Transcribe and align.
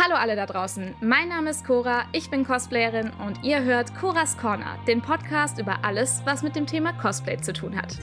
Hallo 0.00 0.14
alle 0.14 0.36
da 0.36 0.46
draußen, 0.46 0.94
mein 1.02 1.28
Name 1.28 1.50
ist 1.50 1.66
Cora, 1.66 2.06
ich 2.12 2.30
bin 2.30 2.46
Cosplayerin 2.46 3.10
und 3.10 3.44
ihr 3.44 3.62
hört 3.62 3.94
Coras 3.94 4.38
Corner, 4.38 4.82
den 4.86 5.02
Podcast 5.02 5.58
über 5.58 5.84
alles, 5.84 6.22
was 6.24 6.42
mit 6.42 6.56
dem 6.56 6.66
Thema 6.66 6.94
Cosplay 6.94 7.36
zu 7.36 7.52
tun 7.52 7.76
hat. 7.76 7.98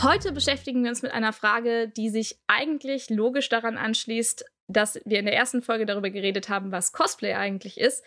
Heute 0.00 0.30
beschäftigen 0.30 0.84
wir 0.84 0.90
uns 0.90 1.02
mit 1.02 1.10
einer 1.10 1.32
Frage, 1.32 1.88
die 1.88 2.10
sich 2.10 2.38
eigentlich 2.46 3.10
logisch 3.10 3.48
daran 3.48 3.76
anschließt, 3.76 4.44
dass 4.68 5.00
wir 5.04 5.18
in 5.18 5.24
der 5.24 5.34
ersten 5.34 5.62
Folge 5.62 5.84
darüber 5.84 6.10
geredet 6.10 6.48
haben, 6.48 6.70
was 6.70 6.92
Cosplay 6.92 7.34
eigentlich 7.34 7.76
ist. 7.76 8.04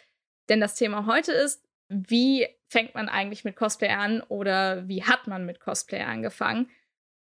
Denn 0.47 0.61
das 0.61 0.75
Thema 0.75 1.07
heute 1.07 1.33
ist, 1.33 1.61
wie 1.89 2.47
fängt 2.69 2.95
man 2.95 3.09
eigentlich 3.09 3.43
mit 3.43 3.57
Cosplay 3.57 3.89
an 3.89 4.21
oder 4.29 4.87
wie 4.87 5.03
hat 5.03 5.27
man 5.27 5.45
mit 5.45 5.59
Cosplay 5.59 6.03
angefangen? 6.03 6.69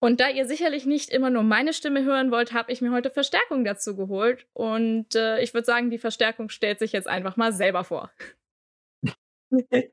Und 0.02 0.22
da 0.22 0.30
ihr 0.30 0.46
sicherlich 0.46 0.86
nicht 0.86 1.10
immer 1.10 1.30
nur 1.30 1.44
meine 1.44 1.74
Stimme 1.74 2.04
hören 2.04 2.32
wollt, 2.32 2.54
habe 2.54 2.72
ich 2.72 2.82
mir 2.82 2.92
heute 2.92 3.12
Verstärkung 3.12 3.66
dazu 3.66 3.96
geholt. 3.96 4.48
Und 4.54 5.14
äh, 5.16 5.42
ich 5.42 5.54
würde 5.54 5.66
sagen, 5.66 5.90
die 5.90 5.98
Verstärkung 5.98 6.50
stellt 6.50 6.80
sich 6.80 6.94
jetzt 6.94 7.08
einfach 7.08 7.36
mal 7.36 7.52
selber 7.52 7.84
vor. 7.84 8.10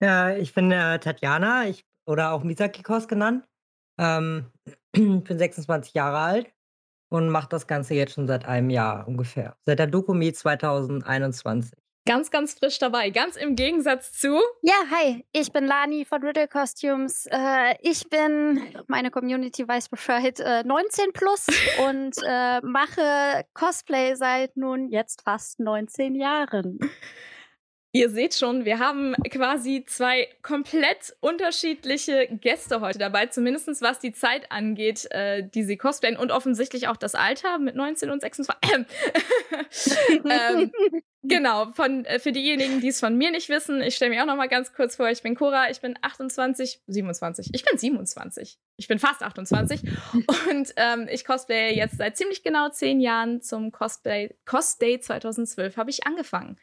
ja, 0.00 0.34
ich 0.36 0.54
bin 0.54 0.72
äh, 0.72 0.98
Tatjana, 0.98 1.68
ich, 1.68 1.84
oder 2.06 2.32
auch 2.32 2.42
Misaki-Kos 2.42 3.06
genannt. 3.06 3.44
Ähm, 3.98 4.46
bin 4.92 5.38
26 5.38 5.92
Jahre 5.92 6.18
alt 6.18 6.54
und 7.10 7.28
mache 7.28 7.48
das 7.50 7.66
Ganze 7.66 7.94
jetzt 7.94 8.14
schon 8.14 8.26
seit 8.26 8.46
einem 8.46 8.70
Jahr 8.70 9.06
ungefähr. 9.06 9.58
Seit 9.66 9.78
der 9.78 9.88
Dokumi 9.88 10.32
2021 10.32 11.76
ganz, 12.08 12.30
ganz 12.30 12.54
frisch 12.54 12.78
dabei. 12.78 13.10
Ganz 13.10 13.36
im 13.36 13.54
Gegensatz 13.54 14.12
zu. 14.12 14.40
Ja, 14.62 14.74
hi, 14.90 15.26
ich 15.32 15.52
bin 15.52 15.66
Lani 15.66 16.06
von 16.06 16.22
Riddle 16.22 16.48
Costumes. 16.48 17.26
Äh, 17.30 17.76
ich 17.82 18.08
bin, 18.08 18.62
meine 18.86 19.10
Community 19.10 19.68
weiß 19.68 19.90
Bescheid, 19.90 20.40
äh, 20.40 20.64
19 20.64 21.12
plus 21.12 21.46
und 21.86 22.16
äh, 22.26 22.60
mache 22.62 23.44
Cosplay 23.52 24.14
seit 24.14 24.56
nun 24.56 24.88
jetzt 24.88 25.20
fast 25.22 25.60
19 25.60 26.14
Jahren. 26.14 26.78
Ihr 27.92 28.10
seht 28.10 28.34
schon, 28.34 28.64
wir 28.64 28.78
haben 28.78 29.14
quasi 29.30 29.84
zwei 29.86 30.28
komplett 30.42 31.16
unterschiedliche 31.20 32.28
Gäste 32.28 32.80
heute 32.80 32.98
dabei, 32.98 33.26
zumindest 33.26 33.82
was 33.82 33.98
die 33.98 34.12
Zeit 34.12 34.52
angeht, 34.52 35.10
äh, 35.10 35.42
die 35.42 35.64
sie 35.64 35.76
cosplayen 35.76 36.18
und 36.18 36.30
offensichtlich 36.30 36.86
auch 36.88 36.96
das 36.96 37.14
Alter 37.14 37.58
mit 37.58 37.76
19 37.76 38.10
und 38.10 38.20
26. 38.20 38.86
ähm, 40.24 40.70
genau, 41.22 41.72
von, 41.72 42.04
äh, 42.04 42.18
für 42.18 42.32
diejenigen, 42.32 42.80
die 42.80 42.88
es 42.88 43.00
von 43.00 43.16
mir 43.16 43.30
nicht 43.30 43.48
wissen, 43.48 43.82
ich 43.82 43.96
stelle 43.96 44.10
mich 44.10 44.20
auch 44.20 44.26
noch 44.26 44.36
mal 44.36 44.48
ganz 44.48 44.72
kurz 44.72 44.96
vor, 44.96 45.08
ich 45.10 45.22
bin 45.22 45.34
Cora, 45.34 45.70
ich 45.70 45.80
bin 45.80 45.98
28, 46.00 46.82
27, 46.86 47.50
ich 47.52 47.64
bin 47.64 47.78
27, 47.78 48.58
ich 48.76 48.88
bin 48.88 48.98
fast 48.98 49.22
28 49.22 49.82
und 50.50 50.72
ähm, 50.76 51.08
ich 51.10 51.24
cosplaye 51.24 51.74
jetzt 51.74 51.98
seit 51.98 52.16
ziemlich 52.16 52.42
genau 52.42 52.68
zehn 52.70 53.00
Jahren 53.00 53.40
zum 53.42 53.72
Cosplay, 53.72 54.34
Cos 54.44 54.78
Day 54.78 55.00
2012 55.00 55.76
habe 55.76 55.90
ich 55.90 56.06
angefangen. 56.06 56.58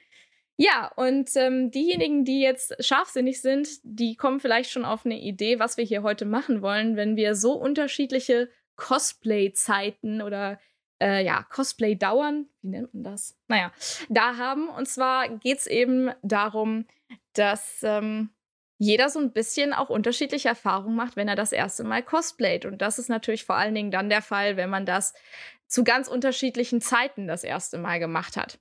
Ja, 0.58 0.90
und 0.96 1.30
ähm, 1.36 1.70
diejenigen, 1.70 2.24
die 2.24 2.40
jetzt 2.40 2.76
scharfsinnig 2.84 3.42
sind, 3.42 3.68
die 3.84 4.16
kommen 4.16 4.40
vielleicht 4.40 4.72
schon 4.72 4.86
auf 4.86 5.06
eine 5.06 5.20
Idee, 5.20 5.60
was 5.60 5.76
wir 5.76 5.84
hier 5.84 6.02
heute 6.02 6.24
machen 6.24 6.62
wollen, 6.62 6.96
wenn 6.96 7.18
wir 7.18 7.36
so 7.36 7.54
unterschiedliche 7.54 8.50
Cosplay-Zeiten 8.78 10.22
oder 10.22 10.60
äh, 11.06 11.24
ja, 11.24 11.44
Cosplay-Dauern, 11.44 12.48
wie 12.62 12.68
nennt 12.68 12.94
man 12.94 13.04
das? 13.04 13.38
Naja, 13.48 13.72
da 14.10 14.38
haben. 14.38 14.70
Und 14.70 14.88
zwar 14.88 15.30
geht 15.30 15.60
es 15.60 15.68
eben 15.68 16.12
darum, 16.24 16.88
dass 17.34 17.84
ähm, 17.84 18.32
jeder 18.80 19.10
so 19.10 19.20
ein 19.20 19.32
bisschen 19.32 19.72
auch 19.72 19.90
unterschiedliche 19.90 20.50
Erfahrungen 20.50 20.96
macht, 20.96 21.16
wenn 21.16 21.28
er 21.28 21.36
das 21.36 21.52
erste 21.52 21.84
Mal 21.84 22.02
cosplayt. 22.02 22.66
Und 22.66 22.82
das 22.82 22.98
ist 22.98 23.08
natürlich 23.10 23.46
vor 23.46 23.56
allen 23.56 23.76
Dingen 23.76 23.92
dann 23.92 24.10
der 24.10 24.24
Fall, 24.24 24.58
wenn 24.58 24.70
man 24.70 24.86
das 24.88 25.14
zu 25.68 25.84
ganz 25.84 26.08
unterschiedlichen 26.08 26.82
Zeiten 26.82 27.28
das 27.28 27.44
erste 27.44 27.78
Mal 27.78 28.00
gemacht 28.00 28.36
hat. 28.36 28.58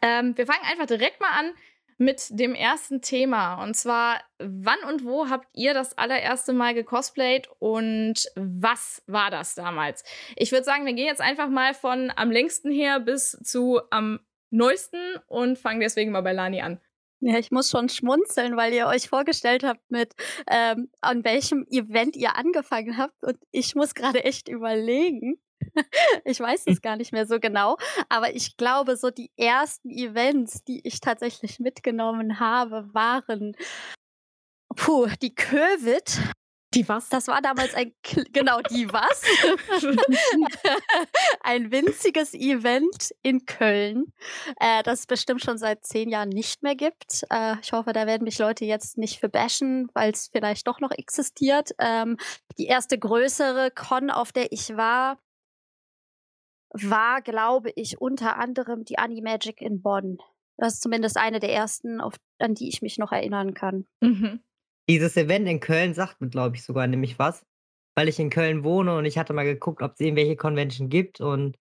Ähm, 0.00 0.36
wir 0.36 0.46
fangen 0.46 0.64
einfach 0.70 0.86
direkt 0.86 1.20
mal 1.20 1.38
an 1.38 1.52
mit 1.98 2.28
dem 2.30 2.54
ersten 2.54 3.02
Thema. 3.02 3.62
Und 3.62 3.74
zwar, 3.74 4.20
wann 4.38 4.78
und 4.88 5.04
wo 5.04 5.28
habt 5.28 5.48
ihr 5.54 5.74
das 5.74 5.98
allererste 5.98 6.52
Mal 6.52 6.72
gecosplayt 6.72 7.48
und 7.58 8.24
was 8.36 9.02
war 9.06 9.30
das 9.30 9.54
damals? 9.56 10.04
Ich 10.36 10.52
würde 10.52 10.64
sagen, 10.64 10.86
wir 10.86 10.94
gehen 10.94 11.06
jetzt 11.06 11.20
einfach 11.20 11.48
mal 11.48 11.74
von 11.74 12.12
am 12.14 12.30
längsten 12.30 12.70
her 12.70 13.00
bis 13.00 13.32
zu 13.42 13.80
am 13.90 14.20
neuesten 14.50 15.16
und 15.26 15.58
fangen 15.58 15.80
deswegen 15.80 16.12
mal 16.12 16.22
bei 16.22 16.32
Lani 16.32 16.62
an. 16.62 16.80
Ja, 17.20 17.36
ich 17.36 17.50
muss 17.50 17.68
schon 17.68 17.88
schmunzeln, 17.88 18.56
weil 18.56 18.72
ihr 18.72 18.86
euch 18.86 19.08
vorgestellt 19.08 19.64
habt 19.64 19.90
mit, 19.90 20.14
ähm, 20.48 20.88
an 21.00 21.24
welchem 21.24 21.66
Event 21.68 22.14
ihr 22.14 22.36
angefangen 22.36 22.96
habt. 22.96 23.24
Und 23.24 23.38
ich 23.50 23.74
muss 23.74 23.94
gerade 23.94 24.22
echt 24.24 24.48
überlegen. 24.48 25.40
ich 26.24 26.40
weiß 26.40 26.64
es 26.66 26.80
gar 26.80 26.96
nicht 26.96 27.12
mehr 27.12 27.26
so 27.26 27.40
genau, 27.40 27.76
aber 28.08 28.34
ich 28.34 28.56
glaube, 28.56 28.96
so 28.96 29.10
die 29.10 29.30
ersten 29.36 29.90
Events, 29.90 30.64
die 30.64 30.80
ich 30.86 31.00
tatsächlich 31.00 31.58
mitgenommen 31.60 32.40
habe, 32.40 32.88
waren 32.92 33.54
puh, 34.76 35.08
die 35.20 35.34
Covid. 35.34 36.20
Die 36.74 36.86
was? 36.86 37.08
Das 37.08 37.28
war 37.28 37.40
damals 37.40 37.72
ein, 37.74 37.94
genau, 38.32 38.60
die 38.60 38.92
was? 38.92 39.22
ein 41.40 41.72
winziges 41.72 42.34
Event 42.34 43.14
in 43.22 43.46
Köln, 43.46 44.12
äh, 44.60 44.82
das 44.82 45.00
es 45.00 45.06
bestimmt 45.06 45.42
schon 45.42 45.56
seit 45.56 45.86
zehn 45.86 46.10
Jahren 46.10 46.28
nicht 46.28 46.62
mehr 46.62 46.74
gibt. 46.74 47.24
Äh, 47.30 47.56
ich 47.62 47.72
hoffe, 47.72 47.94
da 47.94 48.06
werden 48.06 48.24
mich 48.24 48.38
Leute 48.38 48.66
jetzt 48.66 48.98
nicht 48.98 49.18
für 49.18 49.30
bashen, 49.30 49.88
weil 49.94 50.12
es 50.12 50.28
vielleicht 50.30 50.66
doch 50.66 50.78
noch 50.80 50.90
existiert. 50.90 51.70
Ähm, 51.78 52.18
die 52.58 52.66
erste 52.66 52.98
größere 52.98 53.70
Con, 53.70 54.10
auf 54.10 54.32
der 54.32 54.52
ich 54.52 54.76
war, 54.76 55.18
war, 56.70 57.22
glaube 57.22 57.70
ich, 57.76 58.00
unter 58.00 58.36
anderem 58.36 58.84
die 58.84 58.98
Animagic 58.98 59.60
in 59.60 59.82
Bonn. 59.82 60.18
Das 60.56 60.74
ist 60.74 60.82
zumindest 60.82 61.16
eine 61.16 61.40
der 61.40 61.52
ersten, 61.52 62.00
auf, 62.00 62.16
an 62.38 62.54
die 62.54 62.68
ich 62.68 62.82
mich 62.82 62.98
noch 62.98 63.12
erinnern 63.12 63.54
kann. 63.54 63.86
Mhm. 64.00 64.40
Dieses 64.88 65.16
Event 65.16 65.48
in 65.48 65.60
Köln 65.60 65.94
sagt 65.94 66.20
mir, 66.20 66.28
glaube 66.28 66.56
ich, 66.56 66.64
sogar 66.64 66.86
nämlich 66.86 67.18
was, 67.18 67.44
weil 67.94 68.08
ich 68.08 68.18
in 68.18 68.30
Köln 68.30 68.64
wohne 68.64 68.96
und 68.96 69.04
ich 69.04 69.18
hatte 69.18 69.32
mal 69.32 69.44
geguckt, 69.44 69.82
ob 69.82 69.92
es 69.92 70.00
irgendwelche 70.00 70.36
Convention 70.36 70.88
gibt 70.88 71.20
und 71.20 71.56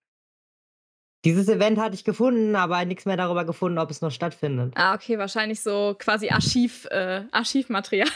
dieses 1.25 1.49
Event 1.49 1.77
hatte 1.79 1.95
ich 1.95 2.05
gefunden, 2.05 2.55
aber 2.55 2.85
nichts 2.85 3.05
mehr 3.05 3.17
darüber 3.17 3.43
gefunden, 3.43 3.79
ob 3.79 3.91
es 3.91 4.01
noch 4.01 4.11
stattfindet. 4.11 4.73
Ah, 4.75 4.93
okay, 4.93 5.17
wahrscheinlich 5.17 5.61
so 5.61 5.95
quasi 5.97 6.29
Archiv, 6.29 6.85
äh, 6.91 7.23
Archivmaterial. 7.31 8.07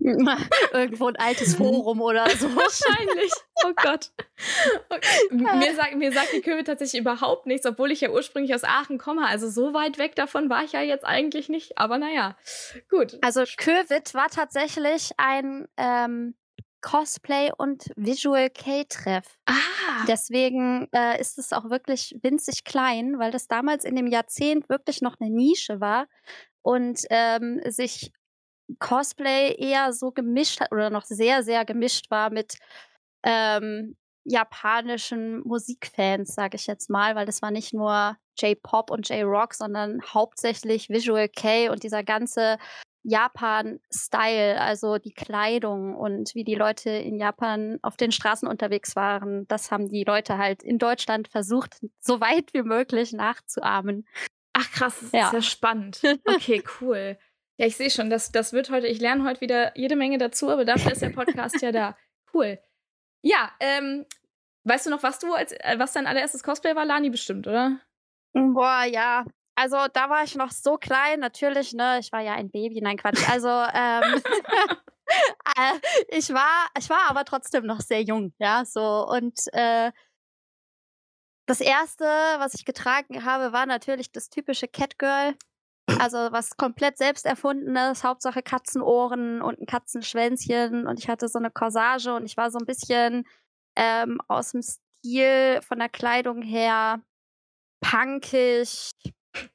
Irgendwo 0.72 1.06
ein 1.06 1.16
altes 1.16 1.56
Forum 1.56 2.00
oder 2.00 2.28
so. 2.30 2.46
Wahrscheinlich. 2.56 3.32
Oh 3.64 3.72
Gott. 3.76 4.10
Okay. 4.88 5.08
Mir, 5.30 5.74
sagt, 5.74 5.94
mir 5.96 6.12
sagt 6.12 6.32
die 6.32 6.40
Köwe 6.40 6.64
tatsächlich 6.64 7.00
überhaupt 7.00 7.46
nichts, 7.46 7.66
obwohl 7.66 7.92
ich 7.92 8.00
ja 8.00 8.10
ursprünglich 8.10 8.54
aus 8.54 8.64
Aachen 8.64 8.98
komme. 8.98 9.26
Also 9.26 9.48
so 9.48 9.74
weit 9.74 9.98
weg 9.98 10.16
davon 10.16 10.50
war 10.50 10.64
ich 10.64 10.72
ja 10.72 10.80
jetzt 10.80 11.04
eigentlich 11.04 11.48
nicht. 11.48 11.78
Aber 11.78 11.98
naja, 11.98 12.36
gut. 12.90 13.18
Also 13.22 13.44
Köwit 13.56 14.14
war 14.14 14.28
tatsächlich 14.28 15.10
ein 15.16 15.68
ähm, 15.76 16.34
Cosplay 16.80 17.50
und 17.56 17.84
Visual 17.96 18.50
K-Treff. 18.50 19.38
Ah. 19.46 19.54
Deswegen 20.08 20.88
äh, 20.92 21.20
ist 21.20 21.38
es 21.38 21.52
auch 21.52 21.70
wirklich 21.70 22.16
winzig 22.22 22.64
klein, 22.64 23.18
weil 23.18 23.30
das 23.30 23.46
damals 23.46 23.84
in 23.84 23.96
dem 23.96 24.08
Jahrzehnt 24.08 24.68
wirklich 24.68 25.00
noch 25.00 25.16
eine 25.20 25.30
Nische 25.30 25.80
war 25.80 26.06
und 26.62 27.00
ähm, 27.10 27.60
sich 27.66 28.12
Cosplay 28.78 29.54
eher 29.56 29.92
so 29.92 30.10
gemischt 30.10 30.60
hat 30.60 30.72
oder 30.72 30.90
noch 30.90 31.04
sehr, 31.04 31.42
sehr 31.42 31.64
gemischt 31.64 32.10
war 32.10 32.30
mit 32.30 32.56
ähm, 33.22 33.96
japanischen 34.24 35.40
Musikfans, 35.40 36.34
sage 36.34 36.56
ich 36.56 36.66
jetzt 36.66 36.90
mal, 36.90 37.14
weil 37.14 37.26
das 37.26 37.42
war 37.42 37.50
nicht 37.50 37.74
nur 37.74 38.16
J-Pop 38.38 38.90
und 38.90 39.08
J-Rock, 39.08 39.54
sondern 39.54 40.00
hauptsächlich 40.02 40.88
Visual 40.88 41.28
K 41.28 41.68
und 41.70 41.82
dieser 41.82 42.02
ganze 42.02 42.58
Japan-Style, 43.04 44.60
also 44.60 44.98
die 44.98 45.12
Kleidung 45.12 45.96
und 45.96 46.34
wie 46.34 46.44
die 46.44 46.54
Leute 46.54 46.90
in 46.90 47.18
Japan 47.18 47.78
auf 47.82 47.96
den 47.96 48.12
Straßen 48.12 48.46
unterwegs 48.46 48.94
waren, 48.94 49.46
das 49.48 49.72
haben 49.72 49.88
die 49.88 50.04
Leute 50.04 50.38
halt 50.38 50.62
in 50.62 50.78
Deutschland 50.78 51.28
versucht, 51.28 51.80
so 52.00 52.20
weit 52.20 52.54
wie 52.54 52.62
möglich 52.62 53.12
nachzuahmen. 53.12 54.06
Ach 54.52 54.70
krass, 54.70 54.98
das 55.00 55.12
ja. 55.12 55.26
ist 55.26 55.32
ja 55.32 55.42
spannend. 55.42 56.00
Okay, 56.26 56.62
cool. 56.80 57.18
Ja, 57.58 57.66
ich 57.66 57.76
sehe 57.76 57.90
schon, 57.90 58.10
das, 58.10 58.32
das 58.32 58.52
wird 58.52 58.70
heute, 58.70 58.86
ich 58.86 59.00
lerne 59.00 59.24
heute 59.24 59.40
wieder 59.40 59.76
jede 59.76 59.96
Menge 59.96 60.18
dazu, 60.18 60.50
aber 60.50 60.64
dafür 60.64 60.92
ist 60.92 61.02
der 61.02 61.10
Podcast 61.10 61.60
ja 61.62 61.72
da. 61.72 61.96
Cool. 62.32 62.58
Ja, 63.22 63.52
ähm, 63.60 64.06
weißt 64.64 64.86
du 64.86 64.90
noch, 64.90 65.02
was 65.02 65.18
du 65.18 65.32
als, 65.34 65.52
äh, 65.52 65.74
was 65.78 65.92
dein 65.92 66.06
allererstes 66.06 66.42
Cosplay 66.42 66.74
war? 66.74 66.84
Lani 66.84 67.10
bestimmt, 67.10 67.46
oder? 67.46 67.78
Boah, 68.32 68.84
ja. 68.84 69.24
Also 69.54 69.76
da 69.92 70.08
war 70.08 70.24
ich 70.24 70.34
noch 70.34 70.50
so 70.50 70.78
klein, 70.78 71.20
natürlich, 71.20 71.74
ne? 71.74 71.98
Ich 72.00 72.10
war 72.10 72.20
ja 72.20 72.34
ein 72.34 72.50
Baby, 72.50 72.80
nein, 72.80 72.96
Quatsch. 72.96 73.28
Also, 73.28 73.48
ähm, 73.48 74.22
äh, 75.56 75.78
ich 76.08 76.32
war, 76.32 76.68
ich 76.78 76.88
war 76.88 77.10
aber 77.10 77.24
trotzdem 77.24 77.66
noch 77.66 77.80
sehr 77.80 78.02
jung, 78.02 78.32
ja, 78.38 78.64
so 78.64 79.06
und 79.06 79.38
äh, 79.52 79.92
das 81.46 81.60
erste, 81.60 82.04
was 82.04 82.54
ich 82.54 82.64
getragen 82.64 83.24
habe, 83.24 83.52
war 83.52 83.66
natürlich 83.66 84.10
das 84.12 84.30
typische 84.30 84.68
Catgirl. 84.68 85.34
Also 85.98 86.18
was 86.30 86.56
komplett 86.56 86.98
selbst 86.98 87.26
erfundenes, 87.26 88.04
Hauptsache 88.04 88.42
Katzenohren 88.42 89.42
und 89.42 89.60
ein 89.60 89.66
Katzenschwänzchen 89.66 90.86
und 90.86 90.98
ich 90.98 91.08
hatte 91.08 91.28
so 91.28 91.38
eine 91.38 91.50
Corsage 91.50 92.14
und 92.14 92.24
ich 92.24 92.36
war 92.36 92.50
so 92.50 92.58
ein 92.58 92.66
bisschen 92.66 93.24
ähm, 93.76 94.20
aus 94.28 94.52
dem 94.52 94.62
Stil 94.62 95.60
von 95.62 95.78
der 95.78 95.88
Kleidung 95.88 96.42
her 96.42 97.00
punkig, 97.80 98.92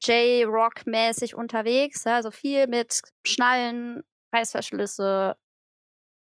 J-Rock-mäßig 0.02 1.36
unterwegs. 1.36 2.04
Ja, 2.04 2.16
also 2.16 2.32
viel 2.32 2.68
mit 2.68 3.02
Schnallen, 3.26 4.04
Reißverschlüsse, 4.34 5.38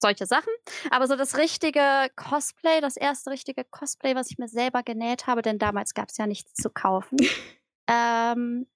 solche 0.01 0.25
Sachen. 0.25 0.53
Aber 0.91 1.07
so 1.07 1.15
das 1.15 1.37
richtige 1.37 2.07
Cosplay, 2.15 2.81
das 2.81 2.97
erste 2.97 3.31
richtige 3.31 3.63
Cosplay, 3.63 4.15
was 4.15 4.29
ich 4.29 4.37
mir 4.37 4.47
selber 4.47 4.83
genäht 4.83 5.27
habe, 5.27 5.41
denn 5.41 5.59
damals 5.59 5.93
gab 5.93 6.09
es 6.09 6.17
ja 6.17 6.27
nichts 6.27 6.53
zu 6.53 6.69
kaufen. 6.69 7.17
ähm, 7.87 8.67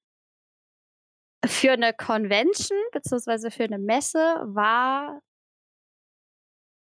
für 1.46 1.72
eine 1.72 1.94
Convention 1.94 2.78
beziehungsweise 2.92 3.52
für 3.52 3.64
eine 3.64 3.80
Messe 3.80 4.40
war 4.44 5.22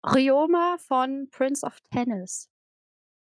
Ryoma 0.06 0.78
von 0.78 1.30
Prince 1.32 1.66
of 1.66 1.80
Tennis. 1.92 2.50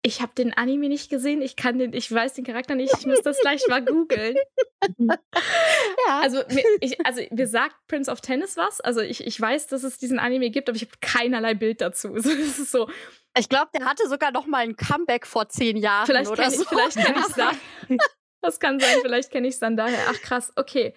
Ich 0.02 0.22
habe 0.22 0.32
den 0.34 0.54
Anime 0.54 0.88
nicht 0.88 1.10
gesehen, 1.10 1.42
ich 1.42 1.56
kann 1.56 1.78
den, 1.78 1.92
ich 1.92 2.10
weiß 2.10 2.32
den 2.32 2.44
Charakter 2.44 2.74
nicht, 2.74 2.94
ich 2.98 3.06
muss 3.06 3.20
das 3.20 3.38
gleich 3.40 3.66
mal 3.68 3.84
googeln. 3.84 4.36
Ja. 6.06 6.20
Also, 6.20 6.38
mir, 6.48 6.64
ich, 6.80 7.04
also 7.04 7.20
mir 7.30 7.46
sagt 7.46 7.76
Prince 7.86 8.10
of 8.10 8.22
Tennis 8.22 8.56
was. 8.56 8.80
Also 8.80 9.00
ich, 9.00 9.26
ich 9.26 9.38
weiß, 9.38 9.66
dass 9.66 9.82
es 9.82 9.98
diesen 9.98 10.18
Anime 10.18 10.50
gibt, 10.50 10.68
aber 10.68 10.76
ich 10.76 10.82
habe 10.82 10.92
keinerlei 11.00 11.54
Bild 11.54 11.82
dazu. 11.82 12.14
Es 12.14 12.24
ist 12.26 12.70
so, 12.70 12.88
Ich 13.36 13.48
glaube, 13.48 13.70
der 13.74 13.84
hatte 13.84 14.08
sogar 14.08 14.32
noch 14.32 14.46
mal 14.46 14.58
ein 14.58 14.76
Comeback 14.76 15.26
vor 15.26 15.48
zehn 15.48 15.76
Jahren 15.76 16.06
vielleicht 16.06 16.30
oder 16.30 16.44
kenne 16.44 16.56
so. 16.56 16.62
ich 16.62 16.68
vielleicht 16.68 16.96
kenn 16.96 17.14
ich's 17.16 17.34
da. 17.36 17.50
Das 18.42 18.58
kann 18.58 18.80
sein, 18.80 18.96
vielleicht 19.02 19.30
kenne 19.30 19.48
ich 19.48 19.54
es 19.54 19.60
dann 19.60 19.76
daher. 19.76 19.98
Ach 20.08 20.20
krass, 20.22 20.52
okay. 20.56 20.94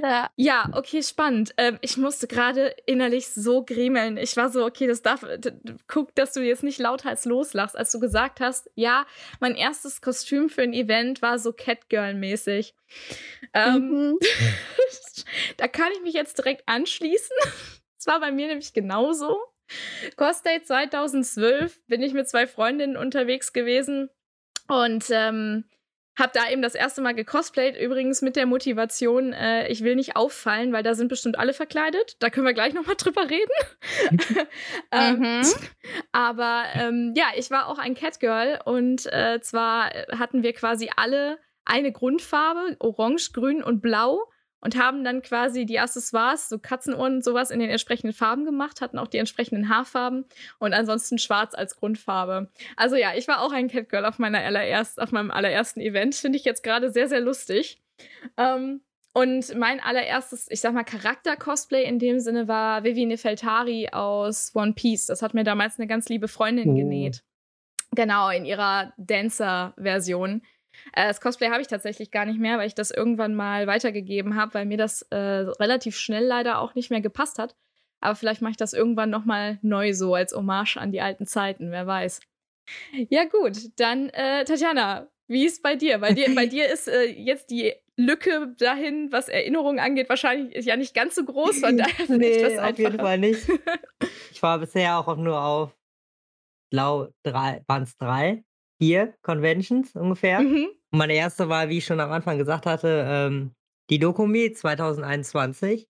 Ja. 0.00 0.30
Ja, 0.36 0.70
okay, 0.72 1.02
spannend. 1.02 1.52
Ähm, 1.56 1.78
ich 1.80 1.96
musste 1.96 2.28
gerade 2.28 2.74
innerlich 2.86 3.28
so 3.28 3.64
griemeln. 3.64 4.16
Ich 4.16 4.36
war 4.36 4.48
so, 4.48 4.64
okay, 4.64 4.86
das 4.86 5.02
darf. 5.02 5.24
Guck, 5.88 6.14
dass 6.14 6.32
du 6.32 6.40
jetzt 6.40 6.62
nicht 6.62 6.78
lauthals 6.78 7.24
loslachst, 7.24 7.76
als 7.76 7.90
du 7.90 7.98
gesagt 7.98 8.40
hast, 8.40 8.70
ja, 8.76 9.06
mein 9.40 9.56
erstes 9.56 10.00
Kostüm 10.00 10.48
für 10.48 10.62
ein 10.62 10.72
Event 10.72 11.20
war 11.20 11.38
so 11.38 11.50
Catgirl-mäßig. 11.52 12.74
Ähm, 13.52 13.88
Mhm. 14.12 14.18
da 15.56 15.68
kann 15.68 15.90
ich 15.94 16.02
mich 16.02 16.14
jetzt 16.14 16.38
direkt 16.38 16.62
anschließen. 16.66 17.36
Es 17.96 18.06
war 18.06 18.20
bei 18.20 18.32
mir 18.32 18.48
nämlich 18.48 18.74
genauso. 18.74 19.38
Cosplay 20.16 20.62
2012 20.62 21.80
bin 21.86 22.02
ich 22.02 22.12
mit 22.12 22.28
zwei 22.28 22.46
Freundinnen 22.46 22.98
unterwegs 22.98 23.54
gewesen 23.54 24.10
und 24.68 25.06
ähm, 25.10 25.64
habe 26.18 26.30
da 26.34 26.48
eben 26.48 26.62
das 26.62 26.74
erste 26.74 27.02
Mal 27.02 27.14
gecosplayt, 27.14 27.76
übrigens 27.76 28.22
mit 28.22 28.36
der 28.36 28.46
Motivation, 28.46 29.32
äh, 29.32 29.68
ich 29.68 29.82
will 29.82 29.96
nicht 29.96 30.16
auffallen, 30.16 30.72
weil 30.72 30.82
da 30.82 30.94
sind 30.94 31.08
bestimmt 31.08 31.38
alle 31.38 31.52
verkleidet. 31.52 32.16
Da 32.20 32.30
können 32.30 32.46
wir 32.46 32.54
gleich 32.54 32.74
nochmal 32.74 32.94
drüber 32.98 33.28
reden. 33.28 33.52
ähm, 34.92 35.14
Mhm. 35.24 35.42
aber 36.12 36.64
ähm, 36.74 37.12
ja, 37.16 37.26
ich 37.36 37.50
war 37.50 37.68
auch 37.68 37.78
ein 37.78 37.94
Catgirl 37.94 38.60
und 38.64 39.06
äh, 39.12 39.40
zwar 39.40 39.90
hatten 40.18 40.42
wir 40.42 40.52
quasi 40.52 40.90
alle 40.96 41.38
eine 41.64 41.92
Grundfarbe, 41.92 42.76
orange, 42.78 43.32
grün 43.32 43.62
und 43.62 43.80
blau 43.80 44.20
und 44.64 44.76
haben 44.76 45.04
dann 45.04 45.22
quasi 45.22 45.66
die 45.66 45.78
Accessoires, 45.78 46.48
so 46.48 46.58
Katzenohren 46.58 47.16
und 47.16 47.24
sowas 47.24 47.50
in 47.50 47.60
den 47.60 47.70
entsprechenden 47.70 48.14
Farben 48.14 48.44
gemacht, 48.44 48.80
hatten 48.80 48.98
auch 48.98 49.06
die 49.08 49.18
entsprechenden 49.18 49.68
Haarfarben 49.68 50.24
und 50.58 50.72
ansonsten 50.72 51.18
schwarz 51.18 51.54
als 51.54 51.76
Grundfarbe. 51.76 52.50
Also 52.76 52.96
ja, 52.96 53.14
ich 53.14 53.28
war 53.28 53.42
auch 53.42 53.52
ein 53.52 53.68
Catgirl 53.68 54.06
auf 54.06 54.18
meiner 54.18 54.40
allererst, 54.40 55.00
auf 55.00 55.12
meinem 55.12 55.30
allerersten 55.30 55.80
Event. 55.80 56.14
Finde 56.14 56.38
ich 56.38 56.44
jetzt 56.44 56.62
gerade 56.64 56.90
sehr, 56.90 57.08
sehr 57.08 57.20
lustig. 57.20 57.80
Ähm, 58.36 58.80
und 59.12 59.54
mein 59.56 59.78
allererstes, 59.80 60.50
ich 60.50 60.60
sag 60.60 60.74
mal, 60.74 60.82
Charakter-Cosplay 60.82 61.84
in 61.84 62.00
dem 62.00 62.18
Sinne 62.18 62.48
war 62.48 62.82
Vivi 62.82 63.06
Nefeltari 63.06 63.90
aus 63.92 64.50
One 64.54 64.72
Piece. 64.72 65.06
Das 65.06 65.22
hat 65.22 65.34
mir 65.34 65.44
damals 65.44 65.78
eine 65.78 65.86
ganz 65.86 66.08
liebe 66.08 66.26
Freundin 66.26 66.70
Oh. 66.70 66.74
genäht. 66.74 67.22
Genau, 67.94 68.28
in 68.30 68.44
ihrer 68.44 68.92
Dancer-Version. 68.96 70.42
Äh, 70.92 71.08
das 71.08 71.20
Cosplay 71.20 71.48
habe 71.48 71.60
ich 71.60 71.68
tatsächlich 71.68 72.10
gar 72.10 72.26
nicht 72.26 72.38
mehr, 72.38 72.58
weil 72.58 72.66
ich 72.66 72.74
das 72.74 72.90
irgendwann 72.90 73.34
mal 73.34 73.66
weitergegeben 73.66 74.36
habe, 74.36 74.54
weil 74.54 74.66
mir 74.66 74.78
das 74.78 75.02
äh, 75.10 75.16
relativ 75.16 75.96
schnell 75.96 76.24
leider 76.24 76.58
auch 76.58 76.74
nicht 76.74 76.90
mehr 76.90 77.00
gepasst 77.00 77.38
hat. 77.38 77.54
Aber 78.00 78.14
vielleicht 78.16 78.42
mache 78.42 78.52
ich 78.52 78.56
das 78.56 78.74
irgendwann 78.74 79.10
noch 79.10 79.24
mal 79.24 79.58
neu 79.62 79.94
so 79.94 80.14
als 80.14 80.34
Hommage 80.34 80.76
an 80.76 80.92
die 80.92 81.00
alten 81.00 81.26
Zeiten, 81.26 81.70
wer 81.70 81.86
weiß. 81.86 82.20
Ja 83.08 83.24
gut, 83.24 83.56
dann 83.76 84.10
äh, 84.10 84.44
Tatjana, 84.44 85.08
wie 85.26 85.46
ist 85.46 85.62
bei 85.62 85.76
dir? 85.76 85.98
Bei 85.98 86.12
dir, 86.12 86.34
bei 86.34 86.46
dir 86.46 86.70
ist 86.70 86.88
äh, 86.88 87.04
jetzt 87.04 87.50
die 87.50 87.72
Lücke 87.96 88.54
dahin, 88.58 89.12
was 89.12 89.28
Erinnerungen 89.28 89.78
angeht, 89.78 90.08
wahrscheinlich 90.08 90.64
ja 90.64 90.76
nicht 90.76 90.94
ganz 90.94 91.14
so 91.14 91.24
groß, 91.24 91.60
von 91.60 91.76
daher 91.78 92.16
nee, 92.16 92.42
was 92.42 92.58
auf 92.58 92.78
jeden. 92.78 92.98
Fall 92.98 93.18
nicht. 93.18 93.48
Ich 94.32 94.42
war 94.42 94.58
bisher 94.58 94.98
auch 94.98 95.16
nur 95.16 95.40
auf, 95.40 95.78
blau, 96.70 97.08
drei, 97.22 97.62
waren 97.68 97.84
es 97.84 97.96
drei, 97.96 98.44
vier 98.84 99.14
Conventions 99.22 99.94
ungefähr. 99.96 100.40
Mhm. 100.40 100.68
Und 100.92 100.98
meine 100.98 101.14
erste 101.14 101.48
war, 101.48 101.68
wie 101.68 101.78
ich 101.78 101.84
schon 101.86 102.00
am 102.00 102.12
Anfang 102.12 102.36
gesagt 102.38 102.66
hatte, 102.66 103.04
ähm, 103.08 103.52
die 103.90 103.98
Dokumi 103.98 104.52
2021. 104.52 105.88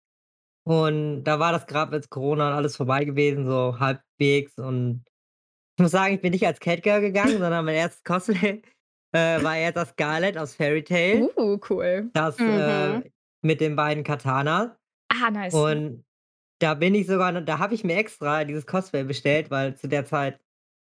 Und 0.63 1.23
da 1.23 1.39
war 1.39 1.51
das 1.53 1.65
gerade 1.67 1.91
mit 1.91 2.09
Corona 2.09 2.49
und 2.49 2.53
alles 2.53 2.75
vorbei 2.75 3.05
gewesen, 3.05 3.47
so 3.47 3.79
halbwegs. 3.79 4.57
Und 4.57 5.03
ich 5.77 5.83
muss 5.83 5.91
sagen, 5.91 6.13
ich 6.15 6.21
bin 6.21 6.31
nicht 6.33 6.45
als 6.45 6.59
Catgirl 6.59 7.01
gegangen, 7.01 7.37
sondern 7.39 7.65
mein 7.65 7.75
erstes 7.75 8.03
Cosplay 8.03 8.61
äh, 9.13 9.43
war 9.43 9.57
jetzt 9.57 9.77
das 9.77 9.89
Scarlet 9.89 10.37
aus 10.37 10.53
Fairy 10.53 10.83
Tail. 10.83 11.29
Uh, 11.35 11.57
cool. 11.69 12.09
Das 12.13 12.37
Mhm. 12.37 12.49
äh, 12.49 13.01
mit 13.41 13.61
den 13.61 13.75
beiden 13.75 14.03
Katanas. 14.03 14.69
Ah, 15.09 15.31
nice. 15.31 15.53
Und 15.53 16.05
da 16.59 16.75
bin 16.75 16.93
ich 16.93 17.07
sogar, 17.07 17.31
da 17.41 17.57
habe 17.57 17.73
ich 17.73 17.83
mir 17.83 17.95
extra 17.95 18.43
dieses 18.43 18.67
Cosplay 18.67 19.03
bestellt, 19.03 19.49
weil 19.49 19.75
zu 19.75 19.87
der 19.87 20.05
Zeit, 20.05 20.39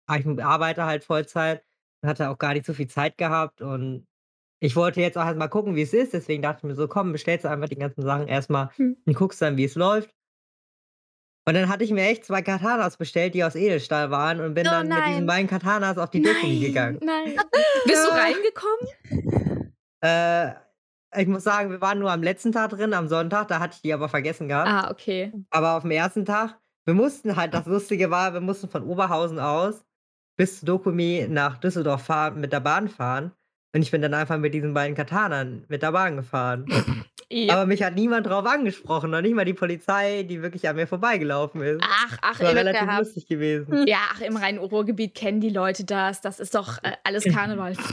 ah, 0.07 0.17
ich 0.17 0.25
arbeite 0.43 0.85
halt 0.85 1.03
Vollzeit 1.03 1.63
hatte 2.05 2.29
auch 2.29 2.37
gar 2.37 2.53
nicht 2.53 2.65
so 2.65 2.73
viel 2.73 2.87
Zeit 2.87 3.17
gehabt. 3.17 3.61
Und 3.61 4.05
ich 4.59 4.75
wollte 4.75 5.01
jetzt 5.01 5.17
auch 5.17 5.25
erst 5.25 5.37
mal 5.37 5.47
gucken, 5.47 5.75
wie 5.75 5.81
es 5.81 5.93
ist. 5.93 6.13
Deswegen 6.13 6.41
dachte 6.41 6.59
ich 6.59 6.63
mir 6.63 6.75
so, 6.75 6.87
komm, 6.87 7.11
bestellst 7.11 7.45
du 7.45 7.49
einfach 7.49 7.69
die 7.69 7.77
ganzen 7.77 8.01
Sachen 8.01 8.27
erstmal 8.27 8.69
Hm. 8.75 8.97
und 9.05 9.13
guckst 9.15 9.41
dann, 9.41 9.57
wie 9.57 9.65
es 9.65 9.75
läuft. 9.75 10.09
Und 11.47 11.53
dann 11.53 11.69
hatte 11.69 11.83
ich 11.85 11.91
mir 11.91 12.03
echt 12.03 12.25
zwei 12.25 12.41
Katanas 12.41 12.97
bestellt, 12.97 13.33
die 13.33 13.43
aus 13.43 13.55
Edelstahl 13.55 14.11
waren 14.11 14.41
und 14.41 14.53
bin 14.53 14.67
Oh 14.67 14.71
dann 14.71 14.89
mit 14.89 14.97
diesen 14.97 15.11
nein. 15.11 15.25
beiden 15.27 15.47
Katanas 15.47 15.97
auf 15.97 16.09
die 16.09 16.21
Dokumi 16.21 16.59
gegangen. 16.59 16.99
Nein. 17.01 17.35
Bist 17.85 18.05
du 18.05 18.11
reingekommen? 18.11 19.73
Äh, 20.01 20.51
ich 21.21 21.27
muss 21.27 21.43
sagen, 21.45 21.71
wir 21.71 21.79
waren 21.79 21.99
nur 21.99 22.11
am 22.11 22.21
letzten 22.21 22.51
Tag 22.51 22.71
drin, 22.71 22.93
am 22.93 23.07
Sonntag, 23.07 23.47
da 23.47 23.59
hatte 23.61 23.75
ich 23.75 23.81
die 23.81 23.93
aber 23.93 24.09
vergessen 24.09 24.49
gehabt. 24.49 24.67
Ah, 24.69 24.91
okay. 24.91 25.31
Aber 25.49 25.77
auf 25.77 25.83
dem 25.83 25.91
ersten 25.91 26.25
Tag, 26.25 26.59
wir 26.85 26.93
mussten 26.93 27.37
halt, 27.37 27.53
das 27.53 27.65
Lustige 27.65 28.11
war, 28.11 28.33
wir 28.33 28.41
mussten 28.41 28.67
von 28.67 28.83
Oberhausen 28.83 29.39
aus 29.39 29.85
bis 30.37 30.59
zu 30.61 30.65
Dokumi 30.65 31.27
nach 31.29 31.57
Düsseldorf 31.57 32.03
fahren, 32.03 32.39
mit 32.39 32.53
der 32.53 32.59
Bahn 32.61 32.87
fahren. 32.87 33.31
Und 33.75 33.81
ich 33.81 33.91
bin 33.91 34.01
dann 34.01 34.13
einfach 34.13 34.37
mit 34.37 34.53
diesen 34.53 34.73
beiden 34.73 34.95
Katanern 34.95 35.65
mit 35.67 35.81
der 35.83 35.91
Bahn 35.91 36.15
gefahren. 36.15 36.65
Ja. 37.29 37.55
Aber 37.55 37.65
mich 37.65 37.83
hat 37.83 37.95
niemand 37.95 38.25
drauf 38.25 38.45
angesprochen, 38.45 39.11
noch 39.11 39.21
nicht 39.21 39.35
mal 39.35 39.43
die 39.43 39.53
Polizei, 39.53 40.23
die 40.23 40.41
wirklich 40.41 40.67
an 40.69 40.77
mir 40.77 40.87
vorbeigelaufen 40.87 41.61
ist. 41.61 41.81
Ach, 41.83 42.17
ach, 42.21 42.37
Das 42.37 42.43
war 42.43 42.51
im, 42.51 42.57
relativ 42.57 42.81
gehabt. 42.81 42.99
lustig 42.99 43.27
gewesen. 43.27 43.85
ja, 43.85 43.97
ach, 44.13 44.21
im 44.21 44.37
Rhein-Ruhr-Gebiet 44.37 45.13
kennen 45.13 45.41
die 45.41 45.49
Leute 45.49 45.83
das. 45.83 46.21
Das 46.21 46.39
ist 46.39 46.55
doch 46.55 46.81
äh, 46.83 46.93
alles 47.03 47.23
Karneval. 47.33 47.75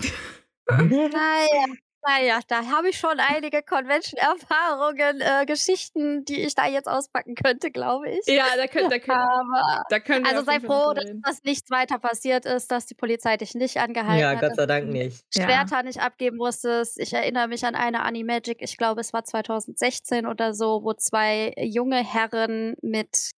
Naja, 0.70 1.66
naja, 2.06 2.40
da 2.48 2.66
habe 2.66 2.90
ich 2.90 2.98
schon 2.98 3.18
einige 3.18 3.62
Convention-Erfahrungen, 3.62 5.20
äh, 5.20 5.46
Geschichten, 5.46 6.24
die 6.24 6.42
ich 6.42 6.54
da 6.54 6.66
jetzt 6.66 6.88
auspacken 6.88 7.34
könnte, 7.34 7.70
glaube 7.70 8.10
ich. 8.10 8.26
ja, 8.26 8.44
da 8.56 8.66
können, 8.66 8.90
da 8.90 8.98
können, 8.98 9.18
Aber 9.18 9.84
da 9.88 10.00
können 10.00 10.24
wir 10.24 10.30
also 10.32 10.44
sei 10.44 10.60
froh, 10.60 10.92
dass, 10.92 11.10
dass 11.22 11.42
nichts 11.44 11.70
weiter 11.70 11.98
passiert 11.98 12.44
ist, 12.46 12.70
dass 12.70 12.86
die 12.86 12.94
Polizei 12.94 13.36
dich 13.36 13.54
nicht 13.54 13.78
angehalten 13.78 14.20
Ja, 14.20 14.30
hat. 14.30 14.40
Gott 14.40 14.50
dass 14.50 14.56
sei 14.56 14.66
Dank 14.66 14.88
nicht. 14.88 15.24
Ja. 15.34 15.44
Schwerter 15.44 15.82
nicht 15.82 16.00
abgeben 16.00 16.36
musstest. 16.36 16.98
Ich 16.98 17.12
erinnere 17.12 17.48
mich 17.48 17.64
an 17.64 17.74
eine 17.74 18.02
Animagic, 18.02 18.58
ich 18.60 18.76
glaube, 18.76 19.00
es 19.00 19.12
war 19.12 19.24
2016 19.24 20.26
oder 20.26 20.54
so, 20.54 20.82
wo 20.82 20.94
zwei 20.94 21.54
junge 21.56 22.04
Herren 22.04 22.76
mit 22.82 23.30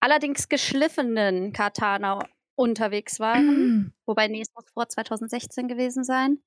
allerdings 0.00 0.48
geschliffenen 0.48 1.52
Katana 1.52 2.20
unterwegs 2.54 3.20
waren. 3.20 3.92
Wobei, 4.06 4.28
nee, 4.28 4.42
es 4.42 4.48
muss 4.54 4.64
vor 4.72 4.88
2016 4.88 5.66
gewesen 5.68 6.04
sein. 6.04 6.38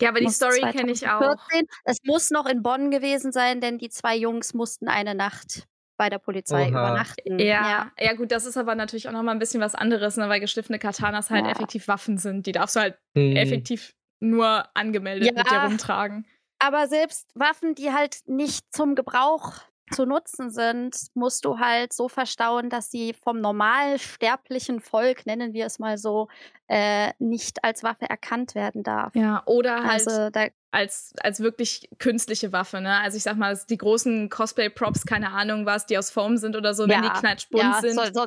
Ja, 0.00 0.08
aber 0.08 0.20
die 0.20 0.28
Story 0.28 0.60
kenne 0.72 0.92
ich 0.92 1.06
auch. 1.08 1.20
2014. 1.20 1.66
Es 1.84 1.98
muss 2.04 2.30
noch 2.30 2.46
in 2.46 2.62
Bonn 2.62 2.90
gewesen 2.90 3.32
sein, 3.32 3.60
denn 3.60 3.78
die 3.78 3.88
zwei 3.88 4.16
Jungs 4.16 4.54
mussten 4.54 4.88
eine 4.88 5.14
Nacht 5.14 5.64
bei 5.96 6.08
der 6.10 6.18
Polizei 6.18 6.62
Oha. 6.68 6.68
übernachten. 6.70 7.38
Ja, 7.38 7.92
ja, 8.00 8.12
gut, 8.14 8.32
das 8.32 8.44
ist 8.46 8.56
aber 8.56 8.74
natürlich 8.74 9.08
auch 9.08 9.12
nochmal 9.12 9.34
ein 9.34 9.38
bisschen 9.38 9.60
was 9.60 9.74
anderes, 9.74 10.16
ne, 10.16 10.28
weil 10.28 10.40
geschliffene 10.40 10.78
Katanas 10.78 11.30
halt 11.30 11.44
Ja. 11.44 11.52
effektiv 11.52 11.86
Waffen 11.88 12.18
sind. 12.18 12.46
Die 12.46 12.52
darfst 12.52 12.76
du 12.76 12.80
halt 12.80 12.98
Hm. 13.16 13.36
effektiv 13.36 13.94
nur 14.20 14.64
angemeldet 14.76 15.36
mit 15.36 15.50
dir 15.50 15.56
Ja. 15.56 15.64
rumtragen. 15.66 16.26
Aber 16.58 16.86
selbst 16.88 17.28
Waffen, 17.34 17.74
die 17.74 17.92
halt 17.92 18.20
nicht 18.26 18.64
zum 18.72 18.94
Gebrauch 18.94 19.54
zu 19.92 20.06
nutzen 20.06 20.50
sind, 20.50 20.96
musst 21.14 21.44
du 21.44 21.58
halt 21.58 21.92
so 21.92 22.08
verstauen, 22.08 22.70
dass 22.70 22.90
sie 22.90 23.14
vom 23.14 23.40
normal 23.40 23.98
sterblichen 23.98 24.80
Volk, 24.80 25.26
nennen 25.26 25.52
wir 25.52 25.66
es 25.66 25.78
mal 25.78 25.98
so, 25.98 26.28
äh, 26.68 27.12
nicht 27.18 27.62
als 27.64 27.82
Waffe 27.82 28.08
erkannt 28.08 28.54
werden 28.54 28.82
darf. 28.82 29.14
Ja, 29.14 29.42
oder 29.46 29.84
halt 29.84 30.06
Also 30.06 30.30
als, 30.70 31.12
als 31.20 31.40
wirklich 31.40 31.88
künstliche 31.98 32.50
Waffe, 32.52 32.80
ne? 32.80 32.98
Also 33.00 33.18
ich 33.18 33.22
sag 33.22 33.36
mal, 33.36 33.58
die 33.68 33.76
großen 33.76 34.30
Cosplay-Props, 34.30 35.04
keine 35.04 35.30
Ahnung 35.30 35.66
was, 35.66 35.84
die 35.86 35.98
aus 35.98 36.10
Foam 36.10 36.38
sind 36.38 36.56
oder 36.56 36.72
so, 36.74 36.88
wenn 36.88 37.02
die 37.02 37.10
Ja, 37.10 37.20
knatschbunt 37.20 37.62
ja, 37.62 37.80
sind. 37.82 37.94
so, 37.94 38.02
so, 38.12 38.26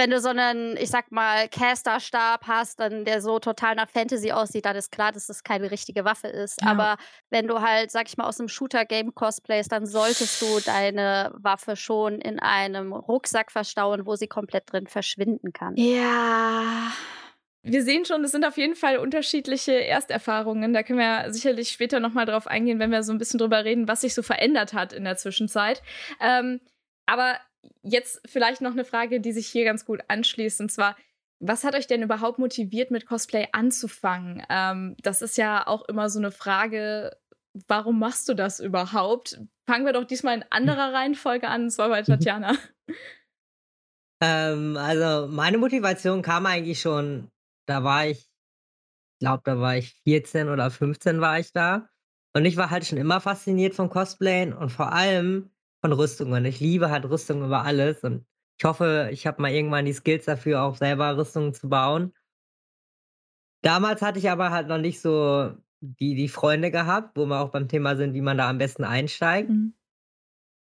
wenn 0.00 0.10
du 0.10 0.18
so 0.18 0.30
einen, 0.30 0.78
ich 0.78 0.88
sag 0.88 1.12
mal, 1.12 1.46
Caster-Stab 1.46 2.46
hast, 2.46 2.80
dann 2.80 3.04
der 3.04 3.20
so 3.20 3.38
total 3.38 3.74
nach 3.74 3.90
Fantasy 3.90 4.32
aussieht, 4.32 4.64
dann 4.64 4.74
ist 4.74 4.90
klar, 4.90 5.12
dass 5.12 5.26
das 5.26 5.44
keine 5.44 5.70
richtige 5.70 6.06
Waffe 6.06 6.28
ist. 6.28 6.62
Ja. 6.62 6.70
Aber 6.70 6.96
wenn 7.28 7.46
du 7.46 7.60
halt, 7.60 7.90
sag 7.90 8.08
ich 8.08 8.16
mal, 8.16 8.26
aus 8.26 8.40
einem 8.40 8.48
Shooter-Game 8.48 9.14
cosplayst, 9.14 9.70
dann 9.70 9.84
solltest 9.84 10.40
du 10.40 10.60
deine 10.64 11.32
Waffe 11.34 11.76
schon 11.76 12.18
in 12.18 12.40
einem 12.40 12.94
Rucksack 12.94 13.52
verstauen, 13.52 14.06
wo 14.06 14.16
sie 14.16 14.26
komplett 14.26 14.72
drin 14.72 14.86
verschwinden 14.86 15.52
kann. 15.52 15.74
Ja. 15.76 16.92
Wir 17.62 17.82
sehen 17.82 18.06
schon, 18.06 18.24
es 18.24 18.32
sind 18.32 18.46
auf 18.46 18.56
jeden 18.56 18.76
Fall 18.76 18.96
unterschiedliche 18.96 19.72
Ersterfahrungen. 19.72 20.72
Da 20.72 20.82
können 20.82 20.98
wir 20.98 21.30
sicherlich 21.30 21.68
später 21.68 22.00
nochmal 22.00 22.24
drauf 22.24 22.46
eingehen, 22.46 22.78
wenn 22.78 22.90
wir 22.90 23.02
so 23.02 23.12
ein 23.12 23.18
bisschen 23.18 23.36
drüber 23.36 23.66
reden, 23.66 23.86
was 23.86 24.00
sich 24.00 24.14
so 24.14 24.22
verändert 24.22 24.72
hat 24.72 24.94
in 24.94 25.04
der 25.04 25.18
Zwischenzeit. 25.18 25.82
Ähm, 26.22 26.60
aber 27.04 27.36
jetzt 27.82 28.20
vielleicht 28.26 28.60
noch 28.60 28.72
eine 28.72 28.84
Frage, 28.84 29.20
die 29.20 29.32
sich 29.32 29.46
hier 29.48 29.64
ganz 29.64 29.84
gut 29.84 30.00
anschließt. 30.08 30.60
Und 30.60 30.70
zwar, 30.70 30.96
was 31.40 31.64
hat 31.64 31.74
euch 31.74 31.86
denn 31.86 32.02
überhaupt 32.02 32.38
motiviert, 32.38 32.90
mit 32.90 33.06
Cosplay 33.06 33.48
anzufangen? 33.52 34.42
Ähm, 34.50 34.96
das 35.02 35.22
ist 35.22 35.36
ja 35.36 35.66
auch 35.66 35.88
immer 35.88 36.10
so 36.10 36.18
eine 36.18 36.30
Frage, 36.30 37.16
warum 37.68 37.98
machst 37.98 38.28
du 38.28 38.34
das 38.34 38.60
überhaupt? 38.60 39.40
Fangen 39.66 39.86
wir 39.86 39.92
doch 39.92 40.04
diesmal 40.04 40.36
in 40.36 40.44
anderer 40.50 40.92
Reihenfolge 40.92 41.48
an, 41.48 41.64
und 41.64 41.70
zwar 41.70 41.88
bei 41.88 42.02
Tatjana. 42.02 42.56
Ähm, 44.22 44.76
also 44.76 45.28
meine 45.28 45.58
Motivation 45.58 46.22
kam 46.22 46.46
eigentlich 46.46 46.80
schon, 46.80 47.30
da 47.66 47.84
war 47.84 48.06
ich, 48.06 48.28
glaube, 49.18 49.42
da 49.44 49.58
war 49.58 49.76
ich 49.76 49.94
14 50.04 50.48
oder 50.48 50.70
15 50.70 51.20
war 51.20 51.38
ich 51.38 51.52
da. 51.52 51.88
Und 52.34 52.44
ich 52.44 52.56
war 52.56 52.70
halt 52.70 52.84
schon 52.84 52.98
immer 52.98 53.20
fasziniert 53.20 53.74
vom 53.74 53.88
Cosplayen 53.88 54.52
und 54.52 54.70
vor 54.70 54.92
allem 54.92 55.50
von 55.80 55.92
Rüstungen. 55.92 56.44
Ich 56.44 56.60
liebe 56.60 56.90
halt 56.90 57.04
Rüstungen 57.06 57.44
über 57.46 57.64
alles 57.64 58.02
und 58.04 58.26
ich 58.58 58.64
hoffe, 58.64 59.08
ich 59.10 59.26
habe 59.26 59.40
mal 59.40 59.50
irgendwann 59.50 59.86
die 59.86 59.92
Skills 59.92 60.26
dafür, 60.26 60.62
auch 60.62 60.76
selber 60.76 61.16
Rüstungen 61.16 61.54
zu 61.54 61.68
bauen. 61.68 62.12
Damals 63.62 64.02
hatte 64.02 64.18
ich 64.18 64.30
aber 64.30 64.50
halt 64.50 64.68
noch 64.68 64.78
nicht 64.78 65.00
so 65.00 65.54
die, 65.80 66.14
die 66.14 66.28
Freunde 66.28 66.70
gehabt, 66.70 67.16
wo 67.16 67.26
wir 67.26 67.40
auch 67.40 67.50
beim 67.50 67.68
Thema 67.68 67.96
sind, 67.96 68.14
wie 68.14 68.20
man 68.20 68.38
da 68.38 68.48
am 68.48 68.58
besten 68.58 68.84
einsteigt. 68.84 69.50
Mhm. 69.50 69.74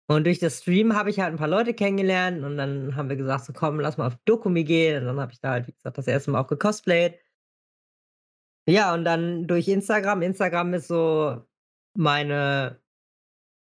Und 0.07 0.25
durch 0.25 0.39
das 0.39 0.59
Stream 0.59 0.95
habe 0.95 1.11
ich 1.11 1.21
halt 1.21 1.33
ein 1.33 1.39
paar 1.39 1.49
Leute 1.49 1.73
kennengelernt 1.73 2.45
und 2.45 2.57
dann 2.57 2.95
haben 2.95 3.09
wir 3.09 3.17
gesagt, 3.17 3.47
so 3.47 3.53
komm, 3.53 3.81
lass 3.81 3.97
mal 3.97 4.07
auf 4.07 4.17
Dokumi 4.25 4.65
gehen. 4.65 5.01
Und 5.03 5.07
dann 5.07 5.21
habe 5.21 5.33
ich 5.33 5.41
da 5.41 5.51
halt, 5.53 5.67
wie 5.67 5.73
gesagt, 5.73 5.97
das 5.97 6.07
erste 6.07 6.31
Mal 6.31 6.41
auch 6.41 6.49
gecosplayt. 6.49 7.19
Ja, 8.67 8.95
und 8.95 9.05
dann 9.05 9.47
durch 9.47 9.69
Instagram. 9.69 10.23
Instagram 10.23 10.75
ist 10.75 10.89
so 10.89 11.45
meine, 11.97 12.81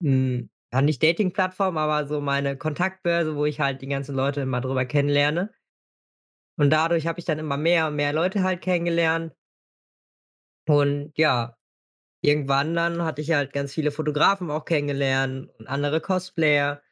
hm, 0.03 0.51
ja, 0.75 0.83
nicht 0.83 1.03
Dating-Plattform, 1.05 1.79
aber 1.79 2.09
so 2.09 2.21
meine 2.21 2.57
Kontaktbörse, 2.57 3.37
wo 3.37 3.45
ich 3.45 3.61
halt 3.61 3.81
die 3.81 3.87
ganzen 3.87 4.17
Leute 4.17 4.41
immer 4.41 4.61
drüber 4.61 4.85
kennenlerne. 4.85 5.55
Und 6.59 6.71
dadurch 6.71 7.07
habe 7.07 7.21
ich 7.21 7.25
dann 7.25 7.39
immer 7.39 7.57
mehr 7.57 7.87
und 7.87 7.95
mehr 7.95 8.13
Leute 8.13 8.43
halt 8.43 8.61
kennengelernt. 8.61 9.33
Und 10.67 11.13
ja, 11.17 11.57
irgendwann 12.23 12.75
dann 12.75 13.03
hatte 13.03 13.23
ich 13.23 13.31
halt 13.31 13.53
ganz 13.53 13.73
viele 13.73 13.93
Fotografen 13.93 14.51
auch 14.51 14.65
kennengelernt 14.65 15.49
und 15.59 15.69
andere 15.69 16.01
Cosplayer. 16.01 16.83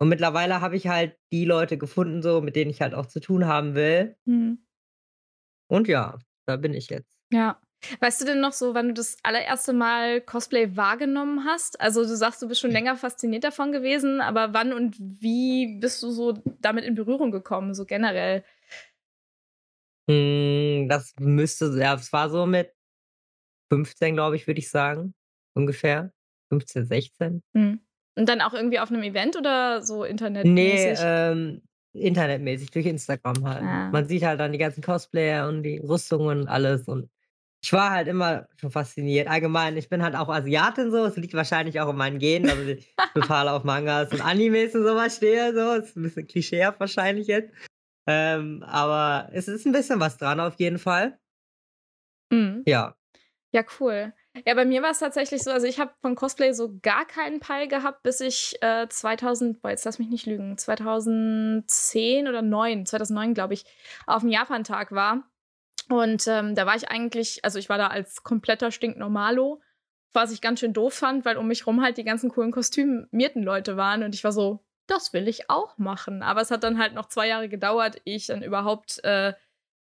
Und 0.00 0.08
mittlerweile 0.08 0.60
habe 0.60 0.74
ich 0.74 0.88
halt 0.88 1.16
die 1.30 1.44
Leute 1.44 1.78
gefunden, 1.78 2.20
so 2.20 2.40
mit 2.40 2.56
denen 2.56 2.70
ich 2.72 2.80
halt 2.80 2.94
auch 2.94 3.06
zu 3.06 3.20
tun 3.20 3.46
haben 3.46 3.76
will. 3.76 4.16
Mhm. 4.24 4.66
Und 5.68 5.86
ja, 5.86 6.18
da 6.46 6.56
bin 6.56 6.74
ich 6.74 6.90
jetzt. 6.90 7.16
Ja. 7.32 7.60
Weißt 8.00 8.20
du 8.20 8.24
denn 8.24 8.40
noch 8.40 8.52
so, 8.52 8.74
wann 8.74 8.88
du 8.88 8.94
das 8.94 9.16
allererste 9.22 9.72
Mal 9.72 10.20
Cosplay 10.20 10.76
wahrgenommen 10.76 11.44
hast? 11.44 11.80
Also 11.80 12.02
du 12.02 12.16
sagst, 12.16 12.42
du 12.42 12.48
bist 12.48 12.60
schon 12.60 12.72
länger 12.72 12.96
fasziniert 12.96 13.44
davon 13.44 13.72
gewesen, 13.72 14.20
aber 14.20 14.52
wann 14.52 14.72
und 14.72 14.96
wie 14.98 15.78
bist 15.78 16.02
du 16.02 16.10
so 16.10 16.34
damit 16.60 16.84
in 16.84 16.94
Berührung 16.94 17.30
gekommen, 17.30 17.74
so 17.74 17.84
generell? 17.84 18.42
Hm, 20.10 20.88
das 20.88 21.14
müsste, 21.20 21.66
ja, 21.78 21.94
es 21.94 22.12
war 22.12 22.30
so 22.30 22.46
mit 22.46 22.72
15, 23.70 24.14
glaube 24.14 24.36
ich, 24.36 24.46
würde 24.46 24.58
ich 24.58 24.70
sagen, 24.70 25.14
ungefähr. 25.54 26.12
15, 26.50 26.86
16. 26.86 27.42
Mhm. 27.52 27.80
Und 28.16 28.28
dann 28.28 28.40
auch 28.40 28.54
irgendwie 28.54 28.80
auf 28.80 28.90
einem 28.90 29.02
Event 29.02 29.36
oder 29.36 29.82
so 29.82 30.02
Nee, 30.02 30.10
internetmäßig? 30.10 30.98
ähm, 31.02 31.62
internetmäßig, 31.92 32.70
durch 32.70 32.86
Instagram 32.86 33.46
halt. 33.46 33.62
Ah. 33.62 33.90
Man 33.90 34.08
sieht 34.08 34.24
halt 34.24 34.40
dann 34.40 34.52
die 34.52 34.58
ganzen 34.58 34.82
Cosplayer 34.82 35.46
und 35.46 35.62
die 35.62 35.78
Rüstungen 35.78 36.40
und 36.40 36.48
alles 36.48 36.88
und 36.88 37.10
ich 37.60 37.72
war 37.72 37.90
halt 37.90 38.08
immer 38.08 38.46
schon 38.56 38.70
fasziniert. 38.70 39.28
Allgemein, 39.28 39.76
ich 39.76 39.88
bin 39.88 40.02
halt 40.02 40.14
auch 40.14 40.28
Asiatin 40.28 40.90
so, 40.90 41.04
es 41.04 41.16
liegt 41.16 41.34
wahrscheinlich 41.34 41.80
auch 41.80 41.90
in 41.90 41.96
meinen 41.96 42.18
Genen, 42.18 42.48
also 42.48 42.62
ich 42.62 42.94
total 43.14 43.48
auf 43.48 43.64
Mangas 43.64 44.12
und 44.12 44.24
Animes 44.24 44.74
und 44.74 44.84
sowas 44.84 45.16
stehe 45.16 45.52
so. 45.52 45.72
Ist 45.72 45.96
ein 45.96 46.02
bisschen 46.02 46.26
klischeehaft 46.26 46.78
wahrscheinlich 46.80 47.26
jetzt. 47.26 47.52
Ähm, 48.06 48.62
aber 48.66 49.28
es 49.32 49.48
ist 49.48 49.66
ein 49.66 49.72
bisschen 49.72 50.00
was 50.00 50.16
dran 50.16 50.40
auf 50.40 50.54
jeden 50.58 50.78
Fall. 50.78 51.18
Mhm. 52.30 52.62
Ja. 52.66 52.94
Ja, 53.52 53.64
cool. 53.80 54.12
Ja, 54.46 54.54
bei 54.54 54.64
mir 54.64 54.82
war 54.82 54.90
es 54.90 54.98
tatsächlich 55.00 55.42
so, 55.42 55.50
also 55.50 55.66
ich 55.66 55.80
habe 55.80 55.92
von 56.00 56.14
Cosplay 56.14 56.52
so 56.52 56.78
gar 56.80 57.06
keinen 57.06 57.40
Peil 57.40 57.66
gehabt, 57.66 58.02
bis 58.02 58.20
ich 58.20 58.56
äh, 58.60 58.86
2000, 58.88 59.60
boah, 59.62 59.70
jetzt 59.70 59.84
lass 59.84 59.98
mich 59.98 60.08
nicht 60.08 60.26
lügen, 60.26 60.56
2010 60.56 62.28
oder 62.28 62.42
9, 62.42 62.86
2009 62.86 63.34
glaube 63.34 63.54
ich, 63.54 63.64
auf 64.06 64.20
dem 64.20 64.30
Japantag 64.30 64.92
war. 64.92 65.24
Und 65.88 66.26
ähm, 66.26 66.54
da 66.54 66.66
war 66.66 66.76
ich 66.76 66.90
eigentlich, 66.90 67.44
also 67.44 67.58
ich 67.58 67.68
war 67.68 67.78
da 67.78 67.88
als 67.88 68.22
kompletter 68.22 68.70
Stinknormalo, 68.70 69.62
was 70.12 70.32
ich 70.32 70.40
ganz 70.40 70.60
schön 70.60 70.72
doof 70.72 70.94
fand, 70.94 71.24
weil 71.24 71.36
um 71.36 71.48
mich 71.48 71.66
rum 71.66 71.82
halt 71.82 71.96
die 71.96 72.04
ganzen 72.04 72.30
coolen 72.30 72.50
kostümierten 72.50 73.42
Leute 73.42 73.76
waren 73.76 74.02
und 74.02 74.14
ich 74.14 74.24
war 74.24 74.32
so, 74.32 74.64
das 74.86 75.12
will 75.12 75.28
ich 75.28 75.50
auch 75.50 75.78
machen. 75.78 76.22
Aber 76.22 76.40
es 76.40 76.50
hat 76.50 76.64
dann 76.64 76.78
halt 76.78 76.94
noch 76.94 77.08
zwei 77.08 77.28
Jahre 77.28 77.48
gedauert, 77.48 78.00
ehe 78.04 78.16
ich 78.16 78.26
dann 78.26 78.42
überhaupt, 78.42 79.02
äh, 79.04 79.34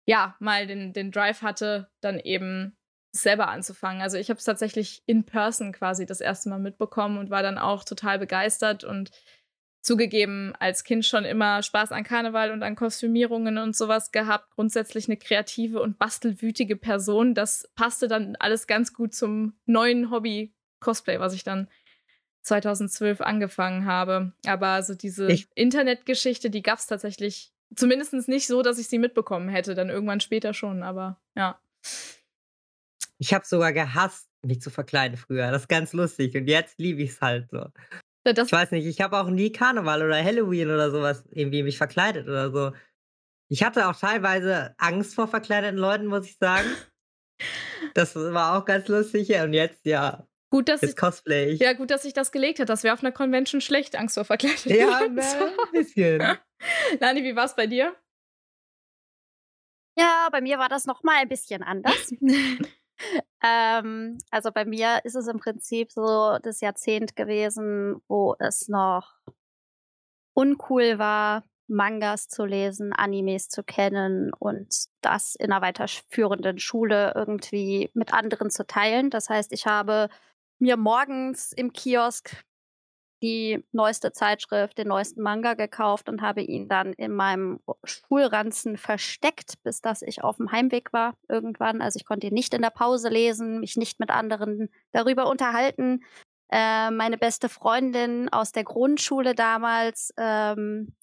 ja, 0.06 0.36
mal 0.38 0.66
den, 0.66 0.92
den 0.92 1.10
Drive 1.12 1.42
hatte, 1.42 1.90
dann 2.00 2.18
eben 2.18 2.76
selber 3.14 3.48
anzufangen. 3.48 4.02
Also 4.02 4.16
ich 4.16 4.30
habe 4.30 4.38
es 4.38 4.44
tatsächlich 4.44 5.02
in 5.06 5.24
person 5.24 5.72
quasi 5.72 6.06
das 6.06 6.20
erste 6.20 6.48
Mal 6.48 6.58
mitbekommen 6.58 7.18
und 7.18 7.30
war 7.30 7.42
dann 7.42 7.58
auch 7.58 7.84
total 7.84 8.18
begeistert 8.18 8.84
und 8.84 9.10
zugegeben 9.82 10.54
als 10.60 10.84
Kind 10.84 11.04
schon 11.04 11.24
immer 11.24 11.62
Spaß 11.62 11.92
an 11.92 12.04
Karneval 12.04 12.52
und 12.52 12.62
an 12.62 12.76
Kostümierungen 12.76 13.58
und 13.58 13.76
sowas 13.76 14.12
gehabt. 14.12 14.50
Grundsätzlich 14.52 15.08
eine 15.08 15.16
kreative 15.16 15.82
und 15.82 15.98
bastelwütige 15.98 16.76
Person. 16.76 17.34
Das 17.34 17.68
passte 17.74 18.08
dann 18.08 18.36
alles 18.36 18.66
ganz 18.66 18.94
gut 18.94 19.12
zum 19.14 19.54
neuen 19.66 20.10
Hobby 20.10 20.54
Cosplay, 20.80 21.18
was 21.20 21.34
ich 21.34 21.42
dann 21.44 21.68
2012 22.42 23.20
angefangen 23.20 23.84
habe. 23.84 24.32
Aber 24.46 24.82
so 24.82 24.94
diese 24.94 25.30
Ich- 25.30 25.48
Internetgeschichte, 25.54 26.48
die 26.48 26.62
gab 26.62 26.78
es 26.78 26.86
tatsächlich 26.86 27.52
zumindest 27.74 28.12
nicht 28.28 28.46
so, 28.46 28.62
dass 28.62 28.78
ich 28.78 28.88
sie 28.88 28.98
mitbekommen 28.98 29.48
hätte. 29.48 29.74
Dann 29.74 29.90
irgendwann 29.90 30.20
später 30.20 30.54
schon, 30.54 30.82
aber 30.82 31.20
ja. 31.36 31.60
Ich 33.18 33.32
habe 33.34 33.44
sogar 33.44 33.72
gehasst, 33.72 34.28
mich 34.42 34.60
zu 34.60 34.70
verkleiden 34.70 35.16
früher. 35.16 35.50
Das 35.50 35.62
ist 35.62 35.68
ganz 35.68 35.92
lustig. 35.92 36.34
Und 36.36 36.46
jetzt 36.48 36.78
liebe 36.78 37.02
ich 37.02 37.10
es 37.10 37.20
halt 37.20 37.50
so. 37.50 37.66
Das, 38.24 38.46
Ich 38.46 38.52
weiß 38.52 38.70
nicht, 38.70 38.86
ich 38.86 39.00
habe 39.00 39.18
auch 39.18 39.28
nie 39.28 39.50
Karneval 39.50 40.02
oder 40.02 40.22
Halloween 40.22 40.68
oder 40.70 40.90
sowas 40.90 41.24
irgendwie 41.30 41.62
mich 41.62 41.76
verkleidet 41.76 42.28
oder 42.28 42.50
so. 42.52 42.72
Ich 43.48 43.62
hatte 43.64 43.88
auch 43.88 43.96
teilweise 43.96 44.74
Angst 44.78 45.14
vor 45.14 45.28
verkleideten 45.28 45.76
Leuten, 45.76 46.06
muss 46.06 46.26
ich 46.26 46.38
sagen. 46.38 46.68
Das 47.94 48.14
war 48.14 48.56
auch 48.56 48.64
ganz 48.64 48.88
lustig. 48.88 49.28
Ja, 49.28 49.44
Und 49.44 49.52
jetzt, 49.52 49.84
ja, 49.84 50.26
gut, 50.50 50.68
dass 50.68 50.80
jetzt 50.82 50.96
cosplay 50.96 51.50
ich. 51.50 51.60
Ja, 51.60 51.72
gut, 51.72 51.90
dass 51.90 52.02
sich 52.02 52.12
das 52.14 52.30
gelegt 52.32 52.60
hat. 52.60 52.68
Das 52.68 52.84
wäre 52.84 52.94
auf 52.94 53.02
einer 53.02 53.12
Convention 53.12 53.60
schlecht, 53.60 53.96
Angst 53.96 54.14
vor 54.14 54.24
verkleideten 54.24 54.74
Ja, 54.74 55.00
Leuten 55.00 55.14
ne, 55.14 55.22
zu 55.22 55.44
ein 55.44 55.72
bisschen. 55.72 56.18
Lani, 57.00 57.24
wie 57.24 57.34
war 57.34 57.46
es 57.46 57.56
bei 57.56 57.66
dir? 57.66 57.94
Ja, 59.98 60.28
bei 60.30 60.40
mir 60.40 60.58
war 60.58 60.68
das 60.68 60.86
noch 60.86 61.02
mal 61.02 61.16
ein 61.20 61.28
bisschen 61.28 61.62
anders. 61.62 62.14
ähm, 63.42 64.18
also 64.30 64.50
bei 64.52 64.64
mir 64.64 65.00
ist 65.04 65.16
es 65.16 65.26
im 65.26 65.38
Prinzip 65.38 65.90
so 65.92 66.38
das 66.42 66.60
Jahrzehnt 66.60 67.16
gewesen, 67.16 68.02
wo 68.08 68.36
es 68.38 68.68
noch 68.68 69.14
uncool 70.34 70.98
war, 70.98 71.44
Mangas 71.68 72.28
zu 72.28 72.44
lesen, 72.44 72.92
Animes 72.92 73.48
zu 73.48 73.62
kennen 73.62 74.32
und 74.38 74.68
das 75.00 75.34
in 75.34 75.52
einer 75.52 75.62
weiterführenden 75.62 76.58
Schule 76.58 77.12
irgendwie 77.14 77.90
mit 77.94 78.12
anderen 78.12 78.50
zu 78.50 78.66
teilen. 78.66 79.10
Das 79.10 79.28
heißt, 79.28 79.52
ich 79.52 79.66
habe 79.66 80.08
mir 80.58 80.76
morgens 80.76 81.52
im 81.52 81.72
Kiosk 81.72 82.44
die 83.22 83.64
neueste 83.72 84.12
Zeitschrift, 84.12 84.76
den 84.76 84.88
neuesten 84.88 85.22
Manga 85.22 85.54
gekauft 85.54 86.08
und 86.08 86.20
habe 86.20 86.42
ihn 86.42 86.68
dann 86.68 86.92
in 86.92 87.12
meinem 87.12 87.60
Schulranzen 87.84 88.76
versteckt, 88.76 89.62
bis 89.62 89.80
dass 89.80 90.02
ich 90.02 90.22
auf 90.22 90.36
dem 90.36 90.50
Heimweg 90.50 90.92
war 90.92 91.14
irgendwann. 91.28 91.80
Also 91.80 91.98
ich 91.98 92.04
konnte 92.04 92.26
ihn 92.26 92.34
nicht 92.34 92.52
in 92.52 92.62
der 92.62 92.70
Pause 92.70 93.08
lesen, 93.08 93.60
mich 93.60 93.76
nicht 93.76 94.00
mit 94.00 94.10
anderen 94.10 94.68
darüber 94.90 95.28
unterhalten. 95.28 96.04
Äh, 96.50 96.90
meine 96.90 97.16
beste 97.16 97.48
Freundin 97.48 98.28
aus 98.30 98.52
der 98.52 98.64
Grundschule 98.64 99.34
damals 99.34 100.12
ähm, 100.18 100.94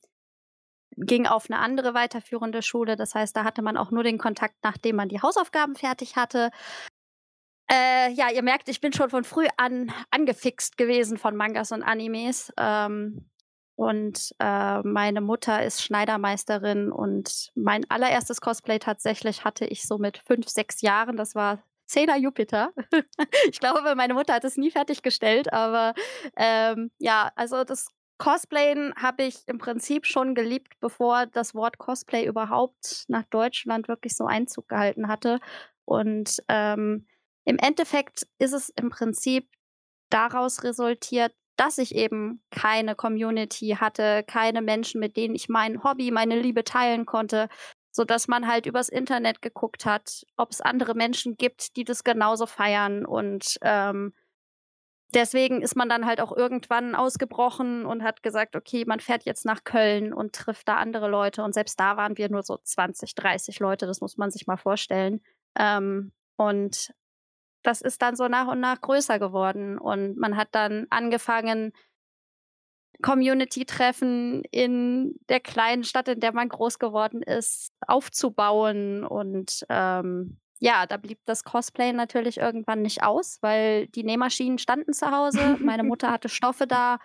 ging 0.96 1.26
auf 1.26 1.50
eine 1.50 1.60
andere 1.60 1.94
weiterführende 1.94 2.62
Schule. 2.62 2.96
Das 2.96 3.16
heißt, 3.16 3.36
da 3.36 3.44
hatte 3.44 3.62
man 3.62 3.78
auch 3.78 3.92
nur 3.92 4.04
den 4.04 4.18
Kontakt, 4.18 4.56
nachdem 4.64 4.98
man 4.98 5.10
die 5.10 5.22
Hausaufgaben 5.22 5.76
fertig 5.76 6.18
hatte. 6.18 6.52
Äh, 7.72 8.12
ja, 8.14 8.32
ihr 8.32 8.42
merkt, 8.44 8.70
ich 8.70 8.82
bin 8.82 8.94
schon 8.94 9.10
von 9.10 9.24
früh 9.24 9.48
an 9.58 9.92
angefixt 10.12 10.78
gewesen 10.78 11.18
von 11.18 11.36
Mangas 11.36 11.72
und 11.72 11.84
Animes. 11.84 12.52
Ähm, 12.58 13.30
Und 13.76 14.36
äh, 14.40 14.82
meine 14.84 15.22
Mutter 15.22 15.64
ist 15.64 15.84
Schneidermeisterin 15.84 16.92
und 16.92 17.52
mein 17.56 17.90
allererstes 17.90 18.42
Cosplay 18.42 18.80
tatsächlich 18.80 19.46
hatte 19.46 19.66
ich 19.66 19.84
so 19.84 19.98
mit 19.98 20.20
fünf, 20.28 20.50
sechs 20.50 20.82
Jahren. 20.82 21.18
Das 21.18 21.36
war 21.36 21.64
Sailor 21.88 22.18
Jupiter. 22.18 22.72
ich 23.50 23.60
glaube, 23.60 23.96
meine 23.96 24.14
Mutter 24.16 24.34
hat 24.36 24.44
es 24.46 24.58
nie 24.58 24.72
fertiggestellt, 24.72 25.54
aber 25.54 25.94
ähm, 26.38 26.92
ja, 27.00 27.32
also 27.38 27.64
das 27.64 27.88
Cosplayen 28.20 28.94
habe 28.98 29.24
ich 29.24 29.48
im 29.48 29.60
Prinzip 29.60 30.06
schon 30.06 30.36
geliebt, 30.36 30.74
bevor 30.82 31.26
das 31.28 31.56
Wort 31.56 31.78
Cosplay 31.80 32.26
überhaupt 32.26 33.06
nach 33.08 33.24
Deutschland 33.30 33.88
wirklich 33.88 34.16
so 34.16 34.26
Einzug 34.26 34.68
gehalten 34.68 35.08
hatte. 35.08 35.40
Und 35.86 36.38
ähm, 36.50 37.08
im 37.50 37.58
Endeffekt 37.58 38.28
ist 38.38 38.54
es 38.54 38.70
im 38.70 38.92
Prinzip 38.92 39.50
daraus 40.12 40.64
resultiert, 40.64 41.34
dass 41.56 41.80
ich 41.80 41.96
eben 41.96 42.44
keine 42.52 42.94
Community 42.94 43.76
hatte, 43.80 44.24
keine 44.28 44.62
Menschen, 44.62 45.00
mit 45.00 45.18
denen 45.18 45.34
ich 45.34 45.50
mein 45.50 45.84
Hobby, 45.84 46.12
meine 46.12 46.40
Liebe 46.40 46.64
teilen 46.64 47.08
konnte, 47.08 47.50
so 47.92 48.04
dass 48.04 48.28
man 48.28 48.48
halt 48.48 48.68
übers 48.68 48.88
Internet 48.88 49.42
geguckt 49.42 49.88
hat, 49.88 50.26
ob 50.38 50.52
es 50.52 50.62
andere 50.62 50.94
Menschen 50.94 51.38
gibt, 51.38 51.76
die 51.76 51.84
das 51.84 52.04
genauso 52.04 52.46
feiern 52.46 53.04
und 53.04 53.58
ähm, 53.64 54.14
deswegen 55.16 55.64
ist 55.64 55.76
man 55.76 55.90
dann 55.90 56.06
halt 56.06 56.22
auch 56.22 56.32
irgendwann 56.32 56.94
ausgebrochen 56.94 57.84
und 57.84 58.04
hat 58.04 58.22
gesagt, 58.22 58.56
okay, 58.56 58.86
man 58.86 59.00
fährt 59.00 59.24
jetzt 59.26 59.44
nach 59.44 59.64
Köln 59.64 60.14
und 60.14 60.34
trifft 60.34 60.68
da 60.68 60.76
andere 60.76 61.10
Leute 61.10 61.44
und 61.44 61.56
selbst 61.56 61.80
da 61.80 61.98
waren 61.98 62.16
wir 62.16 62.30
nur 62.30 62.44
so 62.44 62.60
20, 62.64 63.16
30 63.16 63.60
Leute, 63.60 63.88
das 63.88 64.02
muss 64.02 64.18
man 64.18 64.30
sich 64.30 64.46
mal 64.46 64.58
vorstellen. 64.58 65.22
Ähm, 65.58 66.12
und 66.38 66.94
das 67.64 67.82
ist 67.82 68.02
dann 68.02 68.16
so 68.16 68.28
nach 68.28 68.48
und 68.48 68.60
nach 68.60 68.82
größer 68.82 69.20
geworden. 69.20 69.78
Und 69.78 70.18
man 70.18 70.38
hat 70.38 70.50
dann 70.52 70.88
angefangen, 70.90 71.74
Community-Treffen 73.02 74.44
in 74.52 75.16
der 75.30 75.40
kleinen 75.40 75.84
Stadt, 75.84 76.08
in 76.10 76.20
der 76.20 76.34
man 76.34 76.50
groß 76.50 76.80
geworden 76.80 77.22
ist, 77.22 77.72
aufzubauen. 77.88 79.06
Und 79.06 79.66
ähm, 79.70 80.40
ja, 80.60 80.86
da 80.86 80.98
blieb 80.98 81.20
das 81.26 81.44
Cosplay 81.44 81.94
natürlich 81.94 82.38
irgendwann 82.38 82.82
nicht 82.82 83.04
aus, 83.04 83.38
weil 83.42 83.88
die 83.88 84.04
Nähmaschinen 84.04 84.58
standen 84.58 84.94
zu 84.94 85.12
Hause. 85.12 85.58
Meine 85.62 85.84
Mutter 85.84 86.12
hatte 86.12 86.30
Stoffe 86.30 86.68
da. 86.68 87.00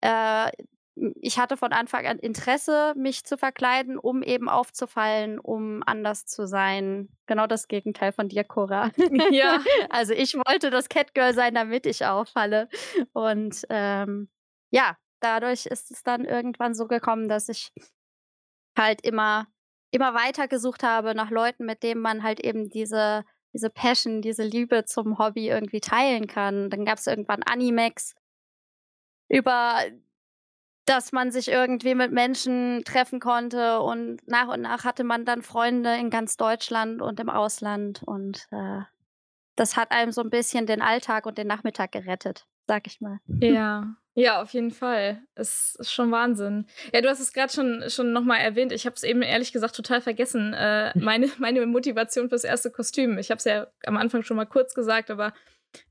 Äh, 0.00 0.50
ich 0.96 1.38
hatte 1.38 1.56
von 1.56 1.72
Anfang 1.72 2.06
an 2.06 2.18
Interesse, 2.18 2.94
mich 2.96 3.24
zu 3.24 3.36
verkleiden, 3.36 3.98
um 3.98 4.22
eben 4.22 4.48
aufzufallen, 4.48 5.40
um 5.40 5.82
anders 5.84 6.24
zu 6.26 6.46
sein. 6.46 7.08
Genau 7.26 7.46
das 7.46 7.66
Gegenteil 7.66 8.12
von 8.12 8.28
dir, 8.28 8.44
Cora. 8.44 8.90
Ja. 9.32 9.58
also 9.90 10.12
ich 10.12 10.34
wollte 10.34 10.70
das 10.70 10.88
Catgirl 10.88 11.34
sein, 11.34 11.54
damit 11.54 11.86
ich 11.86 12.04
auffalle. 12.06 12.68
Und 13.12 13.64
ähm, 13.70 14.28
ja, 14.70 14.96
dadurch 15.20 15.66
ist 15.66 15.90
es 15.90 16.02
dann 16.02 16.24
irgendwann 16.24 16.74
so 16.74 16.86
gekommen, 16.86 17.28
dass 17.28 17.48
ich 17.48 17.72
halt 18.78 19.04
immer, 19.04 19.48
immer 19.90 20.14
weiter 20.14 20.46
gesucht 20.46 20.84
habe 20.84 21.14
nach 21.14 21.30
Leuten, 21.30 21.64
mit 21.64 21.82
denen 21.82 22.00
man 22.00 22.22
halt 22.22 22.38
eben 22.40 22.70
diese, 22.70 23.24
diese 23.52 23.70
Passion, 23.70 24.22
diese 24.22 24.44
Liebe 24.44 24.84
zum 24.84 25.18
Hobby 25.18 25.48
irgendwie 25.48 25.80
teilen 25.80 26.28
kann. 26.28 26.70
Dann 26.70 26.84
gab 26.84 26.98
es 26.98 27.06
irgendwann 27.08 27.42
Animex, 27.42 28.14
über 29.28 29.80
dass 30.86 31.12
man 31.12 31.30
sich 31.30 31.48
irgendwie 31.48 31.94
mit 31.94 32.12
Menschen 32.12 32.82
treffen 32.84 33.20
konnte 33.20 33.80
und 33.80 34.26
nach 34.26 34.48
und 34.48 34.62
nach 34.62 34.84
hatte 34.84 35.04
man 35.04 35.24
dann 35.24 35.42
Freunde 35.42 35.96
in 35.96 36.10
ganz 36.10 36.36
Deutschland 36.36 37.00
und 37.00 37.20
im 37.20 37.30
Ausland 37.30 38.02
und 38.02 38.46
äh, 38.50 38.80
das 39.56 39.76
hat 39.76 39.92
einem 39.92 40.12
so 40.12 40.20
ein 40.20 40.30
bisschen 40.30 40.66
den 40.66 40.82
Alltag 40.82 41.26
und 41.26 41.38
den 41.38 41.46
Nachmittag 41.46 41.92
gerettet, 41.92 42.46
sag 42.66 42.86
ich 42.86 43.00
mal. 43.00 43.18
Ja, 43.40 43.96
ja, 44.16 44.40
auf 44.40 44.52
jeden 44.52 44.70
Fall. 44.70 45.22
Es 45.34 45.74
ist 45.80 45.92
schon 45.92 46.12
Wahnsinn. 46.12 46.66
Ja, 46.92 47.00
du 47.00 47.08
hast 47.08 47.18
es 47.18 47.32
gerade 47.32 47.52
schon, 47.52 47.82
schon 47.88 48.12
nochmal 48.12 48.40
erwähnt. 48.40 48.70
Ich 48.70 48.86
habe 48.86 48.94
es 48.94 49.02
eben 49.02 49.22
ehrlich 49.22 49.52
gesagt 49.52 49.74
total 49.74 50.00
vergessen. 50.00 50.54
Äh, 50.54 50.92
meine, 50.98 51.30
meine 51.38 51.66
Motivation 51.66 52.28
fürs 52.28 52.44
erste 52.44 52.70
Kostüm. 52.70 53.18
Ich 53.18 53.30
habe 53.30 53.38
es 53.38 53.44
ja 53.44 53.66
am 53.84 53.96
Anfang 53.96 54.22
schon 54.22 54.36
mal 54.36 54.46
kurz 54.46 54.74
gesagt, 54.74 55.10
aber 55.10 55.34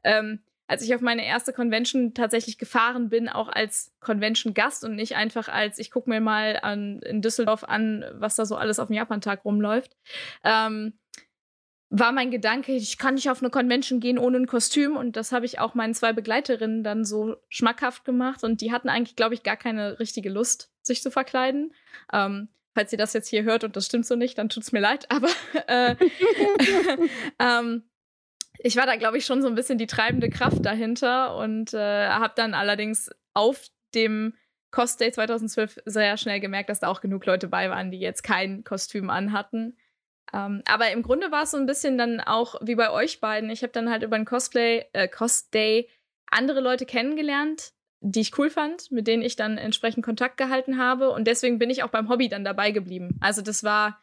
ähm, 0.03 0.39
als 0.67 0.81
ich 0.81 0.95
auf 0.95 1.01
meine 1.01 1.25
erste 1.25 1.53
Convention 1.53 2.13
tatsächlich 2.13 2.57
gefahren 2.57 3.09
bin, 3.09 3.29
auch 3.29 3.49
als 3.49 3.93
Convention-Gast 3.99 4.83
und 4.83 4.95
nicht 4.95 5.15
einfach 5.15 5.49
als, 5.49 5.77
ich 5.77 5.91
gucke 5.91 6.09
mir 6.09 6.21
mal 6.21 6.59
an, 6.61 7.01
in 7.01 7.21
Düsseldorf 7.21 7.63
an, 7.63 8.05
was 8.13 8.35
da 8.35 8.45
so 8.45 8.55
alles 8.55 8.79
auf 8.79 8.87
dem 8.87 8.95
Japantag 8.95 9.43
rumläuft, 9.45 9.95
ähm, 10.43 10.93
war 11.95 12.11
mein 12.11 12.31
Gedanke, 12.31 12.71
ich 12.75 12.97
kann 12.97 13.13
nicht 13.13 13.29
auf 13.29 13.43
eine 13.43 13.51
Convention 13.51 13.99
gehen 13.99 14.17
ohne 14.17 14.37
ein 14.37 14.47
Kostüm. 14.47 14.97
Und 14.97 15.15
das 15.15 15.31
habe 15.31 15.45
ich 15.45 15.59
auch 15.59 15.75
meinen 15.75 15.93
zwei 15.93 16.11
Begleiterinnen 16.11 16.83
dann 16.83 17.05
so 17.05 17.35
schmackhaft 17.49 18.03
gemacht. 18.03 18.43
Und 18.43 18.61
die 18.61 18.71
hatten 18.71 18.89
eigentlich, 18.89 19.15
glaube 19.15 19.35
ich, 19.35 19.43
gar 19.43 19.57
keine 19.57 19.99
richtige 19.99 20.31
Lust, 20.31 20.71
sich 20.81 21.03
zu 21.03 21.11
verkleiden. 21.11 21.71
Ähm, 22.11 22.49
falls 22.73 22.91
ihr 22.91 22.97
das 22.97 23.13
jetzt 23.13 23.27
hier 23.27 23.43
hört 23.43 23.63
und 23.63 23.75
das 23.75 23.85
stimmt 23.85 24.07
so 24.07 24.15
nicht, 24.15 24.39
dann 24.39 24.49
tut 24.49 24.63
es 24.63 24.71
mir 24.71 24.79
leid. 24.79 25.05
Aber 25.11 25.27
äh, 25.67 25.95
ähm, 27.39 27.83
ich 28.59 28.75
war 28.75 28.85
da, 28.85 28.95
glaube 28.95 29.17
ich, 29.17 29.25
schon 29.25 29.41
so 29.41 29.47
ein 29.47 29.55
bisschen 29.55 29.77
die 29.77 29.87
treibende 29.87 30.29
Kraft 30.29 30.65
dahinter 30.65 31.35
und 31.37 31.73
äh, 31.73 32.07
habe 32.07 32.33
dann 32.35 32.53
allerdings 32.53 33.09
auf 33.33 33.61
dem 33.95 34.33
Cost 34.71 34.99
Day 34.99 35.11
2012 35.11 35.79
sehr 35.85 36.17
schnell 36.17 36.39
gemerkt, 36.39 36.69
dass 36.69 36.79
da 36.79 36.87
auch 36.87 37.01
genug 37.01 37.25
Leute 37.25 37.47
bei 37.47 37.69
waren, 37.69 37.91
die 37.91 37.99
jetzt 37.99 38.23
kein 38.23 38.63
Kostüm 38.63 39.09
anhatten. 39.09 39.77
Ähm, 40.33 40.63
aber 40.65 40.91
im 40.91 41.03
Grunde 41.03 41.31
war 41.31 41.43
es 41.43 41.51
so 41.51 41.57
ein 41.57 41.67
bisschen 41.67 41.97
dann 41.97 42.19
auch 42.19 42.55
wie 42.61 42.75
bei 42.75 42.89
euch 42.89 43.19
beiden. 43.19 43.49
Ich 43.49 43.61
habe 43.61 43.71
dann 43.71 43.89
halt 43.89 44.03
über 44.03 44.15
ein 44.15 44.25
Cosplay, 44.25 44.85
äh, 44.93 45.07
Cost 45.07 45.53
Day 45.53 45.89
andere 46.31 46.59
Leute 46.59 46.85
kennengelernt, 46.85 47.73
die 48.01 48.21
ich 48.21 48.37
cool 48.37 48.49
fand, 48.49 48.91
mit 48.91 49.05
denen 49.05 49.21
ich 49.21 49.35
dann 49.35 49.57
entsprechend 49.57 50.03
Kontakt 50.03 50.37
gehalten 50.37 50.79
habe. 50.79 51.11
Und 51.11 51.27
deswegen 51.27 51.59
bin 51.59 51.69
ich 51.69 51.83
auch 51.83 51.89
beim 51.89 52.09
Hobby 52.09 52.27
dann 52.27 52.43
dabei 52.43 52.71
geblieben. 52.71 53.17
Also 53.21 53.41
das 53.43 53.63
war 53.63 54.02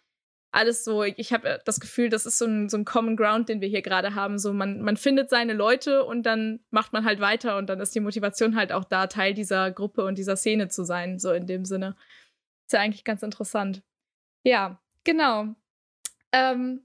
alles 0.53 0.85
so, 0.85 1.05
ich 1.05 1.33
habe 1.33 1.49
äh, 1.49 1.59
das 1.65 1.81
Gefühl, 1.81 2.09
das 2.09 2.27
ist 2.27 2.39
so 2.39 2.47
ein, 2.47 2.69
so 2.69 2.77
ein 2.77 2.85
Common 2.85 3.17
Ground, 3.17 3.49
den 3.49 3.61
wir 3.61 3.69
hier 3.69 3.83
gerade 3.83 4.15
haben. 4.15 4.39
So, 4.39 4.53
man, 4.53 4.81
man 4.83 4.97
findet 4.97 5.31
seine 5.31 5.53
Leute 5.53 6.05
und 6.05 6.25
dann 6.25 6.61
macht 6.71 6.93
man 6.93 7.05
halt 7.05 7.21
weiter 7.21 7.57
und 7.57 7.69
dann 7.69 7.81
ist 7.81 7.95
die 7.95 8.01
Motivation 8.01 8.57
halt 8.57 8.73
auch 8.73 8.85
da, 8.85 9.07
Teil 9.07 9.35
dieser 9.35 9.71
Gruppe 9.71 10.05
und 10.05 10.19
dieser 10.19 10.37
Szene 10.37 10.69
zu 10.69 10.85
sein, 10.85 11.19
so 11.19 11.33
in 11.33 11.47
dem 11.47 11.65
Sinne. 11.65 11.97
Ist 12.67 12.73
ja 12.73 12.81
eigentlich 12.81 13.05
ganz 13.05 13.23
interessant. 13.23 13.83
Ja, 14.43 14.81
genau. 15.05 15.55
Ähm, 16.33 16.83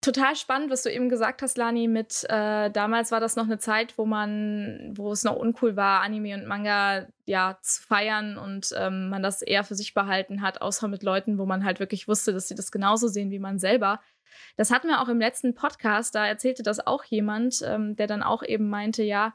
total 0.00 0.36
spannend, 0.36 0.70
was 0.70 0.82
du 0.82 0.92
eben 0.92 1.08
gesagt 1.08 1.42
hast, 1.42 1.58
Lani, 1.58 1.88
mit 1.88 2.24
äh, 2.28 2.70
damals 2.70 3.10
war 3.10 3.20
das 3.20 3.36
noch 3.36 3.44
eine 3.44 3.58
Zeit, 3.58 3.98
wo 3.98 4.06
man, 4.06 4.92
wo 4.96 5.12
es 5.12 5.24
noch 5.24 5.36
uncool 5.36 5.76
war, 5.76 6.02
Anime 6.02 6.34
und 6.34 6.46
Manga 6.46 7.06
ja 7.26 7.58
zu 7.62 7.82
feiern 7.82 8.38
und 8.38 8.72
ähm, 8.76 9.08
man 9.08 9.22
das 9.22 9.42
eher 9.42 9.64
für 9.64 9.74
sich 9.74 9.94
behalten 9.94 10.40
hat, 10.40 10.60
außer 10.62 10.88
mit 10.88 11.02
Leuten, 11.02 11.38
wo 11.38 11.46
man 11.46 11.64
halt 11.64 11.80
wirklich 11.80 12.06
wusste, 12.08 12.32
dass 12.32 12.48
sie 12.48 12.54
das 12.54 12.70
genauso 12.70 13.08
sehen 13.08 13.30
wie 13.30 13.40
man 13.40 13.58
selber. 13.58 14.00
Das 14.56 14.70
hatten 14.70 14.88
wir 14.88 15.00
auch 15.00 15.08
im 15.08 15.18
letzten 15.18 15.54
Podcast, 15.54 16.14
da 16.14 16.26
erzählte 16.26 16.62
das 16.62 16.86
auch 16.86 17.04
jemand, 17.04 17.62
ähm, 17.64 17.96
der 17.96 18.06
dann 18.06 18.22
auch 18.22 18.42
eben 18.42 18.68
meinte, 18.68 19.02
ja, 19.02 19.34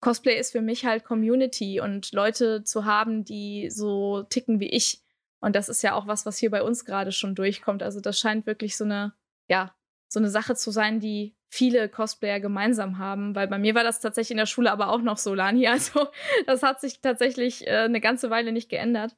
Cosplay 0.00 0.38
ist 0.38 0.52
für 0.52 0.60
mich 0.60 0.84
halt 0.84 1.04
Community 1.04 1.80
und 1.80 2.12
Leute 2.12 2.62
zu 2.62 2.84
haben, 2.84 3.24
die 3.24 3.70
so 3.70 4.22
ticken 4.24 4.60
wie 4.60 4.68
ich. 4.68 5.00
Und 5.40 5.56
das 5.56 5.70
ist 5.70 5.82
ja 5.82 5.94
auch 5.94 6.06
was, 6.06 6.26
was 6.26 6.36
hier 6.36 6.50
bei 6.50 6.62
uns 6.62 6.84
gerade 6.84 7.10
schon 7.10 7.34
durchkommt. 7.34 7.82
Also 7.82 8.00
das 8.00 8.18
scheint 8.18 8.46
wirklich 8.46 8.76
so 8.76 8.84
eine, 8.84 9.14
ja, 9.48 9.74
so 10.14 10.20
eine 10.20 10.30
Sache 10.30 10.54
zu 10.54 10.70
sein, 10.70 11.00
die 11.00 11.36
viele 11.48 11.88
Cosplayer 11.88 12.40
gemeinsam 12.40 12.98
haben, 12.98 13.34
weil 13.34 13.48
bei 13.48 13.58
mir 13.58 13.74
war 13.74 13.84
das 13.84 14.00
tatsächlich 14.00 14.32
in 14.32 14.36
der 14.38 14.46
Schule 14.46 14.72
aber 14.72 14.88
auch 14.88 15.02
noch 15.02 15.18
so, 15.18 15.34
Lani. 15.34 15.66
Also 15.74 16.08
das 16.46 16.62
hat 16.62 16.80
sich 16.80 17.00
tatsächlich 17.00 17.66
äh, 17.66 17.80
eine 17.80 18.00
ganze 18.00 18.30
Weile 18.30 18.52
nicht 18.52 18.70
geändert, 18.70 19.16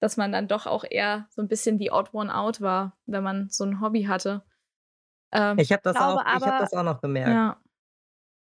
dass 0.00 0.16
man 0.16 0.32
dann 0.32 0.48
doch 0.48 0.66
auch 0.66 0.84
eher 0.88 1.28
so 1.30 1.42
ein 1.42 1.48
bisschen 1.48 1.78
die 1.78 1.92
Odd 1.92 2.10
One 2.12 2.34
Out 2.34 2.60
war, 2.60 2.96
wenn 3.06 3.22
man 3.22 3.48
so 3.50 3.64
ein 3.64 3.80
Hobby 3.80 4.04
hatte. 4.04 4.42
Ähm, 5.32 5.58
ich 5.58 5.70
habe 5.70 5.82
das, 5.84 5.96
auch, 5.96 6.24
hab 6.24 6.58
das 6.58 6.72
auch 6.72 6.82
noch 6.82 7.00
gemerkt. 7.00 7.28
Ja. 7.28 7.60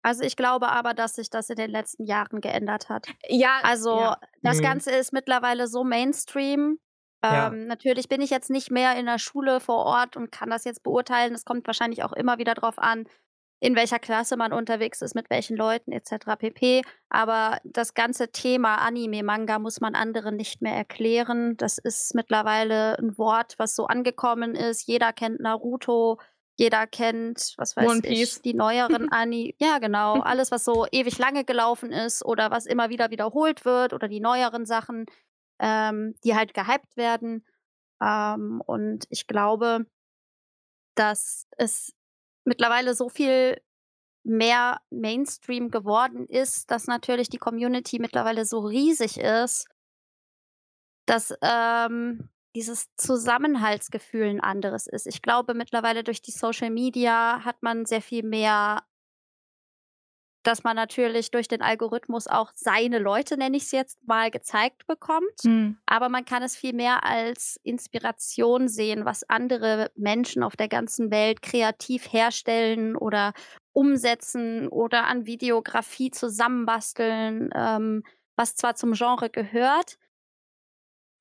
Also 0.02 0.24
ich 0.24 0.34
glaube 0.34 0.68
aber, 0.68 0.94
dass 0.94 1.14
sich 1.14 1.30
das 1.30 1.48
in 1.48 1.56
den 1.56 1.70
letzten 1.70 2.04
Jahren 2.04 2.40
geändert 2.40 2.88
hat. 2.88 3.06
Ja. 3.28 3.60
Also 3.62 4.00
ja. 4.00 4.18
das 4.42 4.58
mhm. 4.58 4.62
Ganze 4.62 4.90
ist 4.90 5.12
mittlerweile 5.12 5.68
so 5.68 5.84
Mainstream, 5.84 6.78
ja. 7.22 7.48
Ähm, 7.48 7.66
natürlich 7.66 8.08
bin 8.08 8.20
ich 8.20 8.30
jetzt 8.30 8.50
nicht 8.50 8.70
mehr 8.70 8.96
in 8.96 9.06
der 9.06 9.18
Schule 9.18 9.60
vor 9.60 9.84
Ort 9.84 10.16
und 10.16 10.32
kann 10.32 10.50
das 10.50 10.64
jetzt 10.64 10.82
beurteilen. 10.82 11.34
Es 11.34 11.44
kommt 11.44 11.66
wahrscheinlich 11.66 12.02
auch 12.02 12.12
immer 12.12 12.38
wieder 12.38 12.54
darauf 12.54 12.78
an, 12.78 13.06
in 13.62 13.76
welcher 13.76 14.00
Klasse 14.00 14.36
man 14.36 14.52
unterwegs 14.52 15.02
ist, 15.02 15.14
mit 15.14 15.30
welchen 15.30 15.56
Leuten 15.56 15.92
etc. 15.92 16.36
pp. 16.36 16.82
Aber 17.10 17.60
das 17.62 17.94
ganze 17.94 18.32
Thema 18.32 18.76
Anime, 18.76 19.22
Manga 19.22 19.60
muss 19.60 19.80
man 19.80 19.94
anderen 19.94 20.34
nicht 20.34 20.62
mehr 20.62 20.74
erklären. 20.74 21.56
Das 21.58 21.78
ist 21.78 22.12
mittlerweile 22.16 22.98
ein 22.98 23.16
Wort, 23.18 23.54
was 23.58 23.76
so 23.76 23.86
angekommen 23.86 24.56
ist. 24.56 24.88
Jeder 24.88 25.12
kennt 25.12 25.38
Naruto, 25.38 26.18
jeder 26.56 26.88
kennt, 26.88 27.54
was 27.56 27.76
weiß 27.76 28.00
ich, 28.02 28.42
die 28.42 28.54
neueren 28.54 29.08
Anime. 29.12 29.54
ja, 29.58 29.78
genau. 29.78 30.14
Alles, 30.22 30.50
was 30.50 30.64
so 30.64 30.86
ewig 30.90 31.18
lange 31.18 31.44
gelaufen 31.44 31.92
ist 31.92 32.24
oder 32.24 32.50
was 32.50 32.66
immer 32.66 32.90
wieder 32.90 33.10
wiederholt 33.10 33.64
wird 33.64 33.92
oder 33.92 34.08
die 34.08 34.20
neueren 34.20 34.66
Sachen 34.66 35.06
ähm, 35.62 36.14
die 36.24 36.34
halt 36.34 36.52
gehypt 36.52 36.96
werden. 36.96 37.46
Ähm, 38.02 38.60
und 38.66 39.06
ich 39.08 39.26
glaube, 39.26 39.86
dass 40.96 41.46
es 41.56 41.94
mittlerweile 42.44 42.94
so 42.94 43.08
viel 43.08 43.62
mehr 44.24 44.80
Mainstream 44.90 45.70
geworden 45.70 46.26
ist, 46.26 46.70
dass 46.70 46.86
natürlich 46.86 47.28
die 47.28 47.38
Community 47.38 47.98
mittlerweile 47.98 48.44
so 48.44 48.60
riesig 48.60 49.18
ist, 49.18 49.68
dass 51.06 51.34
ähm, 51.42 52.28
dieses 52.54 52.94
Zusammenhaltsgefühl 52.96 54.26
ein 54.26 54.40
anderes 54.40 54.86
ist. 54.86 55.06
Ich 55.06 55.22
glaube, 55.22 55.54
mittlerweile 55.54 56.04
durch 56.04 56.22
die 56.22 56.30
Social 56.30 56.70
Media 56.70 57.44
hat 57.44 57.62
man 57.62 57.86
sehr 57.86 58.02
viel 58.02 58.22
mehr 58.22 58.84
dass 60.42 60.64
man 60.64 60.76
natürlich 60.76 61.30
durch 61.30 61.48
den 61.48 61.62
Algorithmus 61.62 62.26
auch 62.26 62.50
seine 62.54 62.98
Leute, 62.98 63.36
nenne 63.36 63.56
ich 63.56 63.64
es 63.64 63.70
jetzt 63.72 63.98
mal, 64.06 64.30
gezeigt 64.30 64.86
bekommt. 64.86 65.44
Mhm. 65.44 65.78
Aber 65.86 66.08
man 66.08 66.24
kann 66.24 66.42
es 66.42 66.56
viel 66.56 66.72
mehr 66.72 67.04
als 67.04 67.60
Inspiration 67.62 68.68
sehen, 68.68 69.04
was 69.04 69.28
andere 69.28 69.90
Menschen 69.94 70.42
auf 70.42 70.56
der 70.56 70.68
ganzen 70.68 71.10
Welt 71.10 71.42
kreativ 71.42 72.12
herstellen 72.12 72.96
oder 72.96 73.32
umsetzen 73.72 74.68
oder 74.68 75.06
an 75.06 75.26
Videografie 75.26 76.10
zusammenbasteln, 76.10 77.50
ähm, 77.54 78.02
was 78.36 78.56
zwar 78.56 78.74
zum 78.74 78.92
Genre 78.92 79.30
gehört, 79.30 79.96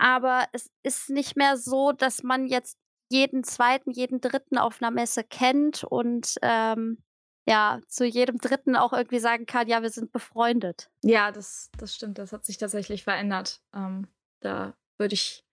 aber 0.01 0.47
es 0.51 0.71
ist 0.81 1.11
nicht 1.11 1.37
mehr 1.37 1.57
so, 1.57 1.91
dass 1.91 2.23
man 2.23 2.47
jetzt 2.47 2.75
jeden 3.11 3.43
zweiten, 3.43 3.91
jeden 3.91 4.19
dritten 4.19 4.57
auf 4.57 4.81
einer 4.81 4.89
Messe 4.89 5.23
kennt 5.23 5.83
und 5.83 6.37
ähm, 6.41 7.03
ja, 7.47 7.79
zu 7.87 8.05
jedem 8.05 8.37
Dritten 8.37 8.75
auch 8.75 8.93
irgendwie 8.93 9.19
sagen 9.19 9.45
kann, 9.45 9.67
ja, 9.67 9.81
wir 9.81 9.89
sind 9.89 10.11
befreundet. 10.11 10.89
Ja, 11.03 11.31
das, 11.31 11.71
das 11.77 11.95
stimmt. 11.95 12.17
Das 12.17 12.33
hat 12.33 12.45
sich 12.45 12.57
tatsächlich 12.57 13.03
verändert. 13.03 13.61
Ähm, 13.73 14.07
da 14.41 14.73
würde 14.97 15.13
ich, 15.13 15.43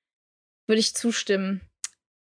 würd 0.66 0.78
ich 0.78 0.94
zustimmen. 0.94 1.62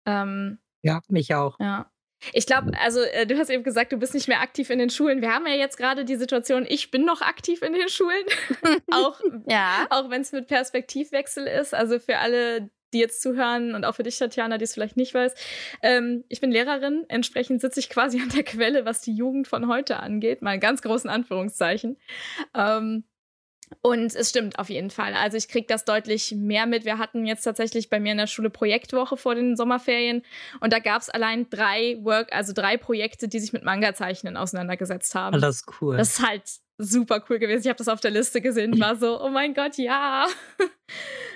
Ähm, 0.05 0.59
ja, 0.81 1.01
mich 1.09 1.35
auch. 1.35 1.59
Ja. 1.59 1.91
Ich 2.33 2.45
glaube, 2.45 2.71
also 2.79 3.01
äh, 3.01 3.25
du 3.25 3.37
hast 3.37 3.49
eben 3.49 3.63
gesagt, 3.63 3.91
du 3.91 3.97
bist 3.97 4.13
nicht 4.13 4.27
mehr 4.27 4.41
aktiv 4.41 4.69
in 4.69 4.79
den 4.79 4.89
Schulen. 4.89 5.21
Wir 5.21 5.33
haben 5.33 5.47
ja 5.47 5.55
jetzt 5.55 5.77
gerade 5.77 6.05
die 6.05 6.15
Situation, 6.15 6.65
ich 6.67 6.91
bin 6.91 7.03
noch 7.03 7.21
aktiv 7.21 7.61
in 7.63 7.73
den 7.73 7.89
Schulen, 7.89 8.23
auch, 8.91 9.19
ja. 9.47 9.87
auch 9.89 10.09
wenn 10.09 10.21
es 10.21 10.31
mit 10.31 10.47
Perspektivwechsel 10.47 11.47
ist. 11.47 11.73
Also 11.73 11.99
für 11.99 12.19
alle, 12.19 12.69
die 12.93 12.99
jetzt 12.99 13.21
zuhören 13.21 13.75
und 13.75 13.85
auch 13.85 13.95
für 13.95 14.03
dich, 14.03 14.17
Tatjana, 14.17 14.57
die 14.57 14.63
es 14.63 14.73
vielleicht 14.73 14.97
nicht 14.97 15.13
weiß. 15.13 15.33
Ähm, 15.81 16.23
ich 16.29 16.41
bin 16.41 16.51
Lehrerin, 16.51 17.05
entsprechend 17.07 17.61
sitze 17.61 17.79
ich 17.79 17.89
quasi 17.89 18.21
an 18.21 18.29
der 18.29 18.43
Quelle, 18.43 18.85
was 18.85 19.01
die 19.01 19.13
Jugend 19.13 19.47
von 19.47 19.67
heute 19.67 19.99
angeht, 19.99 20.41
mal 20.41 20.55
in 20.55 20.59
ganz 20.59 20.81
großen 20.81 21.09
Anführungszeichen. 21.09 21.97
Ähm, 22.53 23.03
und 23.81 24.13
es 24.13 24.29
stimmt 24.29 24.59
auf 24.59 24.69
jeden 24.69 24.89
Fall. 24.89 25.13
Also 25.13 25.37
ich 25.37 25.47
kriege 25.47 25.65
das 25.67 25.85
deutlich 25.85 26.33
mehr 26.35 26.65
mit. 26.65 26.85
Wir 26.85 26.97
hatten 26.97 27.25
jetzt 27.25 27.43
tatsächlich 27.43 27.89
bei 27.89 27.99
mir 27.99 28.11
in 28.11 28.17
der 28.17 28.27
Schule 28.27 28.49
Projektwoche 28.49 29.17
vor 29.17 29.35
den 29.35 29.55
Sommerferien 29.55 30.23
und 30.59 30.73
da 30.73 30.79
gab 30.79 31.01
es 31.01 31.09
allein 31.09 31.49
drei 31.49 31.97
Work, 32.01 32.33
also 32.33 32.53
drei 32.53 32.77
Projekte, 32.77 33.27
die 33.27 33.39
sich 33.39 33.53
mit 33.53 33.63
Manga-Zeichnen 33.63 34.35
auseinandergesetzt 34.35 35.15
haben. 35.15 35.39
Das 35.39 35.57
ist 35.57 35.81
cool. 35.81 35.97
Das 35.97 36.19
ist 36.19 36.27
halt 36.27 36.43
super 36.77 37.23
cool 37.29 37.39
gewesen. 37.39 37.61
Ich 37.61 37.67
habe 37.67 37.77
das 37.77 37.87
auf 37.87 38.01
der 38.01 38.11
Liste 38.11 38.41
gesehen, 38.41 38.79
war 38.79 38.95
so, 38.95 39.21
oh 39.21 39.29
mein 39.29 39.53
Gott, 39.53 39.77
ja. 39.77 40.27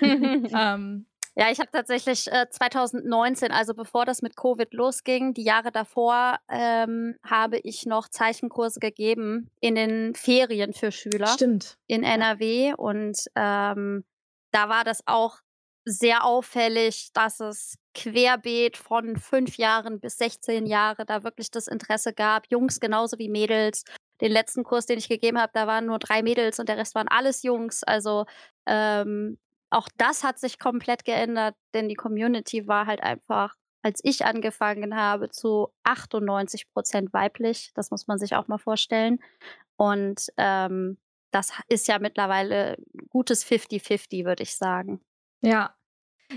ähm, 0.02 1.06
ja, 1.38 1.50
ich 1.50 1.60
habe 1.60 1.70
tatsächlich 1.70 2.32
äh, 2.32 2.46
2019, 2.48 3.52
also 3.52 3.74
bevor 3.74 4.06
das 4.06 4.22
mit 4.22 4.36
Covid 4.36 4.72
losging, 4.72 5.34
die 5.34 5.44
Jahre 5.44 5.70
davor, 5.70 6.38
ähm, 6.48 7.16
habe 7.22 7.58
ich 7.58 7.84
noch 7.84 8.08
Zeichenkurse 8.08 8.80
gegeben 8.80 9.50
in 9.60 9.74
den 9.74 10.14
Ferien 10.14 10.72
für 10.72 10.90
Schüler. 10.90 11.26
Stimmt. 11.26 11.76
In 11.88 12.04
NRW. 12.04 12.72
Und 12.78 13.18
ähm, 13.36 14.04
da 14.50 14.70
war 14.70 14.84
das 14.84 15.02
auch 15.06 15.40
sehr 15.84 16.24
auffällig, 16.24 17.10
dass 17.12 17.40
es 17.40 17.76
querbeet 17.94 18.78
von 18.78 19.18
fünf 19.18 19.58
Jahren 19.58 20.00
bis 20.00 20.16
16 20.16 20.64
Jahre 20.64 21.04
da 21.04 21.22
wirklich 21.22 21.50
das 21.50 21.68
Interesse 21.68 22.14
gab. 22.14 22.46
Jungs 22.50 22.80
genauso 22.80 23.18
wie 23.18 23.28
Mädels. 23.28 23.84
Den 24.22 24.32
letzten 24.32 24.64
Kurs, 24.64 24.86
den 24.86 24.98
ich 24.98 25.10
gegeben 25.10 25.38
habe, 25.38 25.52
da 25.52 25.66
waren 25.66 25.84
nur 25.84 25.98
drei 25.98 26.22
Mädels 26.22 26.58
und 26.58 26.70
der 26.70 26.78
Rest 26.78 26.94
waren 26.94 27.08
alles 27.08 27.42
Jungs. 27.42 27.82
Also 27.84 28.24
ähm, 28.66 29.36
auch 29.70 29.88
das 29.96 30.24
hat 30.24 30.38
sich 30.38 30.58
komplett 30.58 31.04
geändert, 31.04 31.54
denn 31.74 31.88
die 31.88 31.94
Community 31.94 32.66
war 32.66 32.86
halt 32.86 33.02
einfach, 33.02 33.54
als 33.82 34.00
ich 34.02 34.24
angefangen 34.24 34.96
habe, 34.96 35.30
zu 35.30 35.68
98 35.84 36.68
Prozent 36.72 37.12
weiblich. 37.12 37.72
Das 37.74 37.90
muss 37.90 38.06
man 38.06 38.18
sich 38.18 38.34
auch 38.34 38.48
mal 38.48 38.58
vorstellen. 38.58 39.18
Und 39.76 40.26
ähm, 40.36 40.98
das 41.30 41.52
ist 41.68 41.88
ja 41.88 41.98
mittlerweile 41.98 42.76
gutes 43.10 43.44
50-50, 43.44 44.24
würde 44.24 44.42
ich 44.42 44.56
sagen. 44.56 45.00
Ja. 45.42 45.74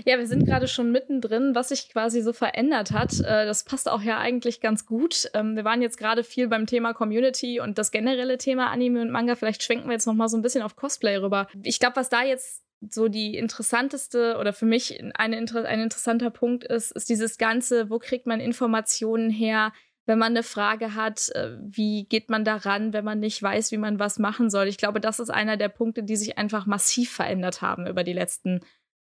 Ja, 0.06 0.18
wir 0.18 0.26
sind 0.28 0.44
gerade 0.46 0.68
schon 0.68 0.92
mittendrin, 0.92 1.56
was 1.56 1.70
sich 1.70 1.88
quasi 1.88 2.22
so 2.22 2.32
verändert 2.32 2.92
hat. 2.92 3.18
Äh, 3.20 3.44
das 3.44 3.64
passt 3.64 3.88
auch 3.88 4.02
ja 4.02 4.18
eigentlich 4.18 4.60
ganz 4.60 4.86
gut. 4.86 5.28
Ähm, 5.34 5.56
wir 5.56 5.64
waren 5.64 5.82
jetzt 5.82 5.98
gerade 5.98 6.22
viel 6.22 6.46
beim 6.46 6.66
Thema 6.66 6.94
Community 6.94 7.58
und 7.58 7.76
das 7.76 7.90
generelle 7.90 8.38
Thema 8.38 8.70
Anime 8.70 9.02
und 9.02 9.10
Manga. 9.10 9.34
Vielleicht 9.34 9.64
schwenken 9.64 9.88
wir 9.88 9.94
jetzt 9.94 10.06
noch 10.06 10.14
mal 10.14 10.28
so 10.28 10.36
ein 10.36 10.42
bisschen 10.42 10.62
auf 10.62 10.76
Cosplay 10.76 11.16
rüber. 11.16 11.48
Ich 11.64 11.80
glaube, 11.80 11.96
was 11.96 12.08
da 12.08 12.22
jetzt 12.22 12.62
so 12.88 13.08
die 13.08 13.36
interessanteste 13.36 14.36
oder 14.38 14.52
für 14.52 14.66
mich 14.66 15.00
eine, 15.14 15.36
ein 15.36 15.80
interessanter 15.80 16.30
Punkt 16.30 16.64
ist, 16.64 16.92
ist 16.92 17.08
dieses 17.08 17.36
Ganze, 17.38 17.90
wo 17.90 17.98
kriegt 17.98 18.26
man 18.26 18.40
Informationen 18.40 19.30
her, 19.30 19.72
wenn 20.06 20.18
man 20.18 20.32
eine 20.32 20.42
Frage 20.42 20.94
hat, 20.94 21.28
äh, 21.34 21.56
wie 21.60 22.04
geht 22.04 22.30
man 22.30 22.44
daran, 22.44 22.92
wenn 22.92 23.04
man 23.04 23.20
nicht 23.20 23.42
weiß, 23.42 23.70
wie 23.70 23.76
man 23.76 23.98
was 23.98 24.18
machen 24.18 24.50
soll. 24.50 24.66
Ich 24.66 24.78
glaube, 24.78 25.00
das 25.00 25.20
ist 25.20 25.30
einer 25.30 25.56
der 25.56 25.68
Punkte, 25.68 26.02
die 26.02 26.16
sich 26.16 26.38
einfach 26.38 26.66
massiv 26.66 27.12
verändert 27.12 27.62
haben 27.62 27.86
über 27.86 28.02
die 28.02 28.12
letzten 28.12 28.60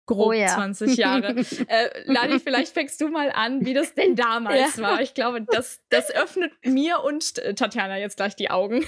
grob 0.05 0.27
oh 0.29 0.31
ja. 0.33 0.47
20 0.47 0.97
Jahre. 0.97 1.35
äh, 1.67 2.03
Lani, 2.05 2.39
vielleicht 2.39 2.73
fängst 2.73 3.01
du 3.01 3.07
mal 3.07 3.31
an, 3.31 3.65
wie 3.65 3.73
das 3.73 3.93
denn 3.93 4.15
damals 4.15 4.77
ja. 4.77 4.83
war. 4.83 5.01
Ich 5.01 5.13
glaube, 5.13 5.41
das, 5.41 5.81
das 5.89 6.11
öffnet 6.11 6.51
mir 6.63 7.01
und 7.03 7.37
äh, 7.39 7.53
Tatjana 7.53 7.97
jetzt 7.97 8.17
gleich 8.17 8.35
die 8.35 8.49
Augen. 8.49 8.85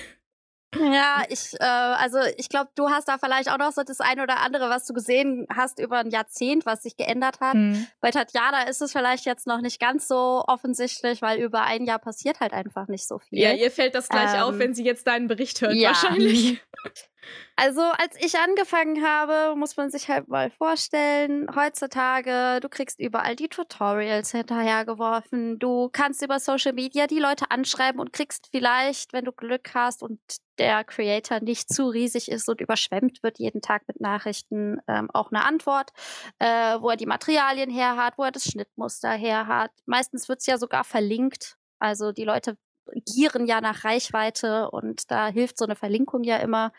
Ja, 0.80 1.24
ich, 1.30 1.54
äh, 1.60 1.66
also 1.66 2.20
ich 2.38 2.50
glaube, 2.50 2.70
du 2.76 2.90
hast 2.90 3.08
da 3.08 3.18
vielleicht 3.18 3.50
auch 3.50 3.58
noch 3.58 3.72
so 3.72 3.84
das 3.84 4.02
eine 4.02 4.24
oder 4.24 4.40
andere, 4.42 4.70
was 4.70 4.86
du 4.86 4.94
gesehen 4.94 5.48
hast 5.54 5.80
über 5.80 5.98
ein 5.98 6.10
Jahrzehnt, 6.10 6.66
was 6.66 6.84
sich 6.84 6.98
geändert 6.98 7.40
hat. 7.40 7.56
Mhm. 7.56 7.88
Bei 8.02 8.12
Tatjana 8.12 8.64
ist 8.64 8.82
es 8.82 8.92
vielleicht 8.92 9.26
jetzt 9.26 9.48
noch 9.48 9.62
nicht 9.62 9.80
ganz 9.80 10.08
so 10.08 10.44
offensichtlich, 10.48 11.22
weil 11.22 11.40
über 11.40 11.64
ein 11.64 11.86
Jahr 11.86 12.00
passiert 12.00 12.40
halt 12.40 12.54
einfach 12.54 12.88
nicht 12.88 13.08
so 13.08 13.20
viel. 13.20 13.40
Ja, 13.40 13.52
ihr 13.52 13.72
fällt 13.72 13.96
das 13.96 14.10
gleich 14.10 14.34
ähm, 14.34 14.42
auf, 14.42 14.60
wenn 14.60 14.74
sie 14.74 14.84
jetzt 14.84 15.08
deinen 15.08 15.28
Bericht 15.28 15.62
hört, 15.62 15.74
ja. 15.74 15.90
wahrscheinlich. 15.90 16.62
Also, 17.56 17.82
als 17.82 18.16
ich 18.20 18.38
angefangen 18.38 19.04
habe, 19.04 19.56
muss 19.56 19.78
man 19.78 19.90
sich 19.90 20.10
halt 20.10 20.28
mal 20.28 20.52
vorstellen, 20.52 21.48
heutzutage, 21.56 22.60
du 22.62 22.70
kriegst 22.70 23.00
überall 23.00 23.36
die 23.36 23.48
Tutorials 23.48 24.32
hinterhergeworfen. 24.32 25.58
Du 25.58 25.90
kannst 25.92 26.22
über 26.22 26.40
Social 26.40 26.74
Media 26.74 27.08
die 27.08 27.20
Leute 27.20 27.52
anschreiben 27.52 28.00
und 28.00 28.14
kriegst 28.14 28.50
vielleicht, 28.52 29.14
wenn 29.14 29.26
du 29.26 29.32
Glück 29.32 29.74
hast 29.74 30.04
und 30.04 30.20
der 30.60 30.84
Creator 30.84 31.40
nicht 31.40 31.70
zu 31.70 31.88
riesig 31.88 32.30
ist 32.30 32.50
und 32.50 32.62
überschwemmt 32.62 33.24
wird 33.24 33.40
jeden 33.40 33.62
Tag 33.62 33.88
mit 33.88 34.00
Nachrichten, 34.00 34.80
ähm, 34.88 35.10
auch 35.12 35.32
eine 35.32 35.46
Antwort, 35.46 35.92
äh, 36.40 36.80
wo 36.80 36.90
er 36.90 36.98
die 36.98 37.06
Materialien 37.06 37.70
her 37.70 37.98
hat, 37.98 38.18
wo 38.18 38.24
er 38.24 38.32
das 38.32 38.46
Schnittmuster 38.46 39.12
her 39.12 39.48
hat. 39.48 39.72
Meistens 39.86 40.30
wird 40.30 40.40
es 40.40 40.46
ja 40.46 40.58
sogar 40.58 40.84
verlinkt. 40.84 41.58
Also 41.80 42.12
die 42.12 42.24
Leute 42.24 42.58
gieren 43.06 43.46
ja 43.46 43.62
nach 43.62 43.84
Reichweite 43.84 44.70
und 44.70 45.10
da 45.12 45.28
hilft 45.28 45.58
so 45.58 45.66
eine 45.66 45.76
Verlinkung 45.76 46.24
ja 46.24 46.38
immer. 46.38 46.72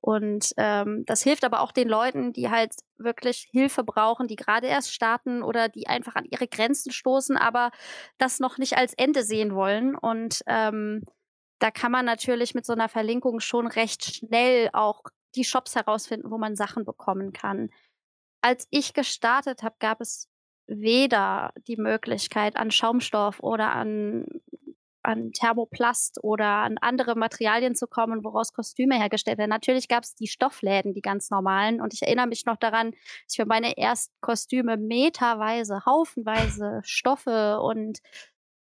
Und 0.00 0.52
ähm, 0.56 1.04
das 1.06 1.22
hilft 1.22 1.44
aber 1.44 1.60
auch 1.60 1.72
den 1.72 1.88
Leuten, 1.88 2.32
die 2.32 2.50
halt 2.50 2.74
wirklich 2.98 3.48
Hilfe 3.50 3.84
brauchen, 3.84 4.28
die 4.28 4.36
gerade 4.36 4.66
erst 4.66 4.92
starten 4.92 5.42
oder 5.42 5.68
die 5.68 5.86
einfach 5.86 6.14
an 6.14 6.26
ihre 6.26 6.46
Grenzen 6.46 6.92
stoßen, 6.92 7.36
aber 7.36 7.70
das 8.18 8.40
noch 8.40 8.58
nicht 8.58 8.76
als 8.76 8.94
Ende 8.94 9.22
sehen 9.22 9.54
wollen. 9.54 9.96
Und 9.96 10.42
ähm, 10.46 11.04
da 11.64 11.70
kann 11.70 11.90
man 11.90 12.04
natürlich 12.04 12.54
mit 12.54 12.66
so 12.66 12.74
einer 12.74 12.90
Verlinkung 12.90 13.40
schon 13.40 13.66
recht 13.66 14.04
schnell 14.04 14.68
auch 14.74 15.00
die 15.34 15.44
Shops 15.44 15.74
herausfinden, 15.74 16.30
wo 16.30 16.36
man 16.36 16.56
Sachen 16.56 16.84
bekommen 16.84 17.32
kann. 17.32 17.70
Als 18.42 18.68
ich 18.68 18.92
gestartet 18.92 19.62
habe, 19.62 19.74
gab 19.78 20.02
es 20.02 20.28
weder 20.66 21.54
die 21.66 21.78
Möglichkeit 21.78 22.56
an 22.56 22.70
Schaumstoff 22.70 23.40
oder 23.40 23.72
an 23.72 24.26
an 25.02 25.32
Thermoplast 25.32 26.22
oder 26.22 26.46
an 26.46 26.78
andere 26.78 27.14
Materialien 27.14 27.74
zu 27.74 27.86
kommen, 27.86 28.24
woraus 28.24 28.52
Kostüme 28.52 28.96
hergestellt 28.96 29.38
werden. 29.38 29.50
Natürlich 29.50 29.88
gab 29.88 30.02
es 30.02 30.14
die 30.14 30.26
Stoffläden, 30.26 30.94
die 30.94 31.02
ganz 31.02 31.30
normalen. 31.30 31.80
Und 31.80 31.92
ich 31.92 32.02
erinnere 32.02 32.26
mich 32.26 32.46
noch 32.46 32.56
daran, 32.56 32.92
dass 32.92 33.00
ich 33.32 33.36
für 33.36 33.46
meine 33.46 33.76
ersten 33.76 34.14
Kostüme 34.20 34.78
meterweise, 34.78 35.84
haufenweise 35.84 36.80
Stoffe 36.84 37.60
und 37.60 37.98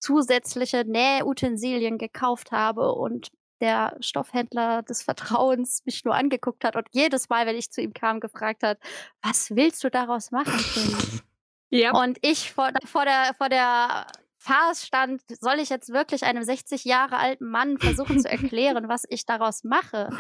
zusätzliche 0.01 0.85
Nähutensilien 0.85 1.99
gekauft 1.99 2.51
habe 2.53 2.93
und 2.95 3.31
der 3.61 3.97
Stoffhändler 4.01 4.83
des 4.83 5.03
Vertrauens 5.03 5.85
mich 5.85 6.05
nur 6.05 6.15
angeguckt 6.15 6.65
hat 6.65 6.77
und 6.77 6.89
jedes 6.93 7.29
Mal, 7.29 7.47
wenn 7.47 7.57
ich 7.57 7.71
zu 7.71 7.83
ihm 7.83 7.93
kam, 7.93 8.21
gefragt 8.21 8.63
hat, 8.63 8.79
was 9.23 9.55
willst 9.55 9.85
du 9.85 9.91
daraus 9.91 10.31
machen? 10.31 10.53
Ja. 11.73 11.93
Und 11.93 12.19
ich 12.23 12.53
vor, 12.53 12.71
vor, 12.85 13.05
der, 13.05 13.33
vor 13.39 13.49
der 13.49 14.09
Farce 14.39 14.87
stand, 14.87 15.23
soll 15.41 15.61
ich 15.61 15.69
jetzt 15.69 15.93
wirklich 15.93 16.25
einem 16.25 16.43
60 16.43 16.85
Jahre 16.85 17.17
alten 17.17 17.49
Mann 17.49 17.79
versuchen 17.79 18.19
zu 18.19 18.29
erklären, 18.29 18.89
was 18.89 19.05
ich 19.09 19.25
daraus 19.25 19.63
mache? 19.63 20.11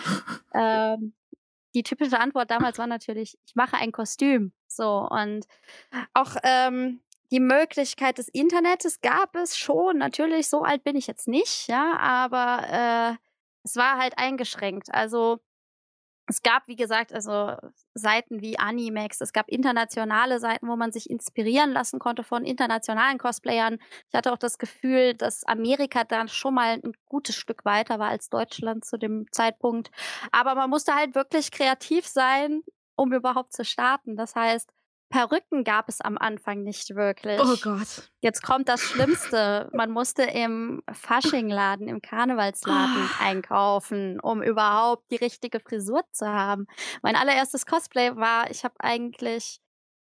Ähm, 0.55 1.13
die 1.75 1.83
typische 1.83 2.21
Antwort 2.21 2.51
damals 2.51 2.79
war 2.79 2.87
natürlich, 2.87 3.37
ich 3.47 3.55
mache 3.55 3.77
ein 3.77 3.93
Kostüm. 3.93 4.53
So, 4.69 5.09
und 5.11 5.47
auch 6.15 6.37
ähm, 6.45 7.01
die 7.31 7.41
Möglichkeit 7.41 8.19
des 8.19 8.29
Internets 8.29 9.01
gab 9.01 9.37
es 9.37 9.57
schon. 9.57 9.99
Natürlich, 9.99 10.49
so 10.49 10.63
alt 10.63 10.85
bin 10.85 10.97
ich 10.97 11.07
jetzt 11.07 11.29
nicht, 11.29 11.69
ja, 11.69 11.97
aber 11.99 12.67
äh, 12.71 13.17
es 13.65 13.77
war 13.77 13.99
halt 13.99 14.15
eingeschränkt. 14.19 14.93
Also 14.93 15.39
es 16.31 16.43
gab, 16.43 16.69
wie 16.69 16.77
gesagt, 16.77 17.13
also 17.13 17.57
Seiten 17.95 18.41
wie 18.41 18.59
Animex, 18.59 19.21
es 19.21 19.33
gab 19.33 19.49
internationale 19.49 20.39
Seiten, 20.39 20.69
wo 20.69 20.77
man 20.77 20.93
sich 20.93 21.11
inspirieren 21.11 21.73
lassen 21.73 21.99
konnte 21.99 22.23
von 22.23 22.45
internationalen 22.45 23.19
Cosplayern. 23.19 23.79
Ich 24.09 24.15
hatte 24.15 24.33
auch 24.33 24.39
das 24.39 24.59
Gefühl, 24.59 25.15
dass 25.15 25.45
Amerika 25.45 26.05
dann 26.05 26.29
schon 26.29 26.55
mal 26.55 26.81
ein 26.85 26.93
gutes 27.07 27.35
Stück 27.35 27.65
weiter 27.65 27.99
war 27.99 28.09
als 28.09 28.29
Deutschland 28.31 28.85
zu 28.85 28.97
dem 28.97 29.27
Zeitpunkt. 29.33 29.91
Aber 30.31 30.55
man 30.55 30.71
musste 30.71 30.95
halt 30.95 31.17
wirklich 31.17 31.51
kreativ 31.51 32.07
sein, 32.07 32.63
um 32.95 33.13
überhaupt 33.13 33.53
zu 33.53 33.65
starten. 33.65 34.17
Das 34.17 34.37
heißt, 34.37 34.71
Perücken 35.11 35.65
gab 35.65 35.89
es 35.89 36.01
am 36.01 36.17
Anfang 36.17 36.63
nicht 36.63 36.95
wirklich. 36.95 37.41
Oh 37.41 37.57
Gott. 37.63 38.11
Jetzt 38.21 38.43
kommt 38.43 38.69
das 38.69 38.81
Schlimmste. 38.81 39.69
Man 39.75 39.91
musste 39.91 40.23
im 40.23 40.83
Faschingladen, 40.91 41.89
im 41.89 42.01
Karnevalsladen 42.01 43.09
Oh. 43.11 43.23
einkaufen, 43.25 44.21
um 44.21 44.41
überhaupt 44.43 45.11
die 45.11 45.17
richtige 45.17 45.59
Frisur 45.61 46.03
zu 46.13 46.29
haben. 46.29 46.67
Mein 47.03 47.17
allererstes 47.17 47.67
Cosplay 47.67 48.15
war, 48.17 48.51
ich 48.51 48.63
habe 48.65 48.75
eigentlich 48.79 49.61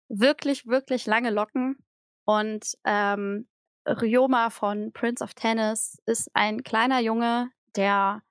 wirklich, 0.09 0.67
wirklich 0.67 1.07
lange 1.07 1.31
Locken. 1.31 1.79
Und 2.27 2.77
ähm, 2.85 3.49
Ryoma 3.89 4.51
von 4.51 4.93
Prince 4.93 5.25
of 5.25 5.33
Tennis 5.35 5.99
ist 6.05 6.31
ein 6.35 6.63
kleiner 6.63 7.01
Junge, 7.01 7.51
der 7.75 8.23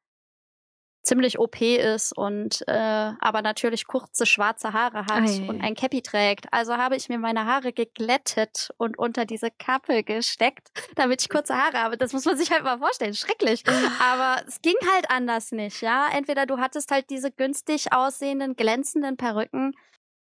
ziemlich 1.02 1.40
OP 1.40 1.62
ist 1.62 2.16
und 2.16 2.64
äh, 2.68 3.12
aber 3.20 3.42
natürlich 3.42 3.88
kurze 3.88 4.26
schwarze 4.26 4.74
Haare 4.74 5.06
hat 5.06 5.30
Ei. 5.30 5.48
und 5.48 5.62
ein 5.62 5.76
Cappy 5.76 6.02
trägt. 6.02 6.52
Also 6.52 6.78
habe 6.78 6.96
ich 6.96 7.10
mir 7.10 7.18
meine 7.18 7.46
Haare 7.46 7.72
geglättet 7.74 8.70
und 8.78 8.98
unter 8.98 9.26
diese 9.26 9.50
Kappe 9.50 10.04
gesteckt, 10.04 10.70
damit 10.96 11.22
ich 11.22 11.30
kurze 11.30 11.56
Haare 11.56 11.78
habe. 11.82 11.98
Das 11.98 12.14
muss 12.14 12.26
man 12.26 12.38
sich 12.38 12.52
halt 12.52 12.64
mal 12.64 12.80
vorstellen. 12.80 13.14
Schrecklich. 13.14 13.64
Aber 14.00 14.42
es 14.48 14.62
ging 14.62 14.76
halt 14.94 15.10
anders 15.10 15.52
nicht, 15.52 15.82
ja. 15.82 16.08
Entweder 16.14 16.46
du 16.46 16.58
hattest 16.58 16.92
halt 16.92 17.10
diese 17.10 17.32
günstig 17.32 17.94
aussehenden, 17.94 18.56
glänzenden 18.56 19.18
Perücken 19.18 19.74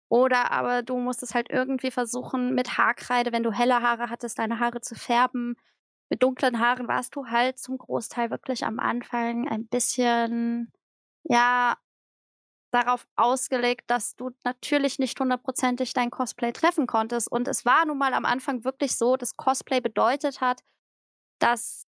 oder 0.09 0.51
aber 0.51 0.83
du 0.83 0.97
musstest 0.97 1.33
halt 1.33 1.49
irgendwie 1.49 1.89
versuchen, 1.89 2.53
mit 2.53 2.77
Haarkreide, 2.77 3.31
wenn 3.31 3.41
du 3.41 3.51
helle 3.51 3.81
Haare 3.81 4.09
hattest, 4.12 4.38
deine 4.38 4.59
Haare 4.59 4.81
zu 4.81 4.93
färben. 4.95 5.55
Mit 6.13 6.21
dunklen 6.21 6.60
Haaren 6.60 6.88
warst 6.88 7.15
du 7.15 7.26
halt 7.26 7.58
zum 7.58 7.76
Großteil 7.80 8.30
wirklich 8.30 8.67
am 8.67 8.80
Anfang 8.80 9.47
ein 9.49 9.65
bisschen, 9.65 10.71
ja, 11.23 11.76
darauf 12.71 13.08
ausgelegt, 13.15 13.89
dass 13.89 14.15
du 14.15 14.30
natürlich 14.43 14.99
nicht 14.99 15.19
hundertprozentig 15.19 15.93
dein 15.93 16.12
Cosplay 16.12 16.52
treffen 16.52 16.86
konntest. 16.86 17.32
Und 17.32 17.47
es 17.47 17.65
war 17.65 17.86
nun 17.88 17.97
mal 17.97 18.13
am 18.13 18.26
Anfang 18.26 18.63
wirklich 18.63 18.95
so, 18.95 19.17
dass 19.17 19.38
Cosplay 19.38 19.82
bedeutet 19.82 20.39
hat, 20.39 20.62
dass 21.39 21.88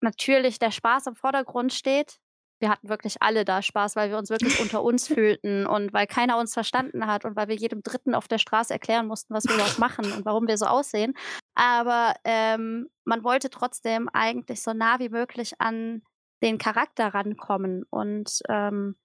natürlich 0.00 0.58
der 0.58 0.72
Spaß 0.72 1.06
im 1.06 1.14
Vordergrund 1.14 1.72
steht. 1.72 2.18
Wir 2.60 2.70
hatten 2.70 2.88
wirklich 2.88 3.22
alle 3.22 3.44
da 3.44 3.62
Spaß, 3.62 3.96
weil 3.96 4.10
wir 4.10 4.18
uns 4.18 4.30
wirklich 4.30 4.60
unter 4.60 4.82
uns 4.82 5.08
fühlten 5.14 5.66
und 5.66 5.92
weil 5.92 6.06
keiner 6.06 6.38
uns 6.38 6.54
verstanden 6.54 7.06
hat 7.06 7.24
und 7.24 7.36
weil 7.36 7.48
wir 7.48 7.56
jedem 7.56 7.82
Dritten 7.82 8.14
auf 8.14 8.28
der 8.28 8.38
Straße 8.38 8.72
erklären 8.72 9.06
mussten, 9.06 9.34
was 9.34 9.44
wir 9.44 9.54
überhaupt 9.54 9.78
machen 9.78 10.12
und 10.12 10.24
warum 10.24 10.46
wir 10.46 10.58
so 10.58 10.66
aussehen. 10.66 11.14
Aber 11.54 12.14
ähm, 12.24 12.88
man 13.04 13.24
wollte 13.24 13.50
trotzdem 13.50 14.08
eigentlich 14.12 14.62
so 14.62 14.72
nah 14.72 14.98
wie 14.98 15.08
möglich 15.08 15.54
an 15.58 16.02
den 16.42 16.58
Charakter 16.58 17.08
rankommen. 17.14 17.84
Und 17.90 18.40
ähm, 18.48 18.96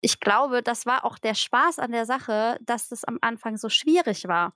ich 0.00 0.20
glaube, 0.20 0.62
das 0.62 0.86
war 0.86 1.04
auch 1.04 1.18
der 1.18 1.34
Spaß 1.34 1.78
an 1.78 1.92
der 1.92 2.06
Sache, 2.06 2.58
dass 2.60 2.90
es 2.90 3.04
am 3.04 3.18
Anfang 3.20 3.56
so 3.56 3.68
schwierig 3.68 4.26
war. 4.26 4.54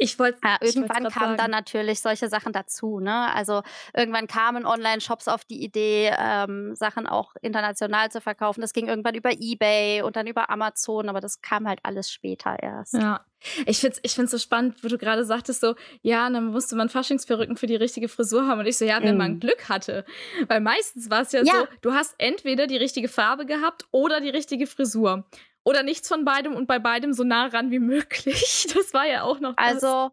Ich 0.00 0.18
wollte. 0.18 0.38
Ja, 0.44 0.56
irgendwann 0.60 1.08
kamen 1.10 1.36
dann 1.36 1.50
natürlich 1.50 2.00
solche 2.00 2.28
Sachen 2.28 2.52
dazu. 2.52 3.00
Ne? 3.00 3.34
Also 3.34 3.62
irgendwann 3.94 4.28
kamen 4.28 4.64
Online-Shops 4.64 5.26
auf 5.28 5.44
die 5.44 5.62
Idee, 5.62 6.12
ähm, 6.16 6.74
Sachen 6.76 7.06
auch 7.08 7.34
international 7.42 8.10
zu 8.10 8.20
verkaufen. 8.20 8.60
Das 8.60 8.72
ging 8.72 8.86
irgendwann 8.88 9.16
über 9.16 9.30
eBay 9.32 10.02
und 10.02 10.14
dann 10.16 10.28
über 10.28 10.50
Amazon, 10.50 11.08
aber 11.08 11.20
das 11.20 11.42
kam 11.42 11.66
halt 11.68 11.80
alles 11.82 12.10
später 12.10 12.56
erst. 12.62 12.94
Ja. 12.94 13.24
Ich 13.66 13.78
finde 13.78 13.94
es 13.96 14.00
ich 14.02 14.14
find's 14.14 14.32
so 14.32 14.38
spannend, 14.38 14.82
wo 14.82 14.88
du 14.88 14.98
gerade 14.98 15.24
sagtest, 15.24 15.60
so, 15.60 15.74
ja, 16.02 16.28
dann 16.28 16.46
musste 16.46 16.74
man 16.74 16.88
Faschingsperücken 16.88 17.56
für 17.56 17.66
die 17.66 17.76
richtige 17.76 18.08
Frisur 18.08 18.46
haben. 18.48 18.60
Und 18.60 18.66
ich 18.66 18.76
so, 18.78 18.84
ja, 18.84 19.00
wenn 19.02 19.16
man 19.16 19.34
Mhm. 19.34 19.40
Glück 19.40 19.68
hatte. 19.68 20.04
Weil 20.48 20.60
meistens 20.60 21.08
war 21.10 21.22
es 21.22 21.32
ja, 21.32 21.42
Ja. 21.44 21.52
so, 21.60 21.66
du 21.82 21.92
hast 21.92 22.14
entweder 22.18 22.66
die 22.66 22.76
richtige 22.76 23.08
Farbe 23.08 23.46
gehabt 23.46 23.86
oder 23.92 24.20
die 24.20 24.30
richtige 24.30 24.66
Frisur. 24.66 25.24
Oder 25.68 25.82
nichts 25.82 26.08
von 26.08 26.24
beidem 26.24 26.54
und 26.54 26.66
bei 26.66 26.78
beidem 26.78 27.12
so 27.12 27.24
nah 27.24 27.46
ran 27.46 27.70
wie 27.70 27.78
möglich. 27.78 28.66
Das 28.74 28.94
war 28.94 29.06
ja 29.06 29.22
auch 29.22 29.38
noch 29.38 29.54
das. 29.56 29.82
Also, 29.82 30.10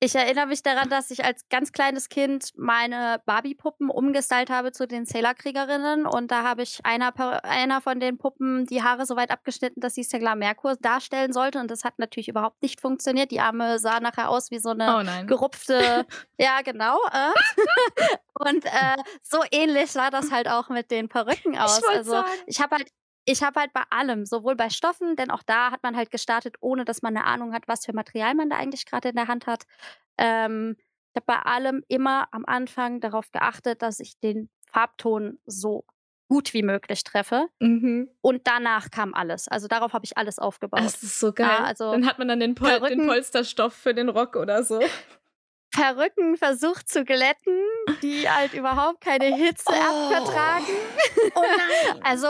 ich 0.00 0.14
erinnere 0.14 0.46
mich 0.46 0.62
daran, 0.62 0.90
dass 0.90 1.10
ich 1.10 1.24
als 1.24 1.48
ganz 1.48 1.72
kleines 1.72 2.08
Kind 2.08 2.50
meine 2.56 3.22
Barbie-Puppen 3.26 3.90
umgestylt 3.90 4.50
habe 4.50 4.72
zu 4.72 4.88
den 4.88 5.06
Sailor-Kriegerinnen. 5.06 6.04
Und 6.04 6.30
da 6.30 6.42
habe 6.42 6.62
ich 6.62 6.80
einer, 6.84 7.14
einer 7.44 7.80
von 7.80 8.00
den 8.00 8.18
Puppen 8.18 8.66
die 8.66 8.82
Haare 8.82 9.06
so 9.06 9.14
weit 9.14 9.30
abgeschnitten, 9.30 9.80
dass 9.80 9.94
sie 9.94 10.02
Stella 10.04 10.34
Merkur 10.34 10.76
darstellen 10.76 11.32
sollte. 11.32 11.60
Und 11.60 11.70
das 11.70 11.84
hat 11.84 11.98
natürlich 11.98 12.28
überhaupt 12.28 12.60
nicht 12.60 12.80
funktioniert. 12.80 13.30
Die 13.30 13.40
Arme 13.40 13.78
sah 13.78 14.00
nachher 14.00 14.30
aus 14.30 14.50
wie 14.50 14.58
so 14.58 14.70
eine 14.70 14.98
oh 14.98 15.26
gerupfte, 15.26 16.04
ja 16.38 16.60
genau. 16.62 16.98
Äh. 17.12 18.16
Und 18.50 18.66
äh, 18.66 18.96
so 19.22 19.38
ähnlich 19.50 19.92
sah 19.92 20.10
das 20.10 20.30
halt 20.32 20.48
auch 20.48 20.68
mit 20.68 20.90
den 20.90 21.08
Perücken 21.08 21.56
aus. 21.56 21.82
wollte 21.82 21.98
also 21.98 22.10
sagen. 22.10 22.30
ich 22.46 22.60
habe 22.60 22.76
halt, 22.76 22.88
ich 23.26 23.42
habe 23.42 23.60
halt 23.60 23.72
bei 23.72 23.82
allem, 23.90 24.24
sowohl 24.24 24.56
bei 24.56 24.70
Stoffen, 24.70 25.16
denn 25.16 25.30
auch 25.30 25.42
da 25.42 25.70
hat 25.72 25.82
man 25.82 25.96
halt 25.96 26.10
gestartet, 26.10 26.56
ohne 26.60 26.84
dass 26.84 27.02
man 27.02 27.16
eine 27.16 27.26
Ahnung 27.26 27.52
hat, 27.52 27.68
was 27.68 27.84
für 27.84 27.92
Material 27.92 28.34
man 28.34 28.48
da 28.48 28.56
eigentlich 28.56 28.86
gerade 28.86 29.10
in 29.10 29.16
der 29.16 29.28
Hand 29.28 29.46
hat. 29.46 29.64
Ähm, 30.16 30.76
ich 31.12 31.16
habe 31.16 31.26
bei 31.26 31.38
allem 31.40 31.82
immer 31.88 32.28
am 32.30 32.44
Anfang 32.46 33.00
darauf 33.00 33.30
geachtet, 33.32 33.82
dass 33.82 34.00
ich 34.00 34.18
den 34.20 34.48
Farbton 34.70 35.38
so 35.44 35.84
gut 36.28 36.54
wie 36.54 36.62
möglich 36.62 37.04
treffe. 37.04 37.48
Mhm. 37.60 38.10
Und 38.20 38.46
danach 38.46 38.90
kam 38.90 39.14
alles. 39.14 39.48
Also 39.48 39.68
darauf 39.68 39.92
habe 39.92 40.04
ich 40.04 40.16
alles 40.16 40.38
aufgebaut. 40.38 40.80
Das 40.80 41.02
ist 41.02 41.18
so 41.20 41.32
geil. 41.32 41.48
Ja, 41.48 41.64
also 41.64 41.90
dann 41.92 42.06
hat 42.06 42.18
man 42.18 42.28
dann 42.28 42.40
den, 42.40 42.54
Pol 42.54 42.68
den 42.68 42.80
Perücken- 42.80 43.06
Polsterstoff 43.06 43.74
für 43.74 43.94
den 43.94 44.08
Rock 44.08 44.36
oder 44.36 44.62
so. 44.62 44.80
Perücken 45.76 46.36
versucht 46.36 46.88
zu 46.88 47.04
glätten, 47.04 47.60
die 48.02 48.28
halt 48.28 48.54
überhaupt 48.54 49.00
keine 49.02 49.26
Hitze 49.36 49.64
Oh. 49.68 50.10
vertragen. 50.10 50.64
Oh 51.34 51.40
nein. 51.42 52.00
Also 52.04 52.28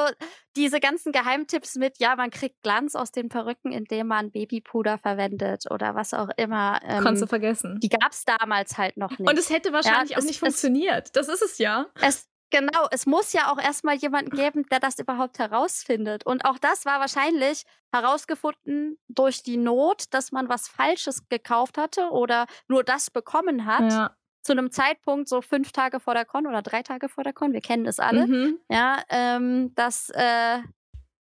diese 0.57 0.81
ganzen 0.81 1.13
Geheimtipps 1.13 1.77
mit, 1.77 1.99
ja, 1.99 2.17
man 2.17 2.31
kriegt 2.31 2.63
Glanz 2.63 2.95
aus 2.95 3.13
den 3.13 3.29
Perücken, 3.29 3.73
indem 3.73 4.07
man 4.09 4.31
Babypuder 4.33 4.99
verwendet 4.99 5.65
oder 5.71 5.95
was 5.95 6.15
auch 6.15 6.29
immer. 6.37 6.81
Ähm, 6.83 7.03
Konntest 7.03 7.23
du 7.25 7.27
vergessen. 7.27 7.79
die 7.83 7.89
gab 7.91 8.13
es 8.13 8.25
damals 8.25 8.79
halt 8.79 8.97
noch 8.97 9.11
nicht. 9.19 9.29
Und 9.29 9.39
es 9.39 9.51
hätte 9.51 9.73
wahrscheinlich 9.73 10.15
auch 10.17 10.21
es- 10.21 10.25
nicht 10.25 10.37
es- 10.37 10.41
funktioniert. 10.41 11.15
Das 11.15 11.29
ist 11.29 11.43
es 11.43 11.59
ja. 11.59 11.87
Es, 12.01 12.27
genau, 12.51 12.87
es 12.91 13.07
muss 13.07 13.33
ja 13.33 13.51
auch 13.53 13.59
erstmal 13.59 13.97
jemanden 13.97 14.31
geben, 14.31 14.65
der 14.71 14.81
das 14.81 14.99
überhaupt 14.99 15.39
herausfindet. 15.39 16.25
Und 16.27 16.45
auch 16.45 16.59
das 16.59 16.85
war 16.87 17.01
wahrscheinlich 17.01 17.65
herausgefunden 17.93 18.99
durch 19.09 19.43
die 19.43 19.57
Not, 19.57 20.13
dass 20.15 20.33
man 20.33 20.49
was 20.49 20.69
Falsches 20.69 21.29
gekauft 21.29 21.79
hatte 21.79 22.11
oder 22.11 22.47
nur 22.69 22.85
das 22.85 23.11
bekommen 23.11 23.67
hat. 23.67 23.93
Ja. 23.93 24.17
Zu 24.43 24.53
einem 24.53 24.71
Zeitpunkt, 24.71 25.29
so 25.29 25.43
fünf 25.43 25.73
Tage 25.73 25.99
vor 25.99 26.15
der 26.15 26.25
Con 26.25 26.47
oder 26.47 26.63
drei 26.63 26.83
Tage 26.83 27.09
vor 27.09 27.25
der 27.25 27.33
Con, 27.33 27.53
wir 27.53 27.61
kennen 27.61 27.85
es 27.87 27.99
alle, 27.99 28.29
Mhm. 28.29 28.59
ja, 28.69 29.03
ähm, 29.09 29.75
dass 29.75 30.09
äh, 30.11 30.59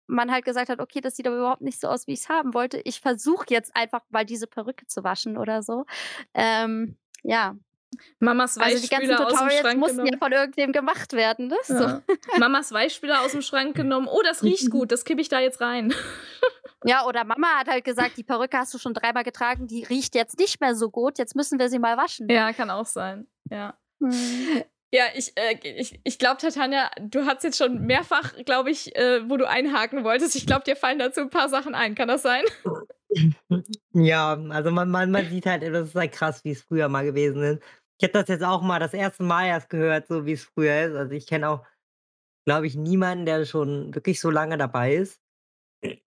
man 0.07 0.31
halt 0.31 0.43
gesagt 0.45 0.69
hat, 0.69 0.79
okay, 0.79 0.99
das 1.01 1.15
sieht 1.15 1.27
aber 1.27 1.37
überhaupt 1.37 1.61
nicht 1.61 1.79
so 1.79 1.87
aus, 1.87 2.07
wie 2.07 2.13
ich 2.13 2.21
es 2.21 2.29
haben 2.29 2.53
wollte. 2.53 2.81
Ich 2.85 2.99
versuche 3.01 3.45
jetzt 3.49 3.75
einfach 3.75 4.01
mal 4.09 4.25
diese 4.25 4.47
Perücke 4.47 4.87
zu 4.87 5.03
waschen 5.03 5.37
oder 5.37 5.63
so. 5.63 5.85
Ähm, 6.33 6.97
ja, 7.23 7.55
Mamas 8.19 8.57
also 8.57 8.81
die 8.81 8.87
ganzen 8.89 9.09
Weichspüler 9.09 9.25
aus 9.25 9.31
dem 9.31 9.37
Tutorials 9.37 9.61
Schrank 9.61 9.79
mussten 9.79 9.97
ja 9.99 10.03
genommen. 10.05 10.19
von 10.19 10.31
irgendwem 10.31 10.71
gemacht 10.71 11.13
werden. 11.13 11.47
Ne? 11.47 11.57
So. 11.63 11.73
Ja. 11.73 12.01
Mamas 12.37 12.71
Weichspüler 12.71 13.21
aus 13.21 13.31
dem 13.31 13.41
Schrank 13.41 13.75
genommen. 13.75 14.07
Oh, 14.07 14.21
das 14.23 14.43
riecht 14.43 14.69
gut, 14.69 14.91
das 14.91 15.05
kippe 15.05 15.21
ich 15.21 15.29
da 15.29 15.39
jetzt 15.39 15.61
rein. 15.61 15.93
Ja, 16.85 17.05
oder 17.05 17.23
Mama 17.23 17.47
hat 17.57 17.67
halt 17.67 17.83
gesagt, 17.83 18.17
die 18.17 18.23
Perücke 18.23 18.55
hast 18.55 18.71
du 18.71 18.77
schon 18.77 18.93
dreimal 18.93 19.23
getragen, 19.23 19.67
die 19.67 19.83
riecht 19.83 20.13
jetzt 20.13 20.37
nicht 20.37 20.61
mehr 20.61 20.75
so 20.75 20.91
gut, 20.91 21.17
jetzt 21.17 21.35
müssen 21.35 21.57
wir 21.57 21.69
sie 21.69 21.79
mal 21.79 21.97
waschen. 21.97 22.29
Ja, 22.29 22.53
kann 22.53 22.69
auch 22.69 22.85
sein. 22.85 23.27
Ja. 23.49 23.77
Hm. 23.99 24.63
Ja, 24.93 25.05
ich, 25.15 25.35
äh, 25.35 25.57
ich, 25.63 25.99
ich 26.03 26.19
glaube, 26.19 26.37
Tatjana, 26.37 26.91
du 27.01 27.25
hast 27.25 27.43
jetzt 27.43 27.57
schon 27.57 27.81
mehrfach, 27.81 28.33
glaube 28.45 28.69
ich, 28.69 28.95
äh, 28.95 29.27
wo 29.27 29.35
du 29.37 29.49
einhaken 29.49 30.03
wolltest. 30.03 30.35
Ich 30.35 30.45
glaube, 30.45 30.63
dir 30.63 30.75
fallen 30.77 30.99
dazu 30.99 31.21
ein 31.21 31.29
paar 31.29 31.49
Sachen 31.49 31.75
ein. 31.75 31.93
Kann 31.95 32.07
das 32.07 32.21
sein? 32.21 32.43
Ja, 33.93 34.33
also 34.49 34.71
man, 34.71 34.89
man, 34.89 35.11
man 35.11 35.29
sieht 35.29 35.45
halt, 35.45 35.63
das 35.63 35.89
ist 35.89 35.95
halt 35.95 36.11
krass, 36.11 36.43
wie 36.43 36.51
es 36.51 36.63
früher 36.63 36.89
mal 36.89 37.05
gewesen 37.05 37.41
ist. 37.43 37.63
Ich 37.99 38.03
habe 38.03 38.13
das 38.13 38.27
jetzt 38.27 38.43
auch 38.43 38.61
mal 38.61 38.79
das 38.79 38.93
erste 38.93 39.23
Mal 39.23 39.47
erst 39.47 39.69
gehört, 39.69 40.07
so 40.07 40.25
wie 40.25 40.33
es 40.33 40.43
früher 40.43 40.87
ist. 40.87 40.95
Also 40.95 41.13
ich 41.13 41.25
kenne 41.25 41.49
auch, 41.49 41.65
glaube 42.45 42.67
ich, 42.67 42.75
niemanden, 42.75 43.25
der 43.25 43.45
schon 43.45 43.93
wirklich 43.95 44.19
so 44.19 44.29
lange 44.29 44.57
dabei 44.57 44.95
ist. 44.95 45.19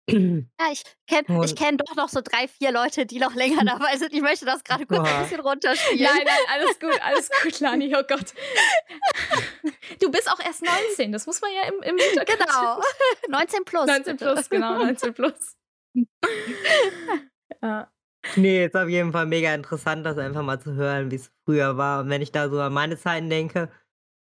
Ja, 0.10 0.72
ich 0.72 0.84
kenne 1.06 1.44
ich 1.44 1.56
kenn 1.56 1.78
doch 1.78 1.96
noch 1.96 2.08
so 2.08 2.22
drei, 2.22 2.48
vier 2.48 2.72
Leute, 2.72 3.06
die 3.06 3.20
noch 3.20 3.36
länger 3.36 3.66
dabei 3.66 3.98
sind. 3.98 4.14
Ich 4.14 4.22
möchte 4.22 4.46
das 4.46 4.64
gerade 4.64 4.86
kurz 4.86 5.00
ein 5.00 5.16
Boah. 5.16 5.24
bisschen 5.24 5.40
runterspielen. 5.42 6.04
Nein, 6.04 6.26
nein, 6.26 6.38
alles 6.54 6.80
gut, 6.80 7.02
alles 7.02 7.30
gut, 7.44 7.60
Lani, 7.60 7.94
oh 7.96 8.04
Gott. 8.08 8.34
Du 10.02 10.12
bist 10.12 10.32
auch 10.32 10.40
erst 10.40 10.64
19, 10.64 11.12
das 11.12 11.26
muss 11.26 11.42
man 11.42 11.52
ja 11.52 11.64
im, 11.64 11.82
im 11.82 11.98
Hintergrund. 11.98 12.40
Genau. 12.40 12.82
19 13.30 13.64
plus. 13.66 13.86
19 13.88 14.04
bitte. 14.04 14.34
plus, 14.34 14.50
genau, 14.50 14.78
19 14.78 15.14
plus. 15.14 15.57
ja. 17.62 17.92
Nee, 18.36 18.66
ist 18.66 18.76
auf 18.76 18.90
jeden 18.90 19.12
Fall 19.12 19.26
mega 19.26 19.54
interessant, 19.56 20.06
das 20.06 20.18
einfach 20.18 20.44
mal 20.44 20.60
zu 20.60 20.74
hören, 20.76 21.12
wie 21.12 21.16
es 21.16 21.32
früher 21.46 21.78
war. 21.78 22.02
Und 22.02 22.10
wenn 22.10 22.22
ich 22.22 22.32
da 22.32 22.50
so 22.50 22.60
an 22.62 22.74
meine 22.74 22.98
Zeiten 22.98 23.30
denke, 23.30 23.72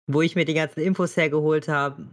wo 0.08 0.22
ich 0.22 0.36
mir 0.36 0.44
die 0.44 0.54
ganzen 0.54 0.80
Infos 0.80 1.16
hergeholt 1.16 1.68
habe, 1.68 2.08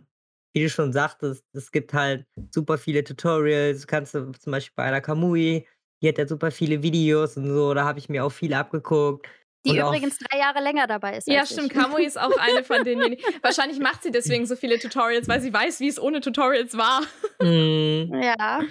wie 0.54 0.64
du 0.64 0.70
schon 0.70 0.92
sagtest, 0.94 1.46
es 1.54 1.72
gibt 1.72 1.94
halt 1.94 2.26
super 2.52 2.78
viele 2.78 3.04
Tutorials. 3.04 3.88
Kannst 3.88 4.16
du 4.16 4.32
zum 4.34 4.52
Beispiel 4.52 4.74
bei 4.76 4.84
einer 4.86 5.02
Kamui, 5.02 5.68
die 6.02 6.08
hat 6.10 6.18
ja 6.18 6.28
super 6.28 6.52
viele 6.52 6.82
Videos 6.84 7.38
und 7.38 7.48
so, 7.48 7.74
da 7.74 7.86
habe 7.86 8.00
ich 8.00 8.10
mir 8.10 8.26
auch 8.26 8.32
viel 8.32 8.54
abgeguckt. 8.54 9.28
Die 9.66 9.72
Und 9.72 9.78
übrigens 9.78 10.18
drei 10.18 10.40
Jahre 10.40 10.62
länger 10.62 10.88
dabei 10.88 11.18
ist. 11.18 11.28
Ja, 11.28 11.42
als 11.42 11.52
stimmt. 11.52 11.72
Ich. 11.72 11.78
Kamui 11.78 12.06
ist 12.06 12.20
auch 12.20 12.36
eine 12.38 12.64
von 12.64 12.84
denen. 12.84 13.16
Wahrscheinlich 13.42 13.80
macht 13.80 14.04
sie 14.04 14.12
deswegen 14.12 14.46
so 14.46 14.56
viele 14.56 14.78
Tutorials, 14.78 15.28
weil 15.28 15.40
sie 15.40 15.54
weiß, 15.54 15.80
wie 15.80 15.88
es 15.88 16.02
ohne 16.02 16.20
Tutorials 16.20 16.78
war. 16.78 17.02
Mhm. 17.40 18.14
Ja. 18.22 18.62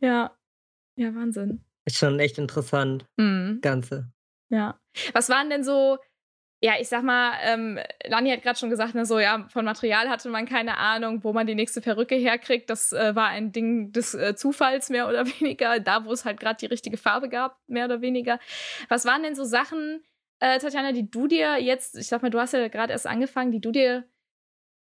Ja. 0.00 0.36
Ja, 0.96 1.14
Wahnsinn. 1.14 1.64
Ist 1.84 1.98
schon 1.98 2.20
echt 2.20 2.38
interessant, 2.38 3.06
das 3.16 3.60
Ganze. 3.62 4.12
Ja. 4.50 4.78
Was 5.12 5.28
waren 5.28 5.48
denn 5.48 5.64
so, 5.64 5.98
ja, 6.62 6.74
ich 6.78 6.88
sag 6.88 7.02
mal, 7.02 7.32
ähm, 7.42 7.78
Lani 8.06 8.30
hat 8.30 8.42
gerade 8.42 8.58
schon 8.58 8.68
gesagt, 8.68 8.94
ne, 8.94 9.06
so, 9.06 9.18
ja, 9.18 9.46
von 9.48 9.64
Material 9.64 10.10
hatte 10.10 10.28
man 10.28 10.44
keine 10.44 10.76
Ahnung, 10.76 11.24
wo 11.24 11.32
man 11.32 11.46
die 11.46 11.54
nächste 11.54 11.80
Perücke 11.80 12.16
herkriegt. 12.16 12.68
Das 12.68 12.92
äh, 12.92 13.14
war 13.14 13.28
ein 13.28 13.50
Ding 13.50 13.92
des 13.92 14.14
äh, 14.14 14.34
Zufalls, 14.36 14.90
mehr 14.90 15.08
oder 15.08 15.26
weniger. 15.40 15.80
Da, 15.80 16.04
wo 16.04 16.12
es 16.12 16.24
halt 16.26 16.38
gerade 16.38 16.58
die 16.58 16.66
richtige 16.66 16.98
Farbe 16.98 17.30
gab, 17.30 17.58
mehr 17.66 17.86
oder 17.86 18.02
weniger. 18.02 18.38
Was 18.90 19.06
waren 19.06 19.22
denn 19.22 19.34
so 19.34 19.44
Sachen, 19.44 20.02
äh, 20.40 20.58
Tatjana, 20.58 20.92
die 20.92 21.10
du 21.10 21.26
dir 21.26 21.58
jetzt, 21.58 21.96
ich 21.96 22.08
sag 22.08 22.22
mal, 22.22 22.30
du 22.30 22.38
hast 22.38 22.52
ja 22.52 22.68
gerade 22.68 22.92
erst 22.92 23.06
angefangen, 23.06 23.52
die 23.52 23.60
du 23.60 23.70
dir 23.70 24.04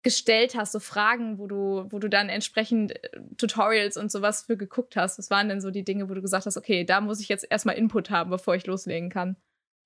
gestellt 0.03 0.55
hast, 0.55 0.73
so 0.73 0.79
Fragen, 0.79 1.39
wo 1.39 1.47
du, 1.47 1.85
wo 1.89 1.99
du 1.99 2.09
dann 2.09 2.27
entsprechend 2.27 2.91
äh, 2.91 3.21
Tutorials 3.37 3.95
und 3.95 4.11
sowas 4.11 4.43
für 4.43 4.57
geguckt 4.57 4.95
hast. 4.95 5.17
Was 5.17 5.29
waren 5.29 5.47
denn 5.47 5.61
so 5.61 5.71
die 5.71 5.85
Dinge, 5.85 6.09
wo 6.09 6.13
du 6.13 6.21
gesagt 6.21 6.45
hast, 6.45 6.57
okay, 6.57 6.83
da 6.83 6.99
muss 6.99 7.21
ich 7.21 7.29
jetzt 7.29 7.47
erstmal 7.49 7.77
Input 7.77 8.09
haben, 8.09 8.29
bevor 8.29 8.55
ich 8.55 8.65
loslegen 8.67 9.09
kann? 9.09 9.37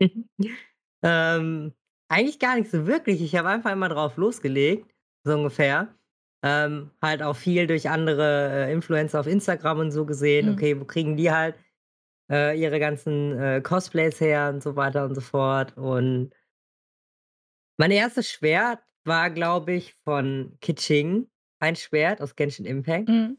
Ähm, 1.03 1.73
eigentlich 2.09 2.39
gar 2.39 2.55
nicht 2.55 2.71
so 2.71 2.87
wirklich. 2.87 3.21
Ich 3.21 3.35
habe 3.35 3.49
einfach 3.49 3.71
immer 3.71 3.87
drauf 3.87 4.17
losgelegt, 4.17 4.91
so 5.23 5.35
ungefähr. 5.35 5.93
Ähm, 6.43 6.89
halt 7.01 7.21
auch 7.21 7.35
viel 7.35 7.67
durch 7.67 7.89
andere 7.89 8.67
äh, 8.67 8.73
Influencer 8.73 9.19
auf 9.19 9.27
Instagram 9.27 9.79
und 9.79 9.91
so 9.91 10.05
gesehen. 10.05 10.47
Mhm. 10.47 10.53
Okay, 10.53 10.79
wo 10.79 10.85
kriegen 10.85 11.17
die 11.17 11.31
halt 11.31 11.55
äh, 12.31 12.59
ihre 12.59 12.79
ganzen 12.79 13.37
äh, 13.39 13.61
Cosplays 13.61 14.19
her 14.21 14.51
und 14.53 14.63
so 14.63 14.75
weiter 14.75 15.05
und 15.05 15.15
so 15.15 15.21
fort. 15.21 15.75
Und 15.77 16.31
mein 17.77 17.91
erstes 17.91 18.29
Schwert 18.29 18.79
war, 19.05 19.29
glaube 19.29 19.73
ich, 19.73 19.95
von 20.03 20.57
Kitching. 20.61 21.29
Ein 21.59 21.75
Schwert 21.75 22.21
aus 22.21 22.35
Genshin 22.35 22.65
Impact. 22.65 23.09
Mhm. 23.09 23.37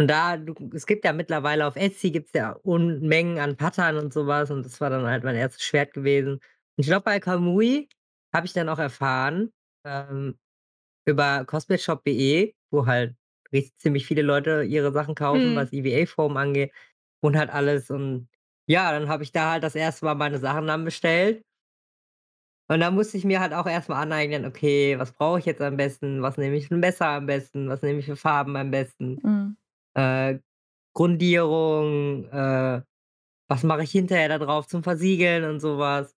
Und 0.00 0.08
da, 0.08 0.36
du, 0.36 0.54
es 0.74 0.86
gibt 0.86 1.04
ja 1.04 1.12
mittlerweile 1.12 1.66
auf 1.66 1.76
Etsy 1.76 2.10
gibt 2.12 2.28
es 2.28 2.32
ja 2.34 2.52
Unmengen 2.62 3.38
an 3.40 3.56
Pattern 3.56 3.96
und 3.96 4.12
sowas. 4.12 4.50
Und 4.50 4.64
das 4.64 4.80
war 4.80 4.90
dann 4.90 5.06
halt 5.06 5.24
mein 5.24 5.36
erstes 5.36 5.62
Schwert 5.64 5.92
gewesen. 5.92 6.34
Und 6.34 6.42
ich 6.76 6.86
glaube, 6.86 7.04
bei 7.04 7.20
Kamui 7.20 7.88
habe 8.34 8.46
ich 8.46 8.52
dann 8.52 8.68
auch 8.68 8.78
erfahren, 8.78 9.52
ähm, 9.84 10.38
über 11.06 11.44
cosplayshop.de, 11.46 12.54
wo 12.70 12.86
halt 12.86 13.16
richtig 13.52 13.78
ziemlich 13.78 14.06
viele 14.06 14.22
Leute 14.22 14.62
ihre 14.64 14.92
Sachen 14.92 15.14
kaufen, 15.14 15.52
Mhm. 15.52 15.56
was 15.56 15.72
EVA-Form 15.72 16.36
angeht 16.36 16.72
und 17.20 17.36
halt 17.36 17.50
alles. 17.50 17.90
Und 17.90 18.28
ja, 18.66 18.92
dann 18.92 19.08
habe 19.08 19.22
ich 19.22 19.32
da 19.32 19.52
halt 19.52 19.64
das 19.64 19.74
erste 19.74 20.04
Mal 20.04 20.14
meine 20.14 20.38
Sachen 20.38 20.66
dann 20.66 20.84
bestellt. 20.84 21.44
Und 22.70 22.80
dann 22.80 22.94
musste 22.94 23.16
ich 23.16 23.24
mir 23.24 23.40
halt 23.40 23.54
auch 23.54 23.66
erstmal 23.66 24.02
aneignen, 24.02 24.44
okay, 24.44 24.98
was 24.98 25.12
brauche 25.12 25.38
ich 25.38 25.46
jetzt 25.46 25.62
am 25.62 25.78
besten? 25.78 26.20
Was 26.20 26.36
nehme 26.36 26.56
ich 26.56 26.68
für 26.68 26.74
ein 26.74 26.80
Messer 26.80 27.06
am 27.06 27.26
besten? 27.26 27.68
Was 27.68 27.80
nehme 27.80 28.00
ich 28.00 28.04
für 28.04 28.16
Farben 28.16 28.56
am 28.56 28.70
besten? 28.70 29.18
Mhm. 29.22 29.56
Äh, 29.94 30.38
Grundierung, 30.92 32.28
äh, 32.30 32.82
was 33.48 33.62
mache 33.62 33.84
ich 33.84 33.90
hinterher 33.90 34.28
da 34.28 34.38
drauf 34.38 34.66
zum 34.66 34.82
Versiegeln 34.82 35.44
und 35.44 35.60
sowas. 35.60 36.14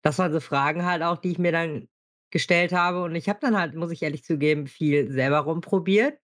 Das 0.00 0.18
waren 0.18 0.32
so 0.32 0.40
Fragen 0.40 0.86
halt 0.86 1.02
auch, 1.02 1.18
die 1.18 1.32
ich 1.32 1.38
mir 1.38 1.52
dann 1.52 1.88
gestellt 2.30 2.72
habe. 2.72 3.02
Und 3.02 3.14
ich 3.14 3.28
habe 3.28 3.38
dann 3.40 3.58
halt, 3.58 3.74
muss 3.74 3.90
ich 3.90 4.02
ehrlich 4.02 4.24
zugeben, 4.24 4.66
viel 4.66 5.10
selber 5.10 5.40
rumprobiert. 5.40 6.18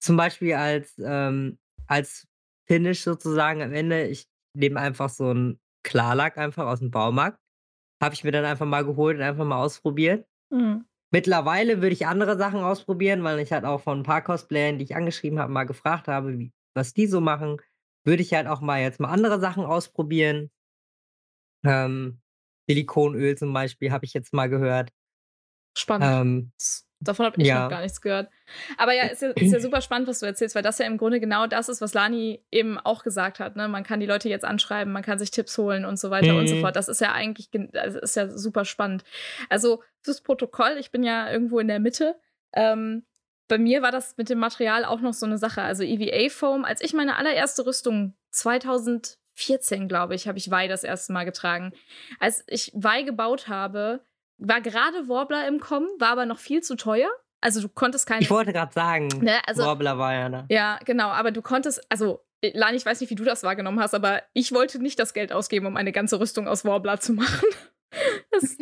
Zum 0.00 0.16
Beispiel 0.16 0.54
als, 0.54 0.94
ähm, 0.98 1.58
als 1.86 2.26
Finish 2.66 3.02
sozusagen 3.02 3.62
am 3.62 3.72
Ende. 3.72 4.06
Ich 4.06 4.26
nehme 4.54 4.80
einfach 4.80 5.08
so 5.08 5.30
einen 5.30 5.60
Klarlack 5.82 6.38
einfach 6.38 6.66
aus 6.66 6.80
dem 6.80 6.90
Baumarkt. 6.90 7.38
Habe 8.02 8.14
ich 8.14 8.24
mir 8.24 8.32
dann 8.32 8.44
einfach 8.44 8.66
mal 8.66 8.84
geholt 8.84 9.16
und 9.16 9.22
einfach 9.22 9.44
mal 9.44 9.62
ausprobiert. 9.62 10.26
Mhm. 10.50 10.84
Mittlerweile 11.12 11.80
würde 11.80 11.92
ich 11.92 12.06
andere 12.06 12.36
Sachen 12.36 12.60
ausprobieren, 12.60 13.22
weil 13.22 13.38
ich 13.38 13.52
halt 13.52 13.64
auch 13.64 13.80
von 13.80 14.00
ein 14.00 14.02
paar 14.02 14.22
Cosplayern, 14.22 14.78
die 14.78 14.84
ich 14.84 14.96
angeschrieben 14.96 15.38
habe, 15.38 15.52
mal 15.52 15.64
gefragt 15.64 16.08
habe, 16.08 16.38
wie, 16.38 16.52
was 16.74 16.92
die 16.92 17.06
so 17.06 17.20
machen. 17.20 17.58
Würde 18.04 18.22
ich 18.22 18.34
halt 18.34 18.46
auch 18.46 18.60
mal 18.60 18.80
jetzt 18.80 19.00
mal 19.00 19.08
andere 19.08 19.40
Sachen 19.40 19.64
ausprobieren. 19.64 20.50
Ähm, 21.64 22.20
Silikonöl 22.68 23.36
zum 23.36 23.52
Beispiel 23.52 23.92
habe 23.92 24.04
ich 24.04 24.14
jetzt 24.14 24.32
mal 24.32 24.48
gehört. 24.48 24.92
Spannend. 25.76 26.06
Ähm, 26.06 26.52
Davon 27.08 27.26
habe 27.26 27.40
ich 27.40 27.46
ja. 27.48 27.64
noch 27.64 27.70
gar 27.70 27.80
nichts 27.82 28.00
gehört. 28.00 28.28
Aber 28.76 28.92
ja, 28.92 29.04
ist 29.04 29.22
ja, 29.22 29.30
ist 29.30 29.52
ja 29.52 29.60
super 29.60 29.80
spannend, 29.80 30.08
was 30.08 30.20
du 30.20 30.26
erzählst, 30.26 30.54
weil 30.54 30.62
das 30.62 30.78
ja 30.78 30.86
im 30.86 30.98
Grunde 30.98 31.20
genau 31.20 31.46
das 31.46 31.68
ist, 31.68 31.80
was 31.80 31.94
Lani 31.94 32.42
eben 32.50 32.78
auch 32.78 33.02
gesagt 33.02 33.40
hat. 33.40 33.56
Ne? 33.56 33.68
Man 33.68 33.82
kann 33.84 34.00
die 34.00 34.06
Leute 34.06 34.28
jetzt 34.28 34.44
anschreiben, 34.44 34.92
man 34.92 35.02
kann 35.02 35.18
sich 35.18 35.30
Tipps 35.30 35.56
holen 35.58 35.84
und 35.84 35.98
so 35.98 36.10
weiter 36.10 36.36
und 36.36 36.46
so 36.48 36.54
Mhm. 36.56 36.60
fort. 36.60 36.76
Das 36.76 36.88
ist 36.88 37.00
ja 37.00 37.12
eigentlich, 37.12 37.50
gen- 37.50 37.70
das 37.72 37.94
ist 37.94 38.16
ja 38.16 38.28
super 38.28 38.64
spannend. 38.64 39.04
Also 39.48 39.82
fürs 40.02 40.20
Protokoll, 40.20 40.76
ich 40.78 40.90
bin 40.90 41.02
ja 41.02 41.30
irgendwo 41.30 41.58
in 41.58 41.68
der 41.68 41.80
Mitte. 41.80 42.16
Ähm, 42.52 43.04
bei 43.48 43.58
mir 43.58 43.80
war 43.82 43.92
das 43.92 44.16
mit 44.16 44.28
dem 44.28 44.38
Material 44.38 44.84
auch 44.84 45.00
noch 45.00 45.12
so 45.14 45.24
eine 45.26 45.38
Sache. 45.38 45.62
Also 45.62 45.82
EVA 45.84 46.28
Foam, 46.30 46.64
als 46.64 46.80
ich 46.80 46.92
meine 46.94 47.16
allererste 47.16 47.64
Rüstung 47.64 48.14
2014, 48.90 49.88
glaube 49.88 50.14
ich, 50.14 50.26
habe 50.28 50.38
ich 50.38 50.50
Wei 50.50 50.68
das 50.68 50.84
erste 50.84 51.12
Mal 51.12 51.24
getragen. 51.24 51.72
Als 52.18 52.44
ich 52.48 52.72
Wei 52.74 53.02
gebaut 53.02 53.48
habe, 53.48 54.00
war 54.38 54.60
gerade 54.60 55.08
Warbler 55.08 55.46
im 55.48 55.60
Kommen, 55.60 55.88
war 55.98 56.08
aber 56.08 56.26
noch 56.26 56.38
viel 56.38 56.62
zu 56.62 56.76
teuer. 56.76 57.08
Also 57.40 57.60
du 57.60 57.68
konntest 57.68 58.06
keine. 58.06 58.22
ich 58.22 58.30
wollte 58.30 58.52
gerade 58.52 58.72
sagen, 58.72 59.08
ne, 59.20 59.38
also, 59.46 59.64
Warbler 59.64 59.98
war 59.98 60.12
ja 60.14 60.28
da. 60.28 60.46
ja, 60.48 60.78
genau, 60.84 61.08
aber 61.08 61.30
du 61.30 61.42
konntest, 61.42 61.80
also 61.90 62.24
äh, 62.40 62.50
Lani, 62.54 62.76
ich 62.76 62.86
weiß 62.86 63.00
nicht, 63.00 63.10
wie 63.10 63.14
du 63.14 63.24
das 63.24 63.42
wahrgenommen 63.42 63.78
hast, 63.80 63.94
aber 63.94 64.22
ich 64.32 64.52
wollte 64.52 64.80
nicht 64.80 64.98
das 64.98 65.14
Geld 65.14 65.32
ausgeben, 65.32 65.66
um 65.66 65.76
eine 65.76 65.92
ganze 65.92 66.18
Rüstung 66.18 66.48
aus 66.48 66.64
Warbler 66.64 66.98
zu 66.98 67.12
machen. 67.12 67.46
Das, 68.30 68.56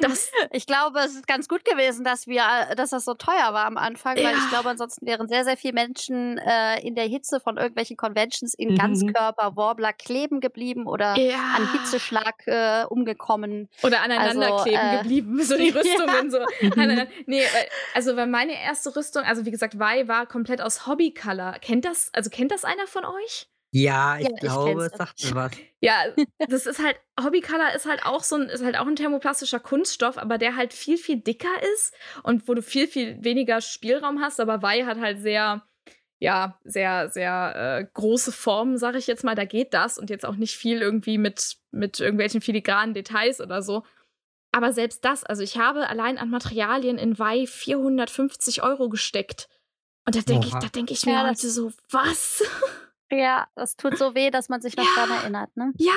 das 0.00 0.30
ich 0.52 0.66
glaube, 0.66 0.98
es 1.00 1.14
ist 1.14 1.26
ganz 1.26 1.48
gut 1.48 1.64
gewesen, 1.64 2.04
dass 2.04 2.26
wir, 2.26 2.42
äh, 2.70 2.74
dass 2.74 2.90
das 2.90 3.04
so 3.04 3.14
teuer 3.14 3.52
war 3.52 3.66
am 3.66 3.76
Anfang, 3.76 4.16
weil 4.16 4.24
Ja. 4.24 4.30
ich 4.32 4.48
glaube, 4.50 4.70
ansonsten 4.70 5.06
wären 5.06 5.28
sehr, 5.28 5.44
sehr 5.44 5.56
viele 5.56 5.74
Menschen 5.74 6.38
äh, 6.38 6.80
in 6.86 6.94
der 6.94 7.04
Hitze 7.06 7.38
von 7.40 7.56
irgendwelchen 7.56 7.96
Conventions 7.96 8.54
in 8.54 8.70
Mhm. 8.70 8.78
Ganzkörper-Warbler 8.78 9.92
kleben 9.92 10.40
geblieben 10.40 10.86
oder 10.86 11.16
ja. 11.16 11.36
an 11.56 11.72
Hitzeschlag 11.72 12.46
äh, 12.46 12.84
umgekommen. 12.88 13.68
Oder 13.82 14.02
aneinander 14.02 14.52
Also, 14.52 14.64
kleben 14.64 14.80
äh, 14.80 14.96
geblieben, 14.98 15.42
so 15.42 15.56
die 15.56 15.68
ja. 15.70 15.74
Rüstungen 15.76 16.30
so. 16.30 16.38
aneinander- 16.72 17.06
nee, 17.26 17.42
weil, 17.42 17.66
also 17.94 18.16
weil 18.16 18.26
meine 18.26 18.60
erste 18.60 18.94
Rüstung, 18.96 19.22
also 19.24 19.44
wie 19.44 19.50
gesagt, 19.50 19.78
Wei 19.78 20.08
war 20.08 20.26
komplett 20.26 20.60
aus 20.60 20.86
Hobbycolor. 20.86 21.52
Kennt 21.60 21.84
das, 21.84 22.10
also 22.12 22.30
kennt 22.30 22.50
das 22.50 22.64
einer 22.64 22.86
von 22.86 23.04
euch? 23.04 23.48
Ja, 23.74 24.18
ich 24.18 24.28
Ja, 24.28 24.36
glaube, 24.36 24.84
es 24.86 24.96
sagt 24.96 25.24
mir 25.24 25.34
was. 25.34 25.52
Ja, 25.80 26.04
das 26.38 26.64
ist 26.64 26.82
halt, 26.82 26.96
Hobbycolor 27.22 27.74
ist 27.74 27.84
halt 27.84 28.06
auch 28.06 28.22
so 28.22 28.36
ein, 28.36 28.48
ist 28.48 28.64
halt 28.64 28.78
auch 28.78 28.86
ein 28.86 28.96
thermoplastischer 28.96 29.60
Kunststoff, 29.60 30.16
aber 30.16 30.38
der 30.38 30.56
halt 30.56 30.72
viel, 30.72 30.96
viel 30.96 31.20
dicker 31.20 31.50
ist 31.74 31.92
und 32.22 32.48
wo 32.48 32.54
du 32.54 32.62
viel, 32.62 32.88
viel 32.88 33.22
weniger 33.22 33.60
Spielraum 33.60 34.20
hast. 34.22 34.40
Aber 34.40 34.62
Wei 34.62 34.84
hat 34.84 34.98
halt 34.98 35.20
sehr, 35.20 35.66
ja, 36.20 36.58
sehr, 36.64 37.10
sehr 37.10 37.80
äh, 37.80 37.86
große 37.92 38.32
Formen, 38.32 38.78
sag 38.78 38.94
ich 38.94 39.06
jetzt 39.08 39.24
mal. 39.24 39.34
Da 39.34 39.44
geht 39.44 39.74
das 39.74 39.98
und 39.98 40.08
jetzt 40.08 40.24
auch 40.24 40.36
nicht 40.36 40.56
viel 40.56 40.80
irgendwie 40.80 41.18
mit, 41.18 41.56
mit 41.70 42.00
irgendwelchen 42.00 42.40
filigranen 42.40 42.94
Details 42.94 43.40
oder 43.42 43.60
so. 43.60 43.84
Aber 44.52 44.72
selbst 44.72 45.04
das, 45.04 45.22
also 45.24 45.42
ich 45.42 45.58
habe 45.58 45.86
allein 45.88 46.16
an 46.16 46.30
Materialien 46.30 46.96
in 46.96 47.18
Wei 47.18 47.46
450 47.46 48.62
Euro 48.62 48.88
gesteckt. 48.88 49.48
Und 50.06 50.14
da 50.16 50.20
denke 50.20 50.46
ich, 50.46 50.54
da 50.54 50.68
denke 50.68 50.92
ich 50.94 51.04
mir 51.04 51.12
Ja, 51.12 51.22
heute 51.24 51.42
das- 51.42 51.54
so, 51.54 51.72
was? 51.90 52.42
Ja, 53.10 53.46
das 53.54 53.76
tut 53.76 53.96
so 53.98 54.14
weh, 54.14 54.30
dass 54.30 54.48
man 54.48 54.60
sich 54.60 54.76
noch 54.76 54.84
Ja. 54.84 54.90
daran 55.06 55.18
erinnert. 55.18 55.56
Ne? 55.56 55.72
Ja, 55.78 55.92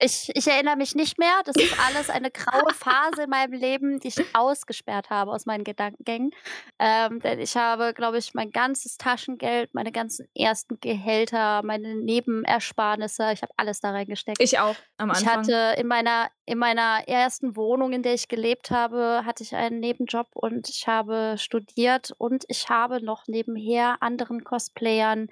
Ich, 0.00 0.30
ich 0.34 0.46
erinnere 0.46 0.76
mich 0.76 0.94
nicht 0.94 1.18
mehr. 1.18 1.40
Das 1.44 1.56
ist 1.56 1.74
alles 1.80 2.08
eine 2.08 2.30
graue 2.30 2.72
Phase 2.72 3.24
in 3.24 3.30
meinem 3.30 3.52
Leben, 3.54 3.98
die 3.98 4.06
ich 4.08 4.16
ausgesperrt 4.32 5.10
habe 5.10 5.32
aus 5.32 5.44
meinen 5.44 5.64
Gedankengängen. 5.64 6.30
Ähm, 6.78 7.18
denn 7.18 7.40
ich 7.40 7.56
habe, 7.56 7.92
glaube 7.94 8.18
ich, 8.18 8.32
mein 8.32 8.52
ganzes 8.52 8.96
Taschengeld, 8.96 9.74
meine 9.74 9.90
ganzen 9.90 10.28
ersten 10.36 10.78
Gehälter, 10.80 11.64
meine 11.64 11.96
Nebenersparnisse, 11.96 13.32
ich 13.32 13.42
habe 13.42 13.52
alles 13.56 13.80
da 13.80 13.90
reingesteckt. 13.90 14.40
ich 14.40 14.58
auch 14.60 14.76
am 14.98 15.10
Ich 15.10 15.16
Anfang. 15.18 15.38
hatte 15.38 15.74
in 15.80 15.88
meiner, 15.88 16.30
in 16.46 16.58
meiner 16.58 17.02
ersten 17.08 17.56
Wohnung, 17.56 17.92
in 17.92 18.04
der 18.04 18.14
ich 18.14 18.28
gelebt 18.28 18.70
habe, 18.70 19.22
hatte 19.24 19.42
ich 19.42 19.56
einen 19.56 19.80
Nebenjob 19.80 20.28
und 20.34 20.68
ich 20.68 20.86
habe 20.86 21.34
studiert 21.38 22.12
und 22.18 22.44
ich 22.46 22.68
habe 22.68 23.02
noch 23.04 23.26
nebenher 23.26 23.96
anderen 24.00 24.44
Cosplayern, 24.44 25.28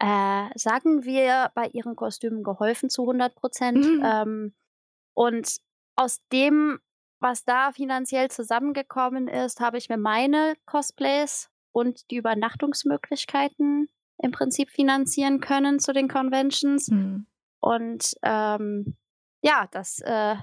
äh, 0.00 0.48
sagen 0.56 1.04
wir, 1.04 1.50
bei 1.54 1.68
ihren 1.68 1.96
Kostümen 1.96 2.42
geholfen 2.44 2.90
zu 2.90 3.06
100 3.06 3.34
Prozent. 3.34 3.78
Mhm. 3.78 4.02
Ähm, 4.04 4.54
und 5.14 5.56
aus 5.96 6.20
dem, 6.32 6.80
was 7.20 7.44
da 7.44 7.72
finanziell 7.72 8.30
zusammengekommen 8.30 9.28
ist, 9.28 9.60
habe 9.60 9.78
ich 9.78 9.88
mir 9.88 9.98
meine 9.98 10.54
Cosplays 10.66 11.50
und 11.72 12.10
die 12.10 12.16
Übernachtungsmöglichkeiten 12.16 13.88
im 14.22 14.30
Prinzip 14.32 14.70
finanzieren 14.70 15.40
können 15.40 15.78
zu 15.80 15.92
den 15.92 16.08
Conventions. 16.08 16.88
Hm. 16.88 17.26
Und 17.60 18.14
ähm, 18.22 18.96
ja, 19.42 19.68
das, 19.72 20.00
äh, 20.00 20.36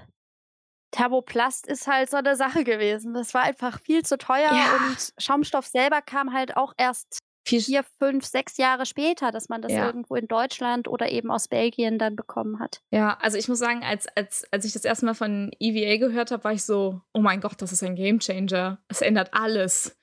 Thermoplast 0.92 1.66
ist 1.68 1.86
halt 1.88 2.10
so 2.10 2.18
'ne 2.18 2.36
Sache 2.36 2.64
gewesen. 2.64 3.14
Das 3.14 3.34
war 3.34 3.42
einfach 3.42 3.80
viel 3.80 4.04
zu 4.04 4.18
teuer 4.18 4.52
Ja. 4.52 4.76
und 4.76 5.12
Schaumstoff 5.18 5.66
selber 5.66 6.02
kam 6.02 6.32
halt 6.32 6.56
auch 6.56 6.74
erst 6.78 7.20
4, 7.46 7.84
5, 7.98 8.24
6 8.24 8.56
Jahre 8.58 8.86
später, 8.86 9.30
dass 9.30 9.48
man 9.48 9.62
das 9.62 9.72
Ja. 9.72 9.86
irgendwo 9.86 10.14
in 10.16 10.26
Deutschland 10.28 10.88
oder 10.88 11.10
eben 11.10 11.30
aus 11.30 11.48
Belgien 11.48 11.98
dann 11.98 12.16
bekommen 12.16 12.58
hat. 12.58 12.82
Ja, 12.90 13.16
also 13.20 13.38
ich 13.38 13.48
muss 13.48 13.58
sagen, 13.58 13.82
als 13.84 14.06
als 14.16 14.44
als 14.52 14.64
ich 14.64 14.72
das 14.72 14.84
erste 14.84 15.06
Mal 15.06 15.14
von 15.14 15.50
EVA 15.60 15.96
gehört 15.98 16.30
habe, 16.30 16.44
war 16.44 16.52
ich 16.52 16.64
so: 16.64 17.00
„Oh 17.14 17.20
mein 17.20 17.40
Gott, 17.40 17.62
das 17.62 17.72
ist 17.72 17.82
ein 17.82 17.94
Gamechanger. 17.96 18.78
Es 18.88 19.00
ändert 19.02 19.30
alles. 19.32 19.96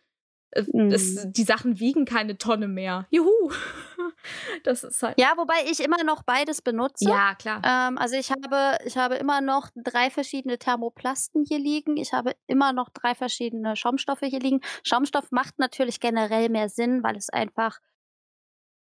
Äh, 0.56 0.64
es 0.90 1.16
Mhm. 1.16 1.32
die 1.34 1.44
Sachen 1.44 1.80
wiegen 1.80 2.06
keine 2.06 2.38
Tonne 2.38 2.68
mehr. 2.68 3.08
Juhu!“ 3.12 3.52
Das 4.64 4.84
ist 4.84 5.02
halt 5.04 5.18
Ja, 5.20 5.34
wobei 5.38 5.56
ich 5.70 5.80
immer 5.82 6.04
noch 6.04 6.24
beides 6.24 6.62
benutze. 6.62 7.10
Ja, 7.10 7.36
klar. 7.36 7.62
Ähm, 7.66 7.98
also 7.98 8.16
ich 8.16 8.32
habe 8.32 8.78
ich 8.86 8.98
habe 8.98 9.16
immer 9.16 9.42
noch 9.42 9.70
3 9.76 10.10
verschiedene 10.10 10.58
Thermoplasten 10.58 11.46
hier 11.48 11.60
liegen. 11.60 11.98
Ich 11.98 12.14
habe 12.14 12.34
immer 12.48 12.74
noch 12.74 12.90
3 12.90 13.16
verschiedene 13.16 13.76
Schaumstoffe 13.76 14.22
hier 14.22 14.40
liegen. 14.40 14.62
Schaumstoff 14.84 15.32
macht 15.32 15.60
natürlich 15.60 16.00
generell 16.00 16.50
mehr 16.50 16.70
Sinn, 16.70 17.04
weil 17.04 17.16
es 17.18 17.30
einfach 17.30 17.80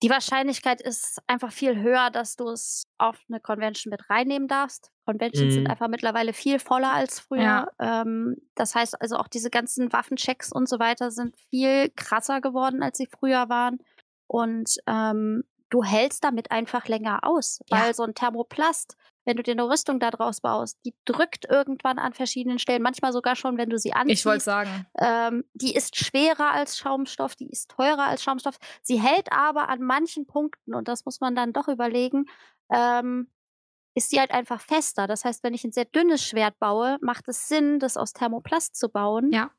die 0.01 0.09
Wahrscheinlichkeit 0.09 0.79
ist 0.81 1.19
einfach 1.27 1.51
viel 1.51 1.75
höher, 1.81 2.09
dass 2.09 2.37
du 2.37 2.47
es 2.49 2.85
auf 2.97 3.17
'ne 3.27 3.39
Convention 3.41 3.91
mit 3.91 4.09
reinnehmen 4.09 4.47
darfst. 4.47 4.91
Conventions 5.09 5.55
sind 5.55 5.67
Mhm. 5.67 5.71
einfach 5.71 5.87
mittlerweile 5.89 6.33
viel 6.33 6.59
voller 6.59 6.93
als 6.93 7.19
früher. 7.19 7.65
Ja. 7.65 7.69
Ähm, 7.79 8.37
das 8.55 8.75
heißt 8.75 9.01
also 9.01 9.17
auch 9.17 9.27
diese 9.29 9.49
ganzen 9.49 9.91
Waffenchecks 9.93 10.51
und 10.51 10.69
so 10.69 10.79
weiter 10.79 11.11
sind 11.11 11.35
viel 11.49 11.89
krasser 11.95 12.41
geworden, 12.41 12.83
als 12.83 12.97
sie 12.99 13.07
früher 13.07 13.49
waren. 13.49 13.79
Und, 14.27 14.77
ähm, 14.87 15.43
du 15.71 15.83
hältst 15.83 16.23
damit 16.23 16.51
einfach 16.51 16.87
länger 16.87 17.19
aus, 17.23 17.61
Ja. 17.67 17.83
weil 17.83 17.93
so 17.95 18.03
'n 18.03 18.13
Thermoplast, 18.15 18.95
wenn 19.25 19.37
du 19.37 19.43
dir 19.43 19.55
'ne 19.55 19.69
Rüstung 19.69 19.99
da 19.99 20.11
draus 20.11 20.41
baust, 20.41 20.79
die 20.85 20.95
drückt 21.05 21.45
irgendwann 21.49 21.99
an 21.99 22.13
verschiedenen 22.13 22.59
Stellen, 22.59 22.81
manchmal 22.83 23.13
sogar 23.13 23.35
schon, 23.35 23.57
wenn 23.57 23.69
du 23.69 23.77
sie 23.79 23.93
Ich 24.07 24.25
wollte 24.25 24.43
anziehst. 24.43 24.43
sagen. 24.43 24.89
Ähm, 24.99 25.45
die 25.53 25.75
ist 25.75 25.95
schwerer 25.97 26.51
als 26.53 26.77
Schaumstoff, 26.77 27.35
die 27.35 27.49
ist 27.51 27.69
teurer 27.71 28.05
als 28.07 28.23
Schaumstoff. 28.23 28.57
Sie 28.83 28.99
hält 29.01 29.31
aber 29.31 29.69
an 29.69 29.81
manchen 29.81 30.25
Punkten, 30.27 30.73
und 30.75 30.87
das 30.87 31.05
muss 31.05 31.19
man 31.21 31.35
dann 31.35 31.53
doch 31.53 31.67
überlegen, 31.67 32.25
ähm, 32.71 33.29
ist 33.99 34.09
sie 34.11 34.19
halt 34.19 34.31
einfach 34.31 34.61
fester. 34.61 35.07
Das 35.07 35.25
heißt, 35.25 35.43
wenn 35.43 35.53
ich 35.53 35.63
'n 35.65 35.71
sehr 35.73 35.85
dünnes 35.85 36.23
Schwert 36.25 36.59
baue, 36.59 36.97
macht 37.01 37.27
es 37.29 37.47
Sinn, 37.49 37.79
das 37.79 37.97
aus 37.97 38.13
Thermoplast 38.13 38.75
zu 38.77 38.89
bauen. 38.89 39.33
Ja. 39.33 39.51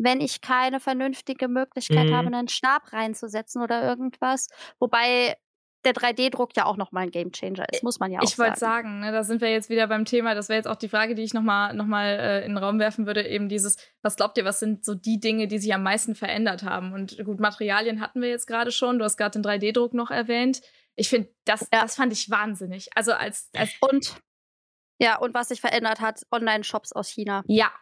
Wenn 0.00 0.20
ich 0.20 0.40
keine 0.40 0.78
vernünftige 0.78 1.48
Möglichkeit 1.48 2.12
habe, 2.12 2.28
Mhm. 2.28 2.32
'nen 2.32 2.48
Stab 2.48 2.92
reinzusetzen 2.92 3.60
oder 3.62 3.82
irgendwas. 3.82 4.46
Wobei 4.78 5.36
der 5.84 5.92
3D-Druck 5.92 6.56
ja 6.56 6.66
auch 6.66 6.76
noch 6.76 6.92
mal 6.92 7.02
'n 7.04 7.10
Gamechanger 7.10 7.66
ist, 7.72 7.82
muss 7.82 7.98
man 7.98 8.12
ja 8.12 8.22
auch 8.22 8.32
Ich 8.32 8.36
wollte 8.38 8.58
sagen. 8.58 8.58
sagen, 8.58 8.98
ne, 9.00 9.12
da 9.12 9.22
sind 9.22 9.40
wir 9.40 9.50
jetzt 9.50 9.70
wieder 9.70 9.86
beim 9.86 10.04
Thema. 10.04 10.34
Das 10.34 10.48
wäre 10.48 10.56
jetzt 10.56 10.66
auch 10.66 10.74
die 10.76 10.88
Frage, 10.88 11.14
die 11.14 11.22
ich 11.22 11.34
noch 11.34 11.42
mal 11.42 11.72
noch 11.72 11.86
mal, 11.86 12.06
äh, 12.18 12.44
in 12.44 12.52
'n 12.52 12.58
Raum 12.58 12.80
werfen 12.80 13.06
würde, 13.06 13.24
eben 13.26 13.48
dieses 13.48 13.76
was 14.02 14.16
glaubt 14.16 14.36
ihr, 14.38 14.44
was 14.44 14.58
sind 14.58 14.84
so 14.84 14.94
die 14.96 15.20
Dinge, 15.20 15.46
die 15.46 15.58
sich 15.58 15.72
am 15.72 15.84
meisten 15.84 16.16
verändert 16.16 16.64
haben? 16.64 16.92
Und 16.92 17.16
gut, 17.24 17.38
Materialien 17.38 18.00
hatten 18.00 18.20
wir 18.20 18.28
jetzt 18.28 18.46
grade 18.48 18.72
schon. 18.72 18.98
Du 18.98 19.04
hast 19.04 19.18
grad 19.18 19.36
den 19.36 19.42
3D-Druck 19.44 19.94
noch 19.94 20.10
erwähnt. 20.10 20.62
Ich 20.98 21.08
finde, 21.10 21.32
das 21.44 21.72
Ja. 21.72 21.82
das 21.82 21.94
fand 21.96 22.12
ich 22.12 22.28
wahnsinnig. 22.28 22.88
Also, 22.96 23.12
als 23.12 23.50
als 23.54 23.76
Und 23.80 24.20
ja, 25.00 25.18
und 25.18 25.34
was 25.34 25.48
sich 25.48 25.60
verändert 25.60 26.00
hat, 26.00 26.22
Onlineshops 26.32 26.92
aus 26.92 27.08
China. 27.08 27.44
Ja. 27.46 27.72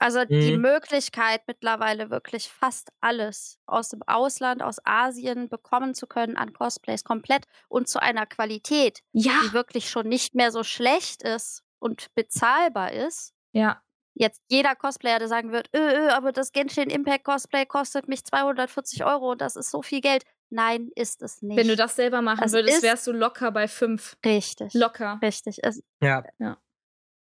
Also, 0.00 0.24
die 0.42 0.52
Mhm. 0.52 0.58
Möglichkeit, 0.58 1.42
mittlerweile 1.46 2.10
wirklich 2.10 2.48
fast 2.50 2.90
alles 3.00 3.58
aus 3.66 3.90
dem 3.90 4.02
Ausland, 4.06 4.62
aus 4.62 4.78
Asien 4.84 5.48
bekommen 5.48 5.94
zu 5.94 6.06
können 6.06 6.36
an 6.36 6.52
Cosplays 6.54 7.04
komplett 7.04 7.46
und 7.68 7.88
zu 7.88 8.00
einer 8.02 8.26
Qualität, 8.26 9.00
Ja. 9.14 9.40
die 9.40 9.52
wirklich 9.52 9.90
schon 9.90 10.08
nicht 10.08 10.34
mehr 10.34 10.52
so 10.52 10.64
schlecht 10.64 11.22
ist 11.22 11.62
und 11.80 12.08
bezahlbar 12.14 12.92
ist. 12.92 13.32
Ja. 13.54 13.82
Jetzt 14.14 14.42
jeder 14.50 14.76
Cosplayer, 14.76 15.18
der 15.20 15.28
sagen 15.28 15.52
wird: 15.52 15.68
„Äh, 15.74 16.06
äh, 16.06 16.10
aber 16.10 16.32
das 16.32 16.52
Genshin 16.52 16.90
Impact 16.90 17.24
Cosplay 17.24 17.66
kostet 17.66 18.08
mich 18.08 18.24
240 18.24 19.04
€ 19.04 19.32
und 19.32 19.40
das 19.42 19.56
ist 19.56 19.70
so 19.70 19.82
viel 19.82 20.00
Geld.“ 20.02 20.24
Nein, 20.50 20.90
ist 20.94 21.22
es 21.22 21.42
nicht. 21.42 21.56
Wenn 21.56 21.68
du 21.68 21.76
das 21.76 21.96
selber 21.96 22.22
machen 22.22 22.44
Es 22.44 22.52
würdest, 22.52 22.82
wärst 22.82 23.06
du 23.06 23.12
locker 23.12 23.50
bei 23.50 23.68
5. 23.68 24.16
Richtig. 24.24 24.72
Locker. 24.74 25.18
Richtig. 25.22 25.58
Es 25.62 25.82
Ja. 26.00 26.24
Ja. 26.38 26.58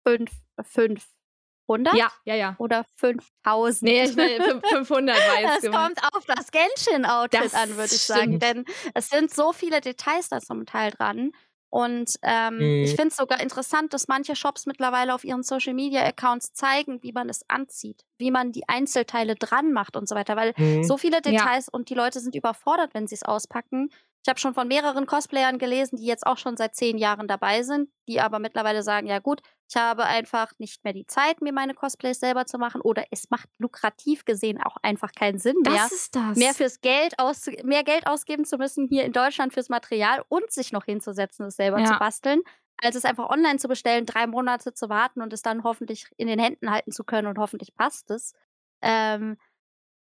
5 0.06 0.30
500? 0.62 1.96
Ja, 1.96 2.12
ja, 2.26 2.36
ja. 2.36 2.56
Oder 2.60 2.86
5000? 2.98 3.82
Ne, 3.84 4.04
ich 4.04 4.16
meine, 4.16 4.44
fün 4.44 4.62
500 4.62 5.16
war 5.18 5.42
jetzt 5.42 5.64
Es 5.64 5.72
kommt 5.72 6.00
auf 6.14 6.26
das 6.26 6.52
Genshin-Outfit 6.52 7.44
Das 7.44 7.54
an, 7.54 7.70
würde 7.78 7.96
ich 7.96 8.02
sagen, 8.02 8.40
denn 8.40 8.66
es 8.94 9.08
sind 9.10 9.34
so 9.34 9.54
viele 9.54 9.80
Details 9.82 10.30
da 10.30 10.40
zum 10.40 10.66
Teil 10.66 10.92
dran. 10.92 11.32
Und, 11.74 12.18
ähm, 12.22 12.76
ich 12.80 12.92
Mhm. 12.92 12.96
finde 12.96 13.08
es 13.10 13.16
sogar 13.16 13.42
interessant, 13.42 13.94
dass 13.96 14.08
manche 14.08 14.36
Shops 14.36 14.68
mittlerweile 14.68 15.12
auf 15.16 15.24
ihren 15.24 15.42
Social-Media-Accounts 15.42 16.54
zeigen, 16.54 17.02
wie 17.02 17.12
man 17.14 17.30
es 17.30 17.42
anzieht, 17.50 18.04
wie 18.20 18.30
man 18.30 18.52
die 18.52 18.70
Einzelteile 18.70 19.34
dran 19.34 19.72
macht 19.74 19.98
und 19.98 20.08
so 20.08 20.14
weiter, 20.16 20.36
weil 20.36 20.54
Mhm. 20.58 20.84
so 20.84 20.98
viele 21.00 21.20
Ja. 21.26 21.48
Details 21.48 21.70
und 21.70 21.90
die 21.90 21.96
Leute 21.96 22.20
sind 22.20 22.36
überfordert, 22.36 22.94
wenn 22.94 23.08
sie's 23.08 23.24
auspacken. 23.24 23.90
Ich 24.26 24.30
habe 24.30 24.40
schon 24.40 24.54
von 24.54 24.70
mehreren 24.70 25.06
Cosplayern 25.06 25.58
gelesen, 25.58 25.98
die 25.98 26.06
jetzt 26.06 26.26
auch 26.26 26.38
schon 26.38 26.56
seit 26.56 26.76
10 26.76 26.98
Jahren 26.98 27.28
dabei 27.28 27.62
sind, 27.64 27.90
die 28.08 28.22
aber 28.22 28.40
mittlerweile 28.40 28.82
sagen: 28.82 29.06
„Ja 29.08 29.20
gut, 29.20 29.42
ich 29.70 29.76
habe 29.76 30.06
einfach 30.06 30.54
nicht 30.60 30.82
mehr 30.86 30.94
die 30.94 31.06
Zeit, 31.08 31.42
mir 31.42 31.52
meine 31.52 31.74
Cosplays 31.74 32.22
selber 32.22 32.46
zu 32.46 32.58
machen“, 32.58 32.80
oder 32.82 33.04
es 33.12 33.30
macht 33.30 33.50
lukrativ 33.58 34.24
gesehen 34.24 34.62
auch 34.64 34.78
einfach 34.82 35.12
keinen 35.12 35.40
Sinn 35.40 35.58
mehr, 35.66 35.90
Das 35.90 35.92
ist 35.92 36.16
das. 36.16 36.40
mehr 36.40 36.56
fürs 36.56 36.80
Geld 36.80 37.20
auszu 37.20 37.52
mehr 37.66 37.84
Geld 37.84 38.08
ausgeben 38.08 38.46
zu 38.46 38.58
müssen 38.58 38.88
hier 38.88 39.04
in 39.04 39.12
Deutschland 39.12 39.54
fürs 39.54 39.68
Material 39.70 40.24
und 40.30 40.50
sich 40.52 40.72
noch 40.72 40.86
hinzusetzen, 40.86 41.46
es 41.48 41.58
selber 41.58 41.84
zu 41.84 41.94
Ja. 41.94 41.98
basteln, 41.98 42.42
als 42.82 42.96
es 42.96 43.04
einfach 43.06 43.30
online 43.30 43.58
zu 43.60 43.68
bestellen, 43.68 44.06
3 44.06 44.26
Monate 44.28 44.74
zu 44.74 44.88
warten 44.88 45.22
und 45.22 45.34
es 45.34 45.42
dann 45.42 45.64
hoffentlich 45.66 46.08
in 46.16 46.28
den 46.28 46.40
Händen 46.40 46.72
halten 46.72 46.92
zu 46.94 47.04
können 47.04 47.28
und 47.28 47.38
hoffentlich 47.40 47.76
passt 47.76 48.10
es. 48.10 48.34
Ähm, 48.82 49.38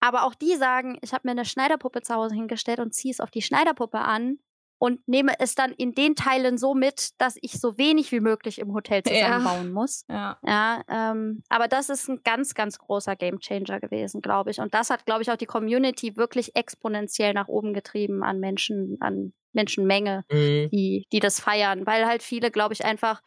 aber 0.03 0.24
auch 0.26 0.34
die 0.36 0.57
sagen: 0.57 0.98
„Ich 1.03 1.14
habe 1.14 1.28
mir 1.28 1.34
'ne 1.36 1.46
Schneiderpuppe 1.46 2.03
zu 2.03 2.14
Hause 2.14 2.34
hingestellt 2.36 2.80
und 2.80 2.94
ziehe 2.94 3.12
es 3.12 3.20
auf 3.20 3.30
die 3.32 3.42
Schneiderpuppe 3.42 4.00
an 4.00 4.40
und 4.78 5.09
nehme 5.09 5.34
es 5.40 5.55
dann 5.57 5.72
in 5.72 5.94
den 5.94 6.16
Teilen 6.16 6.59
so 6.59 6.74
mit, 6.74 7.11
dass 7.20 7.38
ich 7.42 7.61
so 7.61 7.78
wenig 7.78 8.12
wie 8.12 8.20
möglich 8.20 8.61
im 8.61 8.74
Hotel 8.74 9.05
Ja. 9.11 9.42
zusammenbauen 9.42 9.72
muss.“ 9.72 10.07
Ja. 10.09 10.42
Ja, 10.46 10.82
ähm, 10.88 11.44
aber 11.50 11.68
das 11.68 11.90
ist 11.90 12.09
'n 12.11 12.22
ganz, 12.24 12.55
ganz 12.55 12.78
großer 12.78 13.16
Gamechanger 13.16 13.80
gewesen, 13.80 14.22
glaube 14.22 14.50
ich. 14.53 14.61
Und 14.61 14.74
das 14.74 14.90
hat, 14.90 15.07
glaube 15.07 15.22
ich, 15.22 15.30
auch 15.32 15.36
die 15.38 15.46
Community 15.46 16.16
wirklich 16.16 16.57
exponentiell 16.57 17.34
nach 17.34 17.48
oben 17.48 17.74
getrieben 17.74 18.24
an 18.24 18.40
Menschen 18.40 18.98
an 19.00 19.34
Menschenmenge, 19.55 20.24
Mhm. 20.30 20.72
die 20.72 21.07
die 21.12 21.20
das 21.20 21.40
feiern, 21.40 21.86
weil 21.86 22.07
halt 22.07 22.22
viele, 22.24 22.50
glaube 22.53 22.74
ich, 22.74 22.84
einfach 22.86 23.22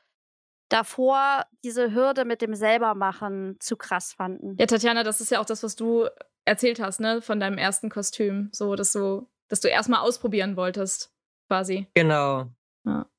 davor 0.70 1.46
diese 1.66 1.94
Hürde 1.94 2.26
mit 2.26 2.42
dem 2.44 2.56
Selbermachen 2.56 3.58
zu 3.62 3.78
krass 3.78 4.14
fanden. 4.14 4.60
Ja, 4.60 4.66
Tatjana, 4.68 5.04
das 5.04 5.20
ist 5.20 5.32
ja 5.32 5.42
auch 5.42 5.46
das, 5.46 5.64
was 5.64 5.76
du 5.76 6.08
erzählt 6.46 6.80
hast, 6.80 7.00
ne, 7.00 7.22
von 7.22 7.40
deinem 7.40 7.58
ersten 7.58 7.90
Kostüm, 7.90 8.50
so 8.54 8.76
dass 8.76 8.92
du 8.94 9.28
dass 9.50 9.62
du 9.62 9.68
erst 9.70 9.90
mal 9.90 10.00
ausprobieren 10.02 10.58
wolltest, 10.58 11.14
quasi. 11.48 11.88
Genau. 11.98 12.52
Ja. 12.86 13.10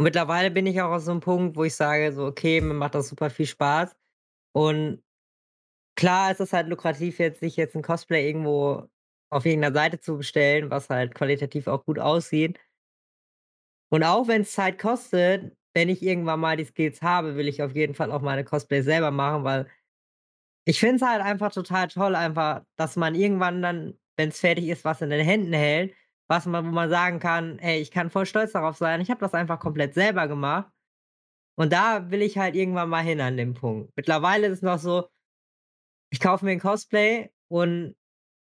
Und 0.00 0.04
mittlerweile 0.04 0.50
bin 0.50 0.66
ich 0.66 0.80
auch 0.80 0.90
auf 0.92 1.02
so 1.02 1.12
'nem 1.12 1.20
Punkt, 1.20 1.56
wo 1.56 1.64
ich 1.64 1.74
sage 1.76 2.12
so: 2.12 2.26
„Okay, 2.26 2.60
mir 2.60 2.74
macht 2.74 2.94
das 2.94 3.08
super 3.08 3.30
viel 3.30 3.46
Spaß.“ 3.46 3.94
Und 4.52 5.02
klar 5.96 6.32
ist 6.32 6.40
es 6.40 6.52
halt 6.52 6.68
lukrativ, 6.68 7.18
jetzt 7.20 7.40
sich 7.40 7.56
jetzt 7.56 7.76
'n 7.76 7.82
Cosplay 7.82 8.26
irgendwo 8.28 8.88
auf 9.30 9.46
irgend 9.46 9.62
'ner 9.62 9.74
Seite 9.74 10.00
zu 10.00 10.18
bestellen, 10.18 10.70
was 10.70 10.90
halt 10.90 11.14
qualitativ 11.14 11.68
auch 11.68 11.84
gut 11.86 11.98
aussieht. 12.00 12.58
Und 13.92 14.04
auch 14.04 14.26
wenn's 14.26 14.52
Zeit 14.52 14.78
kostet, 14.78 15.54
wenn 15.74 15.90
ich 15.90 16.02
irgendwann 16.02 16.40
mal 16.40 16.56
die 16.56 16.64
Skills 16.64 17.02
habe, 17.02 17.36
will 17.36 17.46
ich 17.46 17.62
auf 17.62 17.74
jeden 17.74 17.92
Fall 17.92 18.10
auch 18.10 18.22
meine 18.22 18.42
Cosplays 18.42 18.86
selber 18.86 19.10
machen, 19.10 19.44
weil 19.44 19.66
ich 20.66 20.80
finde 20.80 20.96
es 20.96 21.02
halt 21.02 21.22
einfach 21.22 21.52
total 21.52 21.88
toll 21.88 22.14
einfach, 22.16 22.62
dass 22.76 22.96
man 22.96 23.14
irgendwann 23.14 23.62
dann, 23.62 23.94
wenn's 24.16 24.40
fertig 24.40 24.68
ist, 24.68 24.84
was 24.84 25.02
in 25.02 25.10
den 25.10 25.24
Händen 25.24 25.52
hält, 25.54 25.94
was 26.28 26.46
man 26.46 26.66
wo 26.66 26.70
man 26.72 26.90
sagen 26.90 27.18
kann: 27.20 27.58
„Ey, 27.60 27.80
ich 27.80 27.90
kann 27.90 28.10
voll 28.10 28.26
stolz 28.26 28.52
darauf 28.52 28.76
sein. 28.76 29.00
Ich 29.00 29.10
habe 29.10 29.20
das 29.20 29.34
einfach 29.34 29.58
komplett 29.60 29.94
selber 29.94 30.28
gemacht.“ 30.28 30.70
Und 31.56 31.72
da 31.72 32.10
will 32.10 32.22
ich 32.22 32.38
halt 32.38 32.56
irgendwann 32.56 32.90
mal 32.90 33.02
hin 33.04 33.20
an 33.22 33.36
dem 33.38 33.54
Punkt. 33.54 33.92
Mittlerweile 33.96 34.48
ist 34.48 34.58
es 34.58 34.62
noch 34.62 34.78
so 34.78 35.08
ich 36.12 36.20
kaufe 36.20 36.44
mir 36.44 36.52
'n 36.52 36.60
Cosplay 36.60 37.30
und 37.48 37.96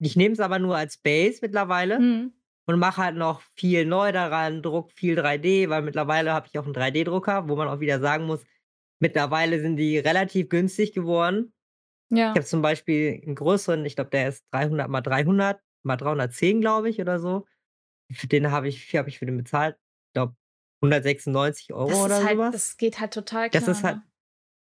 ich 0.00 0.16
nehme 0.16 0.34
es 0.34 0.40
aber 0.40 0.58
nur 0.60 0.76
als 0.76 0.98
Base 0.98 1.40
mittlerweile 1.42 2.00
Mhm. 2.00 2.34
und 2.68 2.78
mache 2.80 3.02
halt 3.02 3.16
noch 3.16 3.42
viel 3.56 3.86
neu 3.86 4.12
daran, 4.12 4.62
druck 4.62 4.92
viel 4.92 5.16
3D, 5.16 5.70
weil 5.70 5.82
mittlerweile 5.82 6.34
habe 6.34 6.48
ich 6.48 6.58
auch 6.58 6.66
'n 6.66 6.74
3D-Drucker, 6.74 7.48
wo 7.48 7.56
man 7.56 7.68
auch 7.68 7.80
wieder 7.80 8.00
sagen 8.00 8.26
muss, 8.26 8.44
mittlerweile 9.00 9.60
sind 9.62 9.78
die 9.78 9.98
relativ 9.98 10.50
günstig 10.50 10.94
geworden. 10.94 11.53
Ja. 12.10 12.36
Ich 12.36 12.40
habe 12.40 12.46
zum 12.46 12.62
Beispiel 12.62 13.20
'n 13.24 13.34
größeren, 13.36 13.84
ich 13.86 13.94
glaube, 13.96 14.10
der 14.10 14.28
ist 14.28 14.44
300 14.52 14.88
mal 14.90 15.00
300 15.02 15.60
mal 15.84 15.96
310, 15.96 16.60
glaube 16.60 16.88
ich, 16.90 17.00
oder 17.00 17.20
so. 17.20 17.46
Für 18.12 18.28
den 18.28 18.50
habe 18.52 18.68
ich 18.68 18.76
wie 18.78 18.80
viel 18.82 18.98
habe 19.00 19.08
ich 19.10 19.18
für 19.20 19.26
den 19.26 19.36
bezahlt? 19.38 19.76
Ich 20.08 20.14
glaube 20.14 20.36
196 20.82 21.74
€ 21.74 21.76
Das 21.86 22.06
oder 22.06 22.24
halt 22.24 22.38
was. 22.38 22.54
das 22.54 22.76
geht 22.78 22.98
halt 22.98 23.12
total 23.12 23.50
klar, 23.50 23.68
Das 23.68 23.68
ist 23.68 23.84
halt 23.84 24.00
ne? 24.00 24.04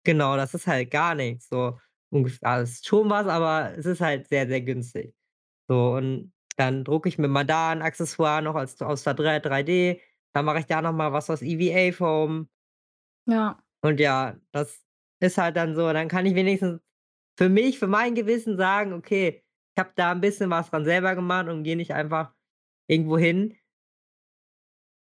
genau, 0.05 0.37
das 0.37 0.55
ist 0.55 0.67
halt 0.69 0.91
gar 0.91 1.15
nichts 1.17 1.49
so 1.51 1.79
ungef 2.11 2.39
also, 2.43 2.73
schon 2.85 3.11
was, 3.11 3.27
aber 3.29 3.77
es 3.79 3.87
ist 3.87 4.01
halt 4.03 4.29
sehr, 4.29 4.49
sehr 4.49 4.63
günstig. 4.63 5.15
So, 5.69 5.95
und 5.97 6.33
dann 6.57 6.85
drucke 6.85 7.09
ich 7.11 7.19
mir 7.19 7.29
mal 7.29 7.45
da 7.45 7.73
'n 7.73 7.83
Accessoire 7.83 8.43
noch 8.43 8.57
als 8.57 8.81
aus 8.83 9.05
der 9.05 9.15
drei 9.15 9.41
3D. 9.41 10.01
Dann 10.35 10.45
mache 10.47 10.61
ich 10.61 10.67
da 10.67 10.83
noch 10.83 10.93
mal 10.95 11.13
was 11.13 11.31
aus 11.31 11.43
EVA-Foam. 11.43 12.49
Ja. 13.27 13.59
Und 13.85 14.01
ja, 14.01 14.37
das 14.53 14.85
ist 15.21 15.39
halt 15.39 15.57
dann 15.57 15.75
so, 15.75 15.93
dann 15.93 16.09
kann 16.09 16.27
ich 16.27 16.35
wenigstens 16.35 16.81
für 17.39 17.49
mich, 17.49 17.79
für 17.79 17.87
mein 17.89 18.15
Gewissen 18.17 18.57
sagen: 18.59 18.93
„Okay, 18.95 19.45
ich 19.77 19.81
habe 19.81 19.93
da 19.97 20.13
'n 20.13 20.21
bisschen 20.21 20.51
was 20.51 20.71
dran 20.71 20.85
selber 20.85 21.15
gemacht 21.17 21.49
und 21.49 21.65
gehe 21.65 21.77
nicht 21.77 21.95
einfach 21.95 22.35
irgendwo 22.89 23.19
hin“ 23.19 23.59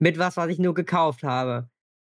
„mit 0.01 0.19
was, 0.19 0.37
was 0.37 0.49
ich 0.51 0.59
nur 0.59 0.75
gekauft 0.75 1.23
habe.“ 1.23 1.69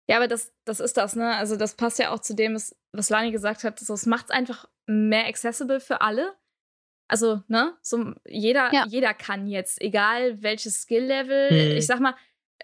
Ja, 0.09 0.15
aber 0.18 0.28
das 0.30 0.53
das 0.63 0.80
ist 0.80 0.95
das, 0.95 1.15
ne? 1.18 1.36
Also, 1.36 1.57
das 1.57 1.76
passt 1.76 1.99
ja 1.99 2.11
auch 2.11 2.20
zu 2.20 2.34
dem, 2.34 2.55
was 2.55 2.76
was 2.93 3.09
Lani 3.09 3.32
gesagt 3.32 3.63
hat, 3.65 3.78
so, 3.80 3.93
es 3.93 4.05
macht's 4.05 4.32
einfach 4.32 4.65
mehr 4.86 5.28
accessible 5.28 5.80
für 5.82 5.99
alle. 6.01 6.34
Also, 7.07 7.43
ne, 7.47 7.78
so 7.82 8.13
jeder 8.28 8.74
Ja. 8.74 8.88
jeder 8.88 9.13
kann 9.13 9.47
jetzt, 9.47 9.82
egal 9.82 10.41
welches 10.43 10.84
Skill-Level. 10.84 11.51
Mhm. 11.51 11.78
Ich 11.78 11.88
sage 11.88 12.01
mal 12.03 12.15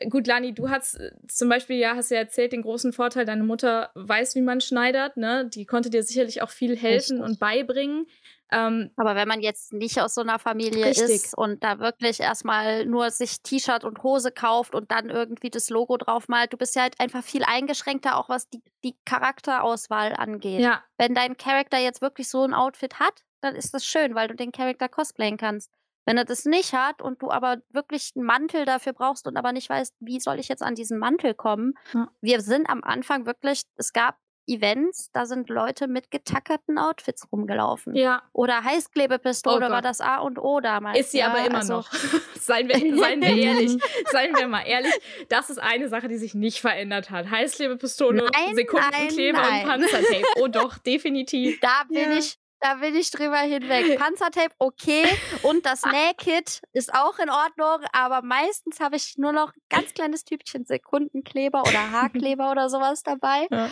gut, 0.09 0.27
Lani, 0.27 0.53
du 0.53 0.69
hast 0.69 0.95
äh, 0.99 1.11
zum 1.27 1.49
Beispiel 1.49 1.77
ja, 1.77 1.95
hast 1.95 2.11
ja 2.11 2.17
erzählt, 2.17 2.51
den 2.53 2.61
großen 2.61 2.93
Vorteil, 2.93 3.25
deine 3.25 3.43
Mutter 3.43 3.91
weiß, 3.95 4.35
wie 4.35 4.41
man 4.41 4.61
schneidert, 4.61 5.17
ne? 5.17 5.47
Die 5.49 5.65
konnte 5.65 5.89
dir 5.89 6.03
sicherlich 6.03 6.41
auch 6.41 6.49
viel 6.49 6.77
helfen 6.77 7.21
Richtig. 7.21 7.21
und 7.21 7.39
beibringen. 7.39 8.05
Ähm, 8.51 8.91
Aber 8.95 9.15
wenn 9.15 9.27
man 9.27 9.41
jetzt 9.41 9.73
nicht 9.73 9.99
aus 10.01 10.13
so 10.15 10.21
'ner 10.23 10.37
Familie 10.39 10.89
Richtig. 10.89 10.95
ist 10.95 11.35
und 11.37 11.63
da 11.63 11.79
wirklich 11.79 12.19
erst 12.19 12.45
mal 12.45 12.85
nur 12.85 13.09
sich 13.09 13.41
T-Shirt 13.41 13.83
und 13.83 14.03
Hose 14.03 14.31
kauft 14.31 14.75
und 14.75 14.91
dann 14.91 15.09
irgendwie 15.09 15.49
das 15.49 15.69
Logo 15.69 15.97
draufmalt, 15.97 16.53
du 16.53 16.57
bist 16.57 16.75
ja 16.75 16.83
halt 16.83 16.99
einfach 16.99 17.23
viel 17.23 17.43
eingeschränkter, 17.43 18.17
auch 18.17 18.29
was 18.29 18.49
die 18.49 18.61
die 18.83 18.95
Charakterauswahl 19.05 20.13
angeht. 20.15 20.63
ja, 20.63 20.83
Wenn 20.97 21.15
dein 21.15 21.37
Charakter 21.37 21.79
jetzt 21.79 22.01
wirklich 22.01 22.27
so 22.29 22.43
'n 22.43 22.53
Outfit 22.53 22.99
hat, 22.99 23.23
dann 23.41 23.55
ist 23.55 23.73
das 23.73 23.85
schön, 23.85 24.13
weil 24.15 24.27
du 24.27 24.35
den 24.35 24.51
Charakter 24.51 24.87
cosplayen 24.89 25.37
kannst. 25.37 25.71
Wenn 26.05 26.17
er 26.17 26.25
das 26.25 26.45
nicht 26.45 26.73
hat 26.73 27.01
und 27.01 27.21
du 27.21 27.31
aber 27.31 27.57
wirklich 27.69 28.11
'n 28.15 28.23
Mantel 28.23 28.65
dafür 28.65 28.93
brauchst 28.93 29.27
und 29.27 29.37
aber 29.37 29.53
nicht 29.53 29.69
weißt: 29.69 29.93
„Wie 29.99 30.19
soll 30.19 30.39
ich 30.39 30.49
jetzt 30.49 30.63
an 30.63 30.75
diesen 30.75 30.99
Mantel 30.99 31.33
kommen?“ 31.33 31.73
Ja. 31.93 32.09
Wir 32.21 32.41
sind 32.41 32.69
am 32.69 32.83
Anfang 32.83 33.25
wirklich 33.25 33.63
es 33.77 33.93
gab 33.93 34.17
Events, 34.45 35.09
da 35.13 35.25
sind 35.25 35.47
Leute 35.49 35.87
mit 35.87 36.11
getackerten 36.11 36.77
Outfits 36.77 37.31
rumgelaufen. 37.31 37.95
ja. 37.95 38.23
Oder 38.33 38.65
Heißklebepistole 38.65 39.67
Oh 39.67 39.71
war 39.71 39.81
das 39.81 40.01
A 40.01 40.17
und 40.17 40.37
O 40.37 40.59
damals. 40.59 40.99
Ist 40.99 41.11
sie 41.11 41.19
ja, 41.19 41.27
aber 41.29 41.45
immer 41.47 41.59
also 41.59 41.75
noch. 41.77 41.89
Seien 42.35 42.67
wir 42.67 42.75
seien 42.97 43.21
wir 43.21 43.37
ehrlich. 43.37 43.71
Seien 44.11 44.35
wir 44.35 44.47
mal 44.49 44.63
ehrlich, 44.63 44.91
das 45.29 45.49
ist 45.49 45.59
eine 45.59 45.87
Sache, 45.87 46.09
die 46.09 46.17
sich 46.17 46.33
nicht 46.35 46.59
verändert 46.59 47.09
hat. 47.09 47.29
Heißklebepistole, 47.29 48.29
Nein, 48.33 48.53
Sekundenkleber 48.55 49.39
nein, 49.39 49.47
und 49.47 49.51
nein. 49.51 49.65
Panzertape. 49.65 50.25
Oh 50.41 50.49
doch, 50.49 50.77
definitiv. 50.77 51.61
Da 51.61 51.83
bin 51.87 52.11
Ja. 52.11 52.17
ich 52.17 52.35
da 52.63 52.75
bin 52.75 52.95
ich 52.95 53.11
drüber 53.11 53.39
hinweg. 53.39 53.99
Panzertape, 53.99 54.55
okay. 54.57 55.05
Und 55.41 55.65
das 55.65 55.83
Nähkit 55.85 56.61
ist 56.71 56.93
auch 56.93 57.19
in 57.19 57.29
Ordnung, 57.29 57.85
aber 57.91 58.21
meistens 58.21 58.79
habe 58.79 58.95
ich 58.95 59.17
nur 59.17 59.33
noch 59.33 59.51
ganz 59.69 59.93
kleines 59.93 60.23
Tütchen 60.23 60.65
Sekundenkleber 60.65 61.61
oder 61.61 61.91
Haarkleber 61.91 62.51
oder 62.51 62.69
so 62.69 62.79
was 62.79 63.03
dabei. 63.03 63.47
Ja. 63.51 63.71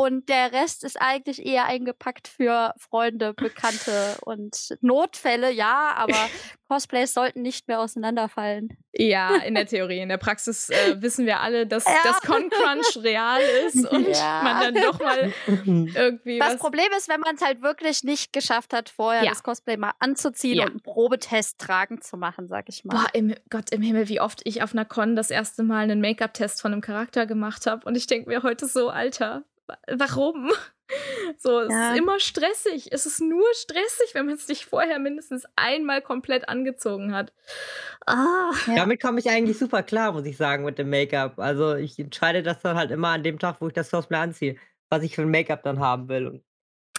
Und 0.00 0.28
der 0.28 0.52
Rest 0.52 0.82
ist 0.84 1.00
eigentlich 1.00 1.44
eher 1.44 1.66
eingepackt 1.66 2.26
für 2.28 2.72
Freunde, 2.78 3.34
Bekannte 3.34 4.16
und 4.22 4.76
Notfälle, 4.80 5.50
ja, 5.52 5.92
aber 5.96 6.14
Cosplays 6.68 7.12
sollten 7.12 7.42
nicht 7.42 7.66
mehr 7.68 7.80
auseinanderfallen. 7.80 8.76
Ja, 8.92 9.36
in 9.36 9.54
der 9.54 9.66
Theorie. 9.66 9.98
In 10.00 10.08
der 10.08 10.18
Praxis 10.18 10.70
äh, 10.70 11.02
wissen 11.02 11.26
wir 11.26 11.40
alle, 11.40 11.66
dass 11.66 11.84
Ja. 11.84 11.92
das 12.04 12.20
Con-Crunch 12.22 13.02
real 13.04 13.40
ist 13.66 13.84
und 13.90 14.06
Ja. 14.08 14.40
man 14.42 14.74
dann 14.74 14.82
doch 14.84 15.00
mal 15.00 15.32
irgendwie 15.56 16.38
Das 16.38 16.54
was. 16.54 16.60
Problem 16.60 16.86
ist, 16.96 17.08
wenn 17.08 17.20
man 17.20 17.34
es 17.34 17.42
halt 17.42 17.60
wirklich 17.62 18.02
nicht 18.04 18.32
geschafft 18.32 18.72
hat, 18.72 18.88
vorher 18.88 19.24
Ja. 19.24 19.30
das 19.30 19.42
Cosplay 19.42 19.76
mal 19.76 19.92
anzuziehen 19.98 20.58
Ja. 20.58 20.64
und 20.64 20.70
einen 20.70 20.80
Probetest 20.82 21.58
tragen 21.58 22.00
zu 22.00 22.16
machen, 22.16 22.46
sag 22.48 22.68
ich 22.68 22.84
mal. 22.84 22.94
Boah, 22.96 23.06
im 23.14 23.34
Gott 23.50 23.70
im 23.72 23.82
Himmel, 23.82 24.08
wie 24.08 24.20
oft 24.20 24.40
ich 24.44 24.62
auf 24.62 24.72
einer 24.72 24.84
Con 24.84 25.16
das 25.16 25.30
erste 25.30 25.62
Mal 25.62 25.82
einen 25.82 26.00
Make-up-Test 26.00 26.60
von 26.62 26.72
einem 26.72 26.80
Charakter 26.82 27.26
gemacht 27.26 27.66
habe. 27.66 27.84
Und 27.86 27.96
ich 27.96 28.06
denke 28.06 28.28
mir 28.30 28.42
heute 28.42 28.66
so, 28.66 28.88
Alter, 28.90 29.42
warum? 29.88 30.50
So, 31.38 31.60
es 31.60 31.68
Ja. 31.70 31.92
ist 31.92 31.98
immer 31.98 32.18
stressig. 32.20 32.88
Es 32.92 33.06
ist 33.06 33.20
nur 33.20 33.44
stressig, 33.54 34.14
wenn 34.14 34.26
man 34.26 34.34
es 34.34 34.48
nicht 34.48 34.64
vorher 34.66 34.98
mindestens 34.98 35.44
einmal 35.56 36.02
komplett 36.02 36.48
angezogen 36.48 37.14
hat. 37.14 37.32
Ah. 38.06 38.50
Ja. 38.66 38.74
Damit 38.76 39.00
komme 39.02 39.20
ich 39.20 39.28
eigentlich 39.30 39.58
super 39.58 39.82
klar, 39.82 40.12
muss 40.12 40.26
ich 40.26 40.36
sagen, 40.36 40.64
mit 40.64 40.78
dem 40.78 40.90
Make-up. 40.90 41.38
Also, 41.38 41.74
ich 41.76 41.98
entscheide 41.98 42.42
das 42.42 42.60
dann 42.62 42.76
halt 42.76 42.90
immer 42.90 43.08
an 43.08 43.22
dem 43.22 43.38
Tag, 43.38 43.60
wo 43.60 43.68
ich 43.68 43.72
das 43.74 43.90
Cosplay 43.90 44.18
anziehe, 44.18 44.56
was 44.88 45.02
ich 45.02 45.14
für 45.14 45.22
'n 45.22 45.30
Make-up 45.30 45.62
dann 45.62 45.80
haben 45.80 46.08
will 46.08 46.26
und 46.26 46.44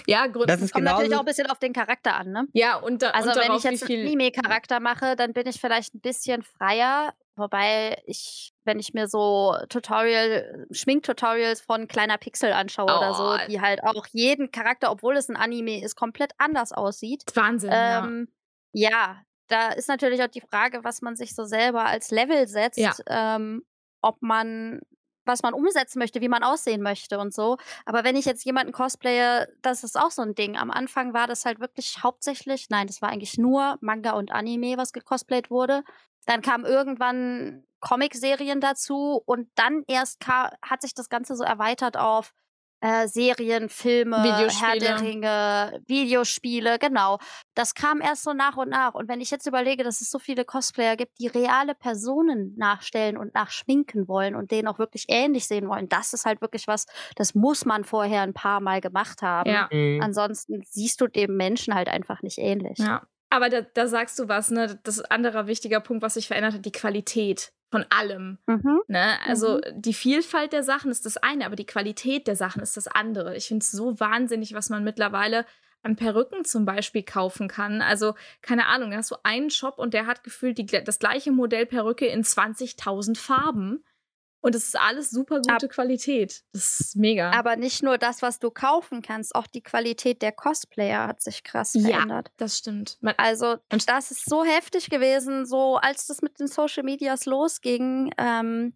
Ja, 0.07 0.25
Grund, 0.27 0.49
das 0.49 0.61
ist 0.61 0.73
Kommt 0.73 0.85
natürlich 0.85 1.13
auch 1.15 1.19
ein 1.19 1.25
bisschen 1.25 1.47
auf 1.47 1.59
den 1.59 1.73
Charakter 1.73 2.15
an, 2.15 2.31
ne? 2.31 2.47
ja, 2.53 2.75
und, 2.77 3.01
da, 3.03 3.11
Also, 3.11 3.29
und 3.29 3.35
wenn 3.35 3.47
darauf, 3.47 3.57
ich 3.57 3.63
jetzt 3.63 3.83
einen. 3.83 4.07
Anime-Charakter 4.07 4.79
mache, 4.79 5.15
dann 5.15 5.33
bin 5.33 5.47
ich 5.47 5.59
vielleicht 5.61 5.93
ein 5.95 6.01
bisschen 6.01 6.43
freier. 6.43 7.13
Wobei 7.35 8.01
ich, 8.05 8.53
wenn 8.65 8.77
ich 8.79 8.93
mir 8.93 9.07
so 9.07 9.55
Tutorial 9.69 10.67
Schminktutorials 10.71 11.61
von 11.61 11.87
Kleiner 11.87 12.17
Pixel 12.17 12.51
anschaue 12.53 12.85
oder 12.85 13.13
so, 13.13 13.23
Oh. 13.23 13.37
die 13.47 13.61
halt 13.61 13.83
auch 13.83 14.05
jeden 14.11 14.51
Charakter, 14.51 14.91
obwohl 14.91 15.15
es 15.17 15.29
ein 15.29 15.37
Anime 15.37 15.81
ist, 15.83 15.95
komplett 15.95 16.33
anders 16.37 16.71
aussieht. 16.73 17.23
Wahnsinn, 17.33 17.71
Ähm, 17.73 18.27
ja, 18.73 19.21
da 19.47 19.69
ist 19.69 19.87
natürlich 19.87 20.21
auch 20.21 20.27
die 20.27 20.41
Frage, 20.41 20.83
was 20.83 21.01
man 21.01 21.15
sich 21.15 21.33
so 21.35 21.45
selber 21.45 21.85
als 21.85 22.11
Level 22.11 22.47
setzt, 22.47 22.77
Ja. 22.79 22.93
ähm, 23.07 23.63
ob 24.01 24.21
man 24.21 24.81
was 25.25 25.43
man 25.43 25.53
umsetzen 25.53 25.99
möchte, 25.99 26.21
wie 26.21 26.29
man 26.29 26.43
aussehen 26.43 26.81
möchte 26.81 27.19
und 27.19 27.33
so. 27.33 27.57
Aber 27.85 28.03
wenn 28.03 28.15
ich 28.15 28.25
jetzt 28.25 28.45
jemanden 28.45 28.71
cosplaye, 28.71 29.47
das 29.61 29.83
ist 29.83 29.99
auch 29.99 30.11
so 30.11 30.21
ein 30.21 30.35
Ding. 30.35 30.57
Am 30.57 30.71
Anfang 30.71 31.13
war 31.13 31.27
das 31.27 31.45
halt 31.45 31.59
wirklich 31.59 32.03
hauptsächlich 32.03 32.69
nein, 32.69 32.87
das 32.87 33.01
war 33.01 33.09
eigentlich 33.09 33.37
nur 33.37 33.77
Manga 33.81 34.11
und 34.11 34.31
Anime, 34.31 34.77
was 34.77 34.93
gecosplayt 34.93 35.49
wurde. 35.49 35.83
Dann 36.25 36.41
kamen 36.41 36.65
irgendwann 36.65 37.63
Comicserien 37.79 38.61
dazu 38.61 39.21
und 39.25 39.49
dann 39.55 39.83
erst 39.87 40.25
hat 40.27 40.81
sich 40.81 40.93
das 40.93 41.09
Ganze 41.09 41.35
so 41.35 41.43
erweitert 41.43 41.97
auf, 41.97 42.33
äh, 42.81 43.07
Serien, 43.07 43.69
Filme, 43.69 44.17
Herr 44.17 44.23
der 44.23 44.49
Videospiele. 44.49 45.01
Ringe, 45.01 45.81
Videospiele, 45.87 46.79
genau. 46.79 47.19
Das 47.55 47.75
kam 47.75 48.01
erst 48.01 48.23
so 48.23 48.33
nach 48.33 48.57
und 48.57 48.69
nach. 48.69 48.95
Und 48.95 49.07
wenn 49.07 49.21
ich 49.21 49.31
jetzt 49.31 49.45
überlege, 49.45 49.83
dass 49.83 50.01
es 50.01 50.09
so 50.09 50.19
viele 50.19 50.45
Cosplayer 50.45 50.97
gibt, 50.97 51.19
die 51.19 51.27
reale 51.27 51.75
Personen 51.75 52.55
nachstellen 52.57 53.17
und 53.17 53.33
nachschminken 53.33 54.07
wollen 54.07 54.35
und 54.35 54.51
denen 54.51 54.67
auch 54.67 54.79
wirklich 54.79 55.05
ähnlich 55.07 55.47
sehen 55.47 55.69
wollen, 55.69 55.87
das 55.89 56.13
ist 56.13 56.25
halt 56.25 56.41
wirklich 56.41 56.67
was, 56.67 56.85
das 57.15 57.35
muss 57.35 57.65
man 57.65 57.83
vorher 57.83 58.21
ein 58.21 58.33
paar 58.33 58.59
Mal 58.59 58.81
gemacht 58.81 59.21
haben. 59.21 59.49
Ja. 59.49 59.69
Mhm. 59.71 60.01
Ansonsten 60.01 60.63
siehst 60.65 60.99
du 61.01 61.07
dem 61.07 61.37
Menschen 61.37 61.75
halt 61.75 61.87
einfach 61.87 62.21
nicht 62.21 62.39
ähnlich. 62.39 62.79
Ja. 62.79 63.03
Aber 63.31 63.49
da, 63.49 63.61
da 63.61 63.87
sagst 63.87 64.19
du 64.19 64.27
was, 64.27 64.51
ne? 64.51 64.79
Das 64.83 64.97
ist 64.97 65.05
ein 65.05 65.11
anderer 65.11 65.47
wichtiger 65.47 65.79
Punkt, 65.79 66.03
was 66.03 66.13
sich 66.15 66.27
verändert 66.27 66.53
hat, 66.53 66.65
die 66.65 66.71
Qualität 66.71 67.51
von 67.71 67.85
allem. 67.89 68.37
Mhm. 68.45 68.81
Ne? 68.87 69.17
Also 69.25 69.55
Mhm. 69.55 69.81
die 69.81 69.93
Vielfalt 69.93 70.51
der 70.53 70.63
Sachen 70.63 70.91
ist 70.91 71.05
das 71.05 71.17
eine, 71.17 71.45
aber 71.45 71.55
die 71.55 71.65
Qualität 71.65 72.27
der 72.27 72.35
Sachen 72.35 72.61
ist 72.61 72.75
das 72.75 72.87
andere. 72.87 73.35
Ich 73.37 73.47
finde 73.47 73.63
es 73.63 73.71
so 73.71 73.99
wahnsinnig, 73.99 74.53
was 74.53 74.69
man 74.69 74.83
mittlerweile 74.83 75.45
an 75.81 75.95
Perücken 75.95 76.43
zum 76.45 76.65
Beispiel 76.65 77.03
kaufen 77.03 77.47
kann. 77.47 77.81
Also, 77.81 78.13
keine 78.41 78.67
Ahnung, 78.67 78.91
da 78.91 78.97
hast 78.97 79.09
du 79.09 79.15
einen 79.23 79.49
Shop 79.49 79.79
und 79.79 79.93
der 79.93 80.05
hat 80.05 80.23
gefühlt 80.23 80.57
die, 80.57 80.65
das 80.65 80.99
gleiche 80.99 81.31
Modell 81.31 81.65
Perücke 81.65 82.05
in 82.05 82.23
20.000 82.23 83.17
Farben. 83.17 83.83
Und 84.43 84.55
es 84.55 84.65
ist 84.69 84.75
alles 84.79 85.11
super 85.11 85.39
gute 85.41 85.67
Qualität. 85.67 86.41
Das 86.51 86.79
ist 86.79 86.95
mega. 86.95 87.31
Aber 87.31 87.55
nicht 87.55 87.83
nur 87.83 87.97
das, 87.99 88.21
was 88.23 88.39
du 88.39 88.49
kaufen 88.49 89.01
kannst, 89.03 89.35
auch 89.35 89.45
die 89.47 89.61
Qualität 89.61 90.21
der 90.23 90.31
Cosplayer 90.31 91.07
hat 91.07 91.21
sich 91.21 91.43
krass 91.43 91.73
Ja. 91.75 91.81
verändert. 91.89 92.31
das 92.37 92.57
stimmt. 92.57 92.97
Man, 93.01 93.13
Also, 93.17 93.57
Und- 93.71 93.87
das 93.87 94.09
ist 94.11 94.25
so 94.27 94.43
heftig 94.43 94.89
gewesen, 94.89 95.45
so 95.45 95.77
als 95.77 96.07
das 96.07 96.21
mit 96.23 96.39
den 96.39 96.47
Social 96.47 96.83
Medias 96.83 97.25
losging, 97.25 98.11
ähm, 98.17 98.73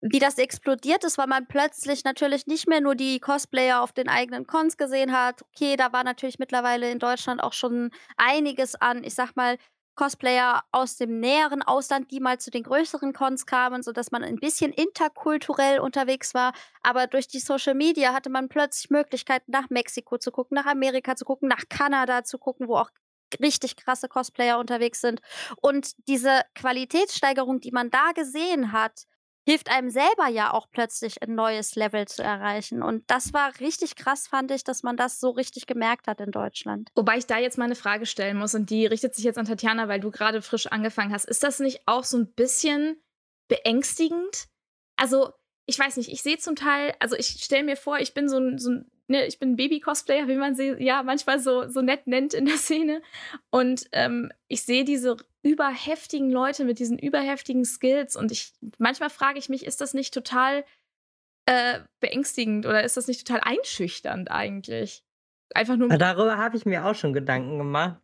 wie 0.00 0.18
das 0.18 0.38
explodiert 0.38 1.02
ist, 1.02 1.16
weil 1.18 1.26
man 1.26 1.46
plötzlich 1.48 2.04
natürlich 2.04 2.46
nicht 2.46 2.68
mehr 2.68 2.80
nur 2.82 2.94
die 2.94 3.18
Cosplayer 3.20 3.80
auf 3.82 3.92
den 3.92 4.08
eigenen 4.08 4.46
Cons 4.46 4.76
gesehen 4.76 5.12
hat. 5.12 5.42
Okay, 5.42 5.76
da 5.76 5.92
war 5.92 6.04
natürlich 6.04 6.38
mittlerweile 6.38 6.90
in 6.90 6.98
Deutschland 6.98 7.42
auch 7.42 7.54
schon 7.54 7.90
einiges 8.16 8.74
an, 8.76 9.02
ich 9.02 9.14
sag 9.14 9.34
mal, 9.34 9.56
Cosplayer 9.94 10.62
aus 10.72 10.96
dem 10.96 11.20
näheren 11.20 11.62
Ausland, 11.62 12.10
die 12.10 12.20
mal 12.20 12.38
zu 12.38 12.50
den 12.50 12.62
größeren 12.64 13.12
Cons 13.12 13.46
kamen, 13.46 13.82
sodass 13.82 14.10
man 14.10 14.24
ein 14.24 14.36
bisschen 14.36 14.72
interkulturell 14.72 15.78
unterwegs 15.80 16.34
war. 16.34 16.52
Aber 16.82 17.06
durch 17.06 17.28
die 17.28 17.40
Social 17.40 17.74
Media 17.74 18.12
hatte 18.12 18.30
man 18.30 18.48
plötzlich 18.48 18.90
Möglichkeiten, 18.90 19.50
nach 19.50 19.70
Mexiko 19.70 20.18
zu 20.18 20.30
gucken, 20.32 20.56
nach 20.56 20.66
Amerika 20.66 21.16
zu 21.16 21.24
gucken, 21.24 21.48
nach 21.48 21.64
Kanada 21.68 22.24
zu 22.24 22.38
gucken, 22.38 22.68
wo 22.68 22.76
auch 22.76 22.90
richtig 23.40 23.76
krasse 23.76 24.08
Cosplayer 24.08 24.58
unterwegs 24.58 25.00
sind. 25.00 25.20
Und 25.60 25.92
diese 26.08 26.42
Qualitätssteigerung, 26.54 27.60
die 27.60 27.72
man 27.72 27.90
da 27.90 28.12
gesehen 28.12 28.72
hat, 28.72 29.04
hilft 29.46 29.70
einem 29.70 29.90
selber 29.90 30.28
ja 30.28 30.52
auch 30.52 30.66
plötzlich 30.70 31.22
ein 31.22 31.34
neues 31.34 31.74
Level 31.74 32.06
zu 32.06 32.22
erreichen. 32.22 32.82
Und 32.82 33.10
das 33.10 33.32
war 33.32 33.52
richtig 33.60 33.96
krass, 33.96 34.26
fand 34.26 34.50
ich, 34.50 34.64
dass 34.64 34.82
man 34.82 34.96
das 34.96 35.20
so 35.20 35.30
richtig 35.30 35.66
gemerkt 35.66 36.06
hat 36.06 36.20
in 36.20 36.30
Deutschland. 36.30 36.90
Wobei 36.94 37.18
ich 37.18 37.26
da 37.26 37.38
jetzt 37.38 37.58
mal 37.58 37.64
eine 37.64 37.74
Frage 37.74 38.06
stellen 38.06 38.38
muss 38.38 38.54
und 38.54 38.70
die 38.70 38.86
richtet 38.86 39.14
sich 39.14 39.24
jetzt 39.24 39.38
an 39.38 39.46
Tatjana, 39.46 39.88
weil 39.88 40.00
du 40.00 40.10
gerade 40.10 40.42
frisch 40.42 40.66
angefangen 40.66 41.12
hast. 41.12 41.26
Ist 41.26 41.42
das 41.42 41.60
nicht 41.60 41.82
auch 41.86 42.04
so 42.04 42.16
ein 42.16 42.32
bisschen 42.32 43.00
beängstigend? 43.48 44.46
Also, 44.96 45.32
ich 45.66 45.78
weiß 45.78 45.96
nicht, 45.96 46.10
ich 46.10 46.22
sehe 46.22 46.38
zum 46.38 46.56
Teil, 46.56 46.94
also 47.00 47.16
ich 47.16 47.26
stelle 47.42 47.64
mir 47.64 47.76
vor, 47.76 47.98
ich 47.98 48.14
bin 48.14 48.28
so 48.28 48.38
ein, 48.38 48.58
so 48.58 48.70
ein 48.70 48.90
ne, 49.08 49.26
ich 49.26 49.38
bin 49.38 49.52
ein 49.52 49.56
Baby-Cosplayer, 49.56 50.28
wie 50.28 50.36
man 50.36 50.54
sie 50.54 50.74
ja 50.78 51.02
manchmal 51.02 51.38
so, 51.38 51.68
so 51.68 51.82
nett 51.82 52.06
nennt 52.06 52.34
in 52.34 52.46
der 52.46 52.56
Szene. 52.56 53.02
Und 53.50 53.86
ähm, 53.92 54.32
ich 54.48 54.62
sehe 54.62 54.84
diese 54.84 55.16
überheftigen 55.42 56.30
Leute 56.30 56.64
mit 56.64 56.78
diesen 56.78 56.98
überheftigen 56.98 57.64
Skills 57.64 58.16
und 58.16 58.32
ich 58.32 58.54
manchmal 58.78 59.10
frage 59.10 59.38
ich 59.38 59.48
mich, 59.48 59.66
ist 59.66 59.80
das 59.80 59.92
nicht 59.92 60.14
total 60.14 60.64
äh, 61.46 61.80
beängstigend 62.00 62.64
oder 62.64 62.82
ist 62.82 62.96
das 62.96 63.06
nicht 63.06 63.26
total 63.26 63.42
einschüchternd 63.44 64.30
eigentlich? 64.30 65.04
Einfach 65.54 65.76
nur. 65.76 65.88
Darüber 65.88 66.38
habe 66.38 66.56
ich 66.56 66.64
mir 66.64 66.86
auch 66.86 66.94
schon 66.94 67.12
Gedanken 67.12 67.58
gemacht. 67.58 68.00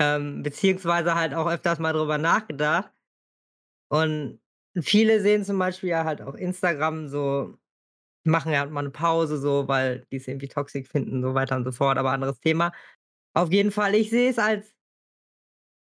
Ähm, 0.00 0.42
beziehungsweise 0.42 1.14
halt 1.14 1.34
auch 1.34 1.46
öfters 1.46 1.78
mal 1.78 1.92
drüber 1.92 2.18
nachgedacht. 2.18 2.90
Und 3.88 4.40
viele 4.80 5.20
sehen 5.20 5.44
zum 5.44 5.58
Beispiel 5.58 5.90
ja 5.90 6.04
halt 6.04 6.22
auch 6.22 6.34
Instagram 6.34 7.08
so, 7.08 7.58
machen 8.24 8.52
ja 8.52 8.66
mal 8.66 8.80
eine 8.80 8.90
Pause 8.90 9.38
so, 9.38 9.68
weil 9.68 10.06
die 10.12 10.16
es 10.16 10.28
irgendwie 10.28 10.48
toxisch 10.48 10.88
finden, 10.88 11.22
so 11.22 11.34
weiter 11.34 11.56
und 11.56 11.64
so 11.64 11.72
fort, 11.72 11.98
aber 11.98 12.12
anderes 12.12 12.40
Thema. 12.40 12.72
Auf 13.34 13.52
jeden 13.52 13.72
Fall, 13.72 13.94
ich 13.96 14.10
sehe 14.10 14.30
es 14.30 14.38
als 14.38 14.74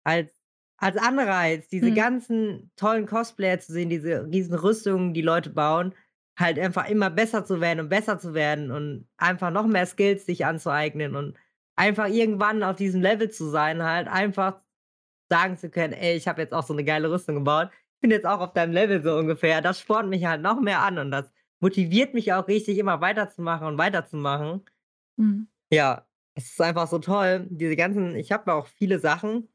als 0.03 0.31
als 0.77 0.97
Anreiz, 0.97 1.69
diese 1.69 1.91
Mhm. 1.91 1.93
ganzen 1.93 2.69
tollen 2.75 3.05
Cosplayer 3.05 3.59
zu 3.59 3.71
sehen, 3.71 3.89
diese 3.89 4.25
riesen 4.25 4.53
Rüstungen, 4.55 5.13
die 5.13 5.21
Leute 5.21 5.49
bauen, 5.49 5.95
halt 6.37 6.59
einfach 6.59 6.89
immer 6.89 7.09
besser 7.09 7.45
zu 7.45 7.61
werden 7.61 7.79
und 7.79 7.89
besser 7.89 8.19
zu 8.19 8.33
werden 8.33 8.71
und 8.71 9.07
einfach 9.17 9.51
noch 9.51 9.65
mehr 9.67 9.85
Skills 9.85 10.25
sich 10.25 10.45
anzueignen 10.45 11.15
und 11.15 11.37
einfach 11.77 12.07
irgendwann 12.09 12.61
auf 12.63 12.75
diesem 12.75 13.01
Level 13.01 13.29
zu 13.31 13.45
sein, 13.49 13.81
halt 13.83 14.07
einfach 14.09 14.61
sagen 15.29 15.57
zu 15.57 15.69
können: 15.69 15.93
„Ey, 15.93 16.15
ich 16.17 16.27
habe 16.27 16.41
jetzt 16.41 16.53
auch 16.53 16.63
so 16.65 16.73
'ne 16.73 16.83
geile 16.85 17.11
Rüstung 17.11 17.35
gebaut. 17.35 17.69
Ich 17.95 18.01
bin 18.01 18.11
jetzt 18.11 18.25
auch 18.27 18.41
auf 18.41 18.53
deinem 18.53 18.73
Level 18.73 19.03
so 19.03 19.17
ungefähr.“ 19.17 19.61
Das 19.61 19.79
spornt 19.81 20.09
mich 20.09 20.25
halt 20.25 20.41
noch 20.41 20.61
mehr 20.61 20.81
an 20.81 20.97
und 20.99 21.11
das 21.11 21.31
motiviert 21.61 22.13
mich 22.13 22.33
auch 22.33 22.47
richtig, 22.47 22.77
immer 22.77 23.01
weiterzumachen 23.01 23.67
und 23.67 23.77
weiterzumachen. 23.77 24.63
Mhm. 25.17 25.47
Ja, 25.71 26.05
es 26.35 26.51
ist 26.51 26.61
einfach 26.61 26.87
so 26.89 26.99
toll, 26.99 27.47
diese 27.49 27.75
ganzen 27.75 28.15
ich 28.15 28.31
habe 28.31 28.51
ja 28.51 28.57
auch 28.57 28.67
viele 28.67 28.99
Sachen, 28.99 29.49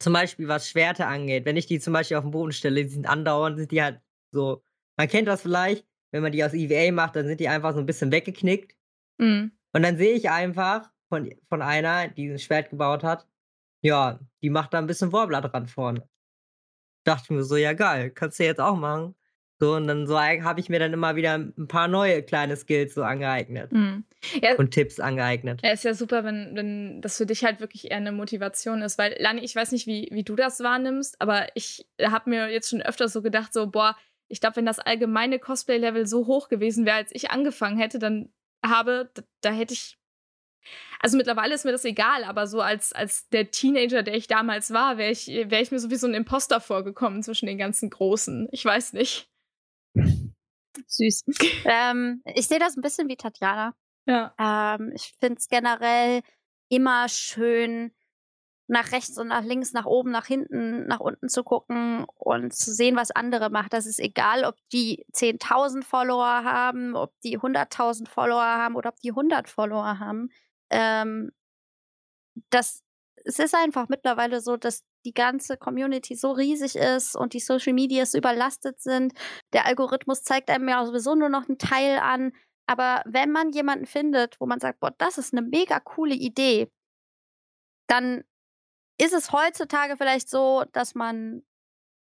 zum 0.00 0.12
Beispiel 0.14 0.48
was 0.48 0.68
Schwerter 0.70 1.08
angeht. 1.08 1.44
Wenn 1.46 1.56
ich 1.58 1.66
die 1.66 1.80
zum 1.80 1.92
Beispiel 1.94 2.16
auf 2.18 2.24
'n 2.24 2.30
Boden 2.32 2.52
stelle, 2.52 2.84
die 2.84 2.90
sind 2.90 3.08
andauernd 3.08 3.58
sind 3.58 3.72
die 3.72 3.82
halt 3.82 4.00
so 4.32 4.62
man 4.98 5.08
kennt 5.08 5.28
das 5.28 5.42
vielleicht, 5.42 5.86
wenn 6.12 6.22
man 6.22 6.32
die 6.32 6.44
aus 6.44 6.54
EVA 6.54 6.92
macht, 6.92 7.16
dann 7.16 7.26
sind 7.28 7.40
die 7.40 7.48
einfach 7.48 7.74
so 7.74 7.80
'n 7.80 7.86
bisschen 7.86 8.12
weggeknickt. 8.12 8.76
Mhm. 9.18 9.52
Und 9.74 9.82
dann 9.84 9.98
sehe 9.98 10.14
ich 10.14 10.30
einfach 10.30 10.90
von 11.10 11.30
von 11.50 11.62
einer, 11.62 12.08
die 12.08 12.28
'n 12.30 12.38
Schwert 12.40 12.70
gebaut 12.70 13.04
hat, 13.04 13.26
ja, 13.82 14.20
die 14.42 14.50
macht 14.50 14.74
da 14.74 14.78
'n 14.80 14.86
bisschen 14.88 15.12
Warbler 15.12 15.42
dran 15.42 15.68
vorne. 15.68 16.08
Dachte 17.06 17.24
ich 17.26 17.30
mir 17.30 17.44
so: 17.44 17.56
„Ja 17.56 17.72
geil, 17.74 18.10
kannst 18.10 18.38
du 18.40 18.44
jetzt 18.44 18.60
auch 18.60 18.76
machen.“ 18.76 19.14
So 19.60 19.74
und 19.74 19.88
dann 19.88 20.06
so 20.06 20.18
habe 20.20 20.60
ich 20.60 20.68
mir 20.68 20.78
dann 20.78 20.92
immer 20.92 21.16
wieder 21.16 21.34
'n 21.34 21.66
paar 21.66 21.88
neue 21.88 22.22
kleine 22.22 22.56
Skills 22.56 22.94
so 22.94 23.02
angeeignet 23.02 23.72
Mhm. 23.72 24.04
Ja 24.42 24.50
und 24.56 24.70
Tipps 24.72 25.00
angeeignet. 25.00 25.62
Ja, 25.64 25.70
ist 25.72 25.84
ja 25.84 25.94
super, 25.94 26.24
wenn 26.24 26.54
wenn 26.56 27.00
das 27.02 27.16
für 27.16 27.26
dich 27.26 27.44
halt 27.44 27.60
wirklich 27.60 27.90
eher 27.90 28.00
'ne 28.00 28.12
Motivation 28.12 28.82
ist, 28.82 28.98
weil 28.98 29.16
Lani, 29.18 29.40
ich 29.42 29.56
weiß 29.56 29.72
nicht, 29.72 29.86
wie 29.88 30.08
wie 30.12 30.22
du 30.24 30.36
das 30.36 30.60
wahrnimmst, 30.60 31.20
aber 31.20 31.48
ich 31.56 31.86
habe 32.02 32.30
mir 32.30 32.48
jetzt 32.50 32.70
schon 32.70 32.82
öfter 32.82 33.08
so 33.08 33.22
gedacht, 33.22 33.52
so: 33.52 33.66
„Boah, 33.68 33.96
ich 34.28 34.40
glaube, 34.40 34.56
wenn 34.56 34.66
das 34.66 34.78
allgemeine 34.78 35.38
Cosplay-Level 35.40 36.06
so 36.06 36.26
hoch 36.26 36.48
gewesen 36.48 36.86
wäre, 36.86 36.96
als 36.98 37.10
ich 37.14 37.30
angefangen 37.32 37.78
hätte, 37.78 37.98
dann 37.98 38.30
habe 38.64 39.10
d 39.16 39.22
da 39.40 39.50
hätte 39.50 39.74
ich“ 39.74 39.96
also, 41.00 41.16
mittlerweile 41.16 41.54
ist 41.54 41.64
mir 41.64 41.72
das 41.72 41.84
egal, 41.84 42.24
aber 42.24 42.46
so 42.46 42.60
als 42.60 42.92
als 42.92 43.28
der 43.28 43.50
Teenager, 43.50 44.02
der 44.02 44.14
ich 44.14 44.26
damals 44.26 44.72
war, 44.72 44.98
wäre 44.98 45.10
ich 45.12 45.28
wäre 45.28 45.62
ich 45.62 45.70
mir 45.70 45.78
so 45.78 45.90
wie 45.90 45.96
so 45.96 46.06
'n 46.08 46.14
Imposter 46.14 46.60
vorgekommen 46.60 47.22
zwischen 47.22 47.46
den 47.46 47.58
ganzen 47.58 47.88
Großen. 47.90 48.48
Ich 48.50 48.64
weiß 48.64 48.94
nicht. 48.94 49.26
Süß. 50.88 51.24
Ähm, 51.66 52.22
ich 52.34 52.48
sehe 52.48 52.58
das 52.58 52.76
'n 52.76 52.82
bisschen 52.82 53.08
wie 53.08 53.16
Tatjana. 53.16 53.74
Ja. 54.06 54.34
Ähm, 54.38 54.92
ich 54.94 55.14
finde 55.20 55.38
es 55.38 55.48
generell 55.48 56.22
immer 56.68 57.08
schön, 57.08 57.92
nach 58.68 58.92
rechts 58.92 59.18
und 59.18 59.28
nach 59.28 59.44
links, 59.44 59.72
nach 59.74 59.86
oben, 59.86 60.10
nach 60.12 60.26
hinten, 60.26 60.86
nach 60.88 61.00
unten 61.00 61.28
zu 61.28 61.44
gucken 61.44 62.06
und 62.16 62.54
zu 62.54 62.72
sehen, 62.72 62.96
was 62.96 63.10
andere 63.12 63.50
machen. 63.50 63.68
Das 63.70 63.86
ist 63.86 64.00
egal, 64.00 64.44
ob 64.44 64.56
die 64.72 65.06
10.000 65.12 65.84
Follower 65.86 66.26
haben, 66.44 66.96
ob 66.96 67.12
die 67.22 67.38
100.000 67.38 68.08
Follower 68.10 68.42
haben 68.42 68.76
oder 68.76 68.90
ob 68.90 69.00
die 69.00 69.12
100 69.14 69.48
Follower 69.50 69.98
haben. 70.00 70.30
Ähm 70.70 71.32
das 72.52 72.82
es 73.28 73.38
ist 73.40 73.54
einfach 73.54 73.88
mittlerweile 73.90 74.40
so, 74.42 74.56
dass 74.56 74.84
die 75.06 75.14
ganze 75.14 75.56
Community 75.58 76.16
so 76.16 76.32
riesig 76.32 76.76
ist 76.76 77.16
und 77.16 77.34
die 77.34 77.40
Social 77.40 77.74
Medias 77.74 78.14
überlastet 78.14 78.80
sind. 78.80 79.14
Der 79.54 79.66
Algorithmus 79.66 80.24
zeigt 80.24 80.50
einem 80.50 80.68
ja 80.68 80.84
sowieso 80.86 81.14
nur 81.16 81.28
noch 81.30 81.48
'n 81.48 81.58
Teil 81.58 81.98
an. 82.00 82.32
Aber 82.66 83.02
wenn 83.06 83.30
man 83.32 83.52
jemanden 83.52 83.86
findet, 83.86 84.40
wo 84.40 84.46
man 84.46 84.60
sagt: 84.60 84.80
„Boah, 84.80 84.92
das 84.98 85.18
ist 85.18 85.34
'ne 85.34 85.42
mega 85.42 85.80
coole 85.80 86.14
Idee“ 86.16 86.70
dann 87.90 88.22
ist 88.98 89.14
es 89.14 89.32
heutzutage 89.32 89.96
vielleicht 89.98 90.30
so, 90.30 90.64
dass 90.72 90.94
man 90.94 91.42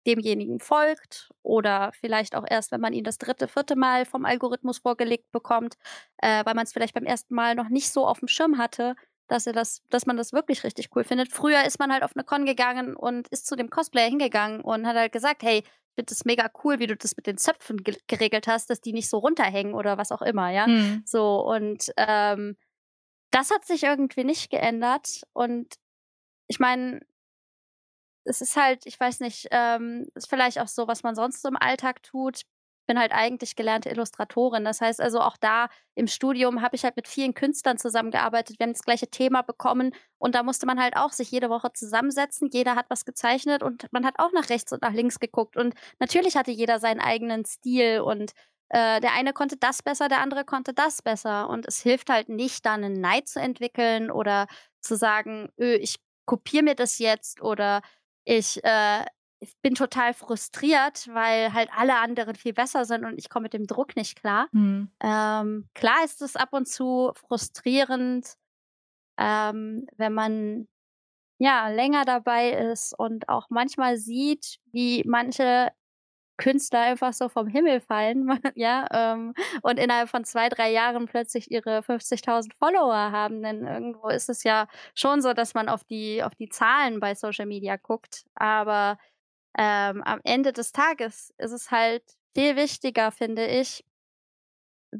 demjenigen 0.08 0.60
folgt 0.60 1.32
oder 1.44 1.92
vielleicht 2.00 2.36
auch 2.36 2.46
erst, 2.50 2.72
wenn 2.72 2.82
man 2.82 2.94
ihn 2.94 3.04
das 3.06 3.18
3., 3.20 3.48
4. 3.50 3.76
Mal 3.78 4.06
vom 4.06 4.26
Algorithmus 4.26 4.80
vorgelegt 4.80 5.32
bekommt, 5.32 5.76
äh, 6.20 6.46
weil 6.46 6.56
man's 6.56 6.74
vielleicht 6.74 6.96
beim 6.96 7.06
1. 7.06 7.34
Mal 7.36 7.56
noch 7.56 7.70
nicht 7.70 7.92
so 7.92 8.08
aufm 8.08 8.28
Schirm 8.28 8.58
hatte, 8.60 8.96
dass 9.28 9.48
er 9.48 9.54
das 9.54 9.82
dass 9.90 10.06
man 10.06 10.18
das 10.18 10.34
wirklich 10.34 10.64
richtig 10.64 10.90
cool 10.96 11.04
findet. 11.04 11.32
Früher 11.32 11.64
ist 11.66 11.80
man 11.80 11.92
halt 11.94 12.04
auf 12.04 12.16
'ne 12.16 12.24
Con 12.24 12.46
gegangen 12.46 12.96
und 12.96 13.28
ist 13.30 13.48
zu 13.48 13.56
dem 13.56 13.70
Cosplayer 13.70 14.10
hingegangen 14.10 14.62
und 14.62 14.88
hat 14.88 14.96
halt 14.98 15.12
gesagt: 15.14 15.44
„Hey, 15.44 15.60
ich 15.60 15.96
finde 15.96 16.10
das 16.10 16.26
mega 16.26 16.50
cool, 16.64 16.80
wie 16.80 16.88
du 16.88 16.96
das 16.98 17.16
mit 17.18 17.28
den 17.28 17.38
Zöpfen 17.38 17.78
ge 17.84 17.98
geregelt 18.08 18.48
hast, 18.48 18.70
dass 18.70 18.82
die 18.82 18.94
nicht 18.94 19.10
so 19.10 19.18
runterhängen“ 19.20 19.74
oder 19.76 19.98
was 19.98 20.12
auch 20.12 20.22
immer, 20.24 20.50
ja? 20.52 20.68
Mhm. 20.68 21.06
So 21.06 21.42
und, 21.46 21.92
ähm, 21.98 22.58
das 23.32 23.52
hat 23.52 23.66
sich 23.66 23.84
irgendwie 23.84 24.24
nicht 24.26 24.52
geändert 24.52 25.24
und 25.34 25.76
ich 26.48 26.60
meine 26.60 27.02
es 28.26 28.42
ist 28.42 28.56
halt 28.56 28.86
ich 28.86 29.00
weiß 29.00 29.20
nicht, 29.20 29.48
ähm, 29.52 30.08
ist 30.16 30.30
vielleicht 30.30 30.60
auch 30.60 30.68
so, 30.68 30.88
was 30.88 31.04
man 31.04 31.16
sonst 31.16 31.42
so 31.42 31.50
im 31.50 31.58
Alltag 31.58 32.04
tut. 32.04 32.42
Bin 32.90 33.00
halt 33.00 33.14
eigentlich 33.14 33.56
gelernte 33.56 33.90
Illustratorin. 33.90 34.66
Das 34.66 34.82
heißt 34.82 35.00
also, 35.00 35.22
auch 35.22 35.38
da 35.38 35.68
im 35.96 36.08
Studium 36.08 36.62
habe 36.62 36.76
ich 36.76 36.84
halt 36.84 36.98
mit 36.98 37.08
vielen 37.08 37.34
Künstlern 37.34 37.78
zusammengearbeitet. 37.78 38.60
Wir 38.60 38.66
haben 38.66 38.74
das 38.74 38.84
gleiche 38.84 39.08
Thema 39.10 39.42
bekommen 39.42 39.94
und 40.18 40.36
da 40.36 40.44
musste 40.44 40.66
man 40.66 40.82
halt 40.82 40.98
auch 40.98 41.12
sich 41.14 41.32
jede 41.32 41.50
Woche 41.50 41.72
zusammensetzen. 41.74 42.50
Jeder 42.52 42.76
hat 42.76 42.88
was 42.90 43.06
gezeichnet 43.06 43.64
und 43.64 43.88
man 43.92 44.06
hat 44.06 44.16
auch 44.20 44.34
nach 44.34 44.50
rechts 44.50 44.74
und 44.74 44.82
nach 44.82 44.92
links 44.94 45.20
geguckt. 45.20 45.56
Und 45.56 45.74
natürlich 46.00 46.36
hatte 46.36 46.52
jeder 46.52 46.80
seinen 46.80 47.00
eigenen 47.00 47.46
Stil 47.46 48.02
und, 48.02 48.32
äh, 48.70 49.00
der 49.00 49.14
eine 49.14 49.32
konnte 49.34 49.56
das 49.58 49.82
besser, 49.82 50.10
der 50.10 50.20
andere 50.20 50.44
konnte 50.44 50.74
das 50.74 51.02
besser. 51.02 51.48
Und 51.50 51.66
es 51.68 51.80
hilft 51.82 52.10
halt 52.10 52.28
nicht, 52.28 52.66
da 52.66 52.76
'nen 52.78 53.00
Neid 53.00 53.30
zu 53.30 53.40
entwickeln 53.40 54.12
oder 54.12 54.48
zu 54.82 54.96
sagen: 54.98 55.50
„Öh, 55.58 55.76
ich 55.76 55.98
kopiere 56.26 56.64
mir 56.64 56.76
das 56.76 57.00
jetzt“ 57.00 57.42
oder 57.42 57.82
„ich, 58.26 58.62
äh 58.66 59.06
ich 59.44 59.54
bin 59.62 59.76
total 59.76 60.14
frustriert, 60.14 61.08
weil 61.14 61.54
halt 61.54 61.70
alle 61.76 61.98
anderen 61.98 62.36
viel 62.36 62.54
besser 62.54 62.86
sind 62.86 63.06
und 63.06 63.18
ich 63.20 63.30
komme 63.30 63.44
mit 63.44 63.54
dem 63.54 63.68
Druck 63.68 63.96
nicht 63.96 64.16
klar.“ 64.20 64.48
Mhm. 64.52 64.90
Ähm, 65.02 65.70
klar 65.76 66.04
ist 66.06 66.22
es 66.22 66.36
ab 66.36 66.50
und 66.54 66.68
zu 66.68 67.12
frustrierend, 67.16 68.36
ähm, 69.18 69.88
wenn 69.98 70.14
man, 70.14 70.68
ja, 71.40 71.70
länger 71.70 72.06
dabei 72.06 72.52
ist 72.52 72.94
und 72.98 73.30
auch 73.30 73.48
manchmal 73.50 73.98
sieht, 73.98 74.60
wie 74.72 75.04
manche 75.08 75.70
Künstler 76.38 76.82
einfach 76.82 77.14
so 77.14 77.30
vom 77.30 77.48
Himmel 77.48 77.80
fallen, 77.82 78.28
ja, 78.56 78.88
ähm, 78.92 79.34
und 79.62 79.80
innerhalb 79.80 80.10
von 80.10 80.26
2, 80.26 80.50
3 80.50 80.72
Jahren 80.72 81.06
plötzlich 81.08 81.52
ihre 81.52 81.84
50.000 81.84 82.56
Follower 82.56 83.12
haben. 83.12 83.42
Denn 83.44 83.66
irgendwo 83.68 84.10
ist 84.10 84.30
es 84.30 84.44
ja 84.44 84.68
schon 84.96 85.22
so, 85.22 85.34
dass 85.34 85.54
man 85.54 85.70
auf 85.70 85.84
die 85.84 86.24
auf 86.24 86.36
die 86.36 86.50
Zahlen 86.50 87.00
bei 87.00 87.16
Social 87.16 87.46
Media 87.46 87.78
guckt. 87.78 88.26
Aber, 88.36 88.98
ähm, 89.58 90.04
am 90.04 90.20
Ende 90.24 90.54
des 90.54 90.72
Tages 90.72 91.34
ist 91.38 91.52
es 91.52 91.72
halt 91.72 92.04
viel 92.36 92.56
wichtiger, 92.56 93.12
finde 93.12 93.46
ich 93.48 93.84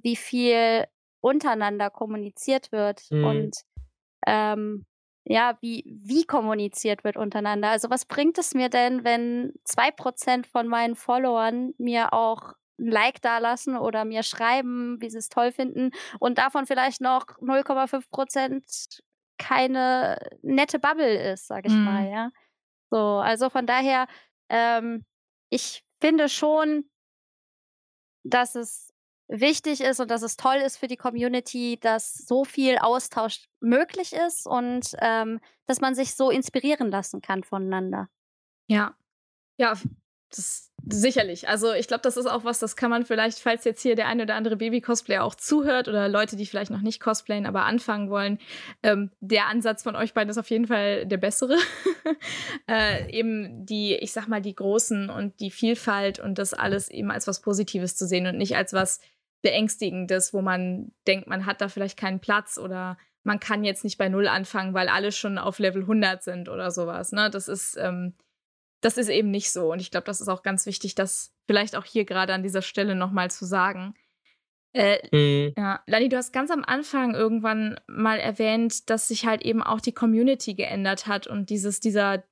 wie 0.02 0.16
viel 0.16 0.86
untereinander 1.22 1.90
kommuniziert 1.90 2.72
wird 2.72 3.12
Mhm. 3.12 3.54
und, 3.54 3.56
ähm, 4.28 4.86
ja, 5.26 5.58
wie 5.62 5.84
wie 6.04 6.26
kommuniziert 6.26 7.04
wird 7.06 7.18
untereinander. 7.18 7.70
Also, 7.70 7.90
was 7.92 8.06
bringt 8.06 8.38
es 8.40 8.54
mir 8.56 8.70
denn, 8.70 9.04
wenn 9.06 9.54
2 9.66 9.92
% 9.92 10.48
von 10.48 10.68
meinen 10.68 10.96
Followern 10.96 11.74
mir 11.80 12.14
auch 12.14 12.54
'n 12.80 12.88
Like 12.92 13.22
dalassen 13.22 13.78
oder 13.78 14.06
mir 14.06 14.24
schreiben, 14.24 14.98
wie 15.02 15.10
sie's 15.12 15.30
toll 15.30 15.52
finden 15.54 15.92
und 16.20 16.38
davon 16.40 16.66
vielleicht 16.68 17.02
noch 17.02 17.26
0,5 17.42 18.10
% 18.12 19.02
keine 19.40 20.18
nette 20.44 20.80
Bubble 20.80 21.34
ist, 21.34 21.48
sage 21.48 21.68
ich 21.70 21.82
mal, 21.84 22.06
Mhm. 22.06 22.10
ja? 22.12 22.32
So, 22.92 22.98
also, 23.20 23.50
von 23.52 23.68
daher, 23.68 24.08
ähm, 24.50 25.06
ich 25.50 25.84
finde 26.02 26.30
schon 26.30 26.86
dass 28.24 28.56
es 28.56 28.94
wichtig 29.28 29.82
ist 29.82 30.00
und 30.00 30.10
dass 30.12 30.22
es 30.22 30.38
toll 30.38 30.56
ist 30.58 30.78
für 30.78 30.88
die 30.88 30.98
Community, 30.98 31.78
dass 31.80 32.14
so 32.14 32.44
viel 32.46 32.78
Austausch 32.78 33.46
möglich 33.60 34.14
ist 34.14 34.46
und, 34.48 34.96
ähm, 35.00 35.40
dass 35.66 35.82
man 35.82 35.96
sich 35.96 36.16
so 36.16 36.30
inspirieren 36.30 36.92
lassen 36.92 37.22
kann 37.22 37.44
voneinander. 37.44 38.10
Ja. 38.68 38.96
Ja, 39.58 39.76
das 40.36 40.72
sicherlich. 40.86 41.48
Also, 41.48 41.74
ich 41.74 41.88
glaube, 41.88 42.02
das 42.02 42.18
ist 42.18 42.26
auch 42.26 42.44
was, 42.44 42.60
das 42.60 42.76
kann 42.76 42.90
man 42.90 43.06
vielleicht, 43.06 43.40
falls 43.40 43.64
jetzt 43.64 43.82
hier 43.82 43.96
der 43.96 44.08
ein 44.08 44.22
oder 44.22 44.36
andere 44.36 44.58
Baby-Cosplayer 44.58 45.24
auch 45.24 45.36
zuhört 45.36 45.88
oder 45.88 46.10
Leute, 46.10 46.36
die 46.36 46.46
vielleicht 46.46 46.72
noch 46.72 46.82
nicht 46.82 47.00
cosplayen, 47.00 47.46
aber 47.46 47.66
anfangen 47.66 48.10
wollen, 48.10 48.40
ähm, 48.82 49.12
der 49.20 49.48
Ansatz 49.48 49.84
von 49.84 49.96
euch 49.96 50.14
beiden 50.14 50.30
ist 50.30 50.38
auf 50.38 50.50
jeden 50.50 50.68
Fall 50.68 51.06
der 51.06 51.18
bessere. 51.18 51.58
Äh, 52.70 53.12
eben 53.12 53.66
die 53.66 53.96
ich 53.96 54.14
sage 54.14 54.30
mal, 54.30 54.42
die 54.42 54.56
Großen 54.56 55.10
und 55.10 55.40
die 55.40 55.52
Vielfalt 55.52 56.20
und 56.20 56.38
das 56.38 56.54
alles 56.54 56.90
eben 56.90 57.12
als 57.12 57.28
was 57.28 57.42
Positives 57.42 57.96
zu 57.96 58.08
sehen 58.08 58.26
und 58.26 58.38
nicht 58.38 58.56
als 58.56 58.72
was 58.72 59.02
Beängstigendes, 59.42 60.34
wo 60.34 60.42
man 60.42 60.92
denkt, 61.06 61.28
man 61.28 61.46
hat 61.46 61.62
da 61.62 61.68
vielleicht 61.68 62.00
keinen 62.00 62.22
Platz 62.22 62.58
oder 62.58 62.98
man 63.24 63.40
kann 63.40 63.64
jetzt 63.64 63.84
nicht 63.84 63.98
bei 63.98 64.10
Null 64.10 64.28
anfangen, 64.28 64.74
weil 64.74 64.88
alle 64.88 65.12
schon 65.12 65.38
auf 65.38 65.60
Level 65.60 65.82
100 65.82 66.24
sind 66.24 66.50
oder 66.50 66.72
sowas. 66.72 67.12
Ne? 67.12 67.30
Das 67.30 67.48
ist, 67.48 67.78
ähm, 67.78 68.14
das 68.84 68.98
ist 68.98 69.10
eben 69.10 69.32
nicht 69.32 69.52
so. 69.52 69.72
Und 69.72 69.80
ich 69.80 69.92
glaube, 69.92 70.06
das 70.06 70.22
ist 70.22 70.28
auch 70.28 70.44
ganz 70.44 70.66
wichtig, 70.66 70.94
das 70.94 71.34
vielleicht 71.48 71.76
auch 71.76 71.86
hier 71.86 72.06
gerade 72.06 72.34
an 72.34 72.44
dieser 72.44 72.62
Stelle 72.62 72.96
nochmal 72.96 73.32
zu 73.32 73.46
sagen. 73.46 73.96
Äh, 74.74 74.98
mhm. 75.12 75.54
Ja, 75.56 75.82
Lani, 75.88 76.10
du 76.10 76.18
hast 76.18 76.34
ganz 76.34 76.52
am 76.52 76.64
Anfang 76.66 77.14
irgendwann 77.14 77.80
mal 77.88 78.20
erwähnt, 78.20 78.90
dass 78.90 79.08
sich 79.08 79.26
halt 79.26 79.44
eben 79.44 79.64
auch 79.64 79.80
die 79.80 79.94
Community 79.94 80.56
geändert 80.56 81.08
hat 81.08 81.28
und 81.28 81.50
dieses, 81.50 81.80
dieser, 81.80 82.24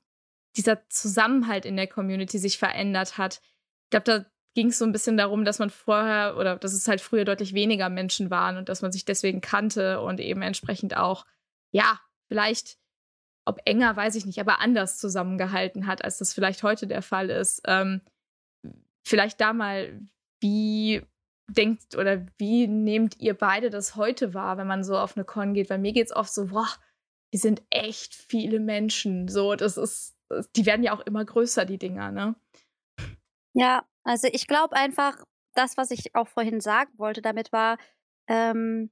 dieser 0.58 0.88
Zusammenhalt 0.90 1.66
in 1.66 1.78
der 1.78 1.88
Community 1.88 2.38
sich 2.38 2.58
verändert 2.58 3.18
hat. 3.18 3.42
Ich 3.86 3.92
glaube, 3.92 4.04
da 4.06 4.26
ging 4.54 4.68
es 4.68 4.80
so 4.80 4.86
ein 4.86 4.92
bisschen 4.92 5.16
darum, 5.16 5.46
dass 5.46 5.60
man 5.60 5.70
vorher 5.70 6.36
oder 6.38 6.58
dass 6.58 6.74
es 6.74 6.88
halt 6.88 7.00
früher 7.00 7.24
deutlich 7.24 7.54
weniger 7.54 7.90
Menschen 7.90 8.30
waren 8.30 8.58
und 8.58 8.68
dass 8.68 8.82
man 8.82 8.92
sich 8.92 9.06
deswegen 9.06 9.40
kannte 9.40 10.02
und 10.02 10.20
eben 10.20 10.42
entsprechend 10.42 10.98
auch, 10.98 11.26
ja, 11.72 12.02
vielleicht, 12.28 12.78
ob 13.46 13.60
enger, 13.66 13.96
weiß 13.96 14.16
ich 14.16 14.26
nicht, 14.26 14.40
aber 14.40 14.60
anders 14.60 14.98
zusammengehalten 14.98 15.88
hat, 15.88 16.04
als 16.04 16.18
das 16.18 16.34
vielleicht 16.34 16.64
heute 16.64 16.88
der 16.88 17.02
Fall 17.02 17.30
ist. 17.30 17.62
Ähm, 17.66 18.02
vielleicht 19.04 19.42
da 19.42 19.54
mal, 19.54 20.00
wie 20.40 21.02
denkt 21.50 21.96
oder 21.96 22.26
wie 22.38 22.68
nehmt 22.68 23.20
ihr 23.20 23.34
beide 23.34 23.70
das 23.70 23.96
heute 23.96 24.34
wahr, 24.34 24.58
wenn 24.58 24.68
man 24.68 24.84
so 24.84 24.98
auf 24.98 25.18
eine 25.18 25.26
Con 25.26 25.54
geht? 25.54 25.70
Weil 25.70 25.80
mir 25.80 25.92
geht 25.92 26.08
es 26.08 26.16
oft 26.16 26.34
so, 26.34 26.48
boah, 26.48 26.68
die 27.34 27.38
sind 27.38 27.64
echt 27.70 28.14
viele 28.14 28.60
Menschen. 28.60 29.28
So, 29.28 29.56
das 29.56 29.78
ist, 29.78 30.16
die 30.56 30.66
werden 30.66 30.84
ja 30.84 30.94
auch 30.94 31.02
immer 31.02 31.26
größer, 31.26 31.66
die 31.66 31.80
Dinger, 31.80 32.12
ne? 32.12 32.36
Ja, 33.54 33.86
also 34.04 34.28
ich 34.32 34.48
glaube 34.48 34.76
einfach, 34.76 35.26
das, 35.54 35.76
was 35.76 35.92
ich 35.92 36.16
auch 36.16 36.28
vorhin 36.28 36.62
sagen 36.62 36.92
wollte, 36.98 37.22
damit 37.22 37.52
war, 37.52 37.78
ähm, 38.30 38.92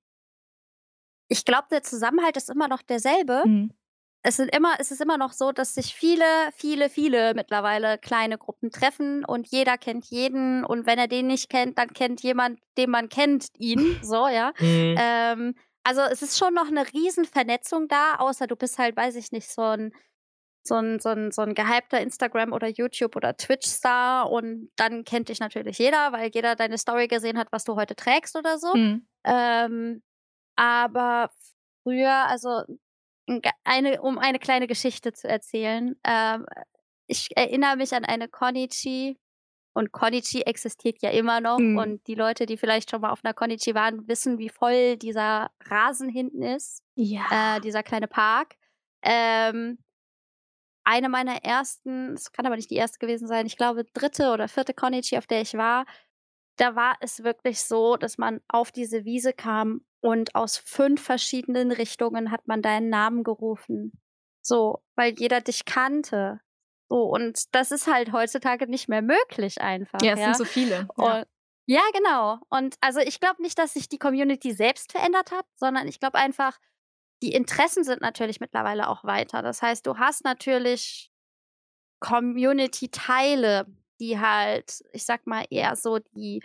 ich 1.29 1.45
glaube, 1.45 1.67
der 1.71 1.83
Zusammenhalt 1.83 2.35
ist 2.35 2.49
immer 2.49 2.67
noch 2.67 2.81
derselbe. 2.81 3.43
Mhm 3.45 3.73
es 4.21 4.35
sind 4.35 4.53
immer, 4.53 4.75
es 4.79 4.91
ist 4.91 5.01
immer 5.01 5.17
noch 5.17 5.31
so, 5.31 5.51
dass 5.51 5.75
sich 5.75 5.93
viele, 5.95 6.25
viele, 6.53 6.89
viele 6.89 7.33
mittlerweile 7.33 7.97
kleine 7.97 8.37
Gruppen 8.37 8.69
treffen 8.69 9.23
und 9.23 9.47
jeder 9.47 9.77
kennt 9.77 10.05
jeden 10.05 10.65
und 10.65 10.85
wenn 10.85 10.99
er 10.99 11.07
den 11.07 11.27
nicht 11.27 11.49
kennt, 11.49 11.77
dann 11.77 11.93
kennt 11.93 12.21
jemand, 12.21 12.59
den 12.77 12.89
man 12.89 13.09
kennt, 13.09 13.47
ihn. 13.57 13.79
So, 14.03 14.27
ja. 14.27 14.51
Mhm. 14.59 14.95
Ähm, 14.97 15.55
also 15.83 16.01
es 16.01 16.21
ist 16.21 16.37
schon 16.37 16.53
noch 16.53 16.67
eine 16.67 16.85
riesen 16.93 17.25
Vernetzung 17.25 17.87
da, 17.87 18.15
außer 18.15 18.47
du 18.47 18.55
bist 18.55 18.77
halt, 18.77 18.95
weiß 18.97 19.15
ich 19.15 19.31
nicht, 19.31 19.49
so 19.49 19.61
ein 19.61 19.91
so 20.61 20.75
ein, 20.75 20.99
so 20.99 21.09
ein, 21.09 21.31
so 21.31 21.41
ein 21.41 21.55
gehypter 21.55 21.99
Instagram- 22.01 22.53
oder 22.53 22.67
YouTube- 22.67 23.15
oder 23.15 23.35
Twitch-Star 23.35 24.29
und 24.29 24.69
dann 24.75 25.03
kennt 25.05 25.29
dich 25.29 25.39
natürlich 25.39 25.77
jeder, 25.79 26.11
weil 26.11 26.29
jeder 26.33 26.55
deine 26.55 26.77
Story 26.77 27.07
gesehen 27.07 27.37
hat, 27.39 27.47
was 27.51 27.63
du 27.63 27.75
heute 27.75 27.95
trägst 27.95 28.35
oder 28.35 28.59
so. 28.59 28.75
Mhm. 28.75 29.07
Ähm, 29.23 30.03
aber 30.57 31.31
früher, 31.83 32.27
also 32.27 32.63
eine, 33.63 34.01
um 34.01 34.17
eine 34.17 34.39
kleine 34.39 34.67
Geschichte 34.67 35.13
zu 35.13 35.27
erzählen. 35.27 35.95
Ähm, 36.03 36.45
ich 37.07 37.29
erinnere 37.35 37.75
mich 37.75 37.93
an 37.93 38.05
eine 38.05 38.27
Konichi 38.27 39.17
und 39.73 39.91
Konichi 39.91 40.41
existiert 40.41 41.01
ja 41.01 41.09
immer 41.11 41.41
noch. 41.41 41.59
Mhm. 41.59 41.77
Und 41.77 42.07
die 42.07 42.15
Leute, 42.15 42.45
die 42.45 42.57
vielleicht 42.57 42.91
schon 42.91 43.01
mal 43.01 43.11
auf 43.11 43.23
einer 43.23 43.33
Konichi 43.33 43.75
waren, 43.75 44.07
wissen, 44.07 44.37
wie 44.37 44.49
voll 44.49 44.97
dieser 44.97 45.51
Rasen 45.65 46.09
hinten 46.09 46.43
ist. 46.43 46.83
Ja. 46.95 47.57
Äh, 47.57 47.61
dieser 47.61 47.83
kleine 47.83 48.07
Park. 48.07 48.55
Ähm, 49.01 49.77
eine 50.83 51.09
meiner 51.09 51.43
ersten, 51.43 52.13
es 52.13 52.31
kann 52.31 52.45
aber 52.45 52.55
nicht 52.55 52.71
die 52.71 52.75
erste 52.75 52.97
gewesen 52.99 53.27
sein, 53.27 53.45
ich 53.45 53.57
glaube 53.57 53.85
dritte 53.93 54.31
oder 54.31 54.47
vierte 54.47 54.73
Konichi, 54.73 55.17
auf 55.17 55.27
der 55.27 55.41
ich 55.41 55.53
war, 55.53 55.85
da 56.59 56.75
war 56.75 56.97
es 56.99 57.23
wirklich 57.23 57.63
so, 57.63 57.95
dass 57.95 58.17
man 58.17 58.41
auf 58.47 58.71
diese 58.71 59.05
Wiese 59.05 59.33
kam 59.33 59.81
und 60.01 60.35
aus 60.35 60.57
fünf 60.57 61.01
verschiedenen 61.01 61.71
Richtungen 61.71 62.31
hat 62.31 62.47
man 62.47 62.61
deinen 62.61 62.89
Namen 62.89 63.23
gerufen. 63.23 63.93
So, 64.41 64.83
weil 64.95 65.13
jeder 65.17 65.41
dich 65.41 65.65
kannte. 65.65 66.41
So, 66.89 67.03
und 67.03 67.53
das 67.53 67.71
ist 67.71 67.87
halt 67.87 68.11
heutzutage 68.11 68.67
nicht 68.67 68.89
mehr 68.89 69.01
möglich 69.01 69.61
einfach. 69.61 70.01
Ja, 70.01 70.13
es 70.13 70.19
ja? 70.19 70.25
sind 70.25 70.37
so 70.37 70.45
viele. 70.45 70.87
Ja. 70.97 71.23
ja, 71.65 71.81
genau. 71.93 72.39
Und 72.49 72.75
also 72.81 72.99
ich 72.99 73.19
glaube 73.19 73.41
nicht, 73.41 73.57
dass 73.57 73.73
sich 73.73 73.87
die 73.87 73.99
Community 73.99 74.53
selbst 74.53 74.91
verändert 74.91 75.31
hat, 75.31 75.45
sondern 75.55 75.87
ich 75.87 75.99
glaube 75.99 76.17
einfach, 76.17 76.57
die 77.21 77.33
Interessen 77.33 77.83
sind 77.83 78.01
natürlich 78.01 78.39
mittlerweile 78.39 78.89
auch 78.89 79.03
weiter. 79.03 79.41
Das 79.41 79.61
heißt, 79.61 79.85
du 79.85 79.97
hast 79.97 80.23
natürlich 80.23 81.11
Community-Teile, 81.99 83.65
die 83.99 84.19
halt, 84.19 84.83
ich 84.93 85.05
sag 85.05 85.27
mal, 85.27 85.45
eher 85.49 85.75
so 85.75 85.99
die 85.99 86.41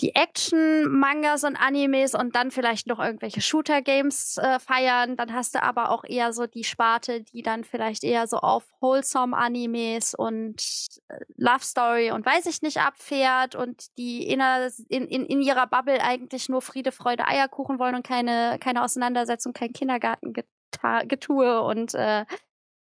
die 0.00 0.14
Action-Mangas 0.14 1.44
und 1.44 1.56
Animes 1.56 2.14
und 2.14 2.34
dann 2.34 2.50
vielleicht 2.50 2.86
noch 2.86 2.98
irgendwelche 2.98 3.40
Shooter-Games 3.40 4.38
äh, 4.38 4.58
feiern. 4.58 5.16
Dann 5.16 5.34
hast 5.34 5.54
du 5.54 5.62
aber 5.62 5.90
auch 5.90 6.04
eher 6.04 6.32
so 6.32 6.46
die 6.46 6.64
Sparte, 6.64 7.22
die 7.22 7.42
dann 7.42 7.64
vielleicht 7.64 8.02
eher 8.02 8.26
so 8.26 8.38
auf 8.38 8.64
Wholesome-Animes 8.80 10.14
und 10.14 10.62
äh, 11.08 11.18
Love 11.36 11.62
Story 11.62 12.10
und 12.12 12.24
weiß 12.24 12.46
ich 12.46 12.62
nicht 12.62 12.78
abfährt 12.78 13.54
und 13.54 13.96
die 13.98 14.26
in, 14.26 14.40
in, 14.88 15.26
in 15.26 15.42
ihrer 15.42 15.66
Bubble 15.66 16.02
eigentlich 16.02 16.48
nur 16.48 16.62
Friede, 16.62 16.92
Freude, 16.92 17.26
Eierkuchen 17.28 17.78
wollen 17.78 17.94
und 17.94 18.06
keine, 18.06 18.56
keine 18.58 18.82
Auseinandersetzung, 18.82 19.52
kein 19.52 19.72
Kindergartengetue 19.72 21.60
und 21.62 21.94
äh, 21.94 22.24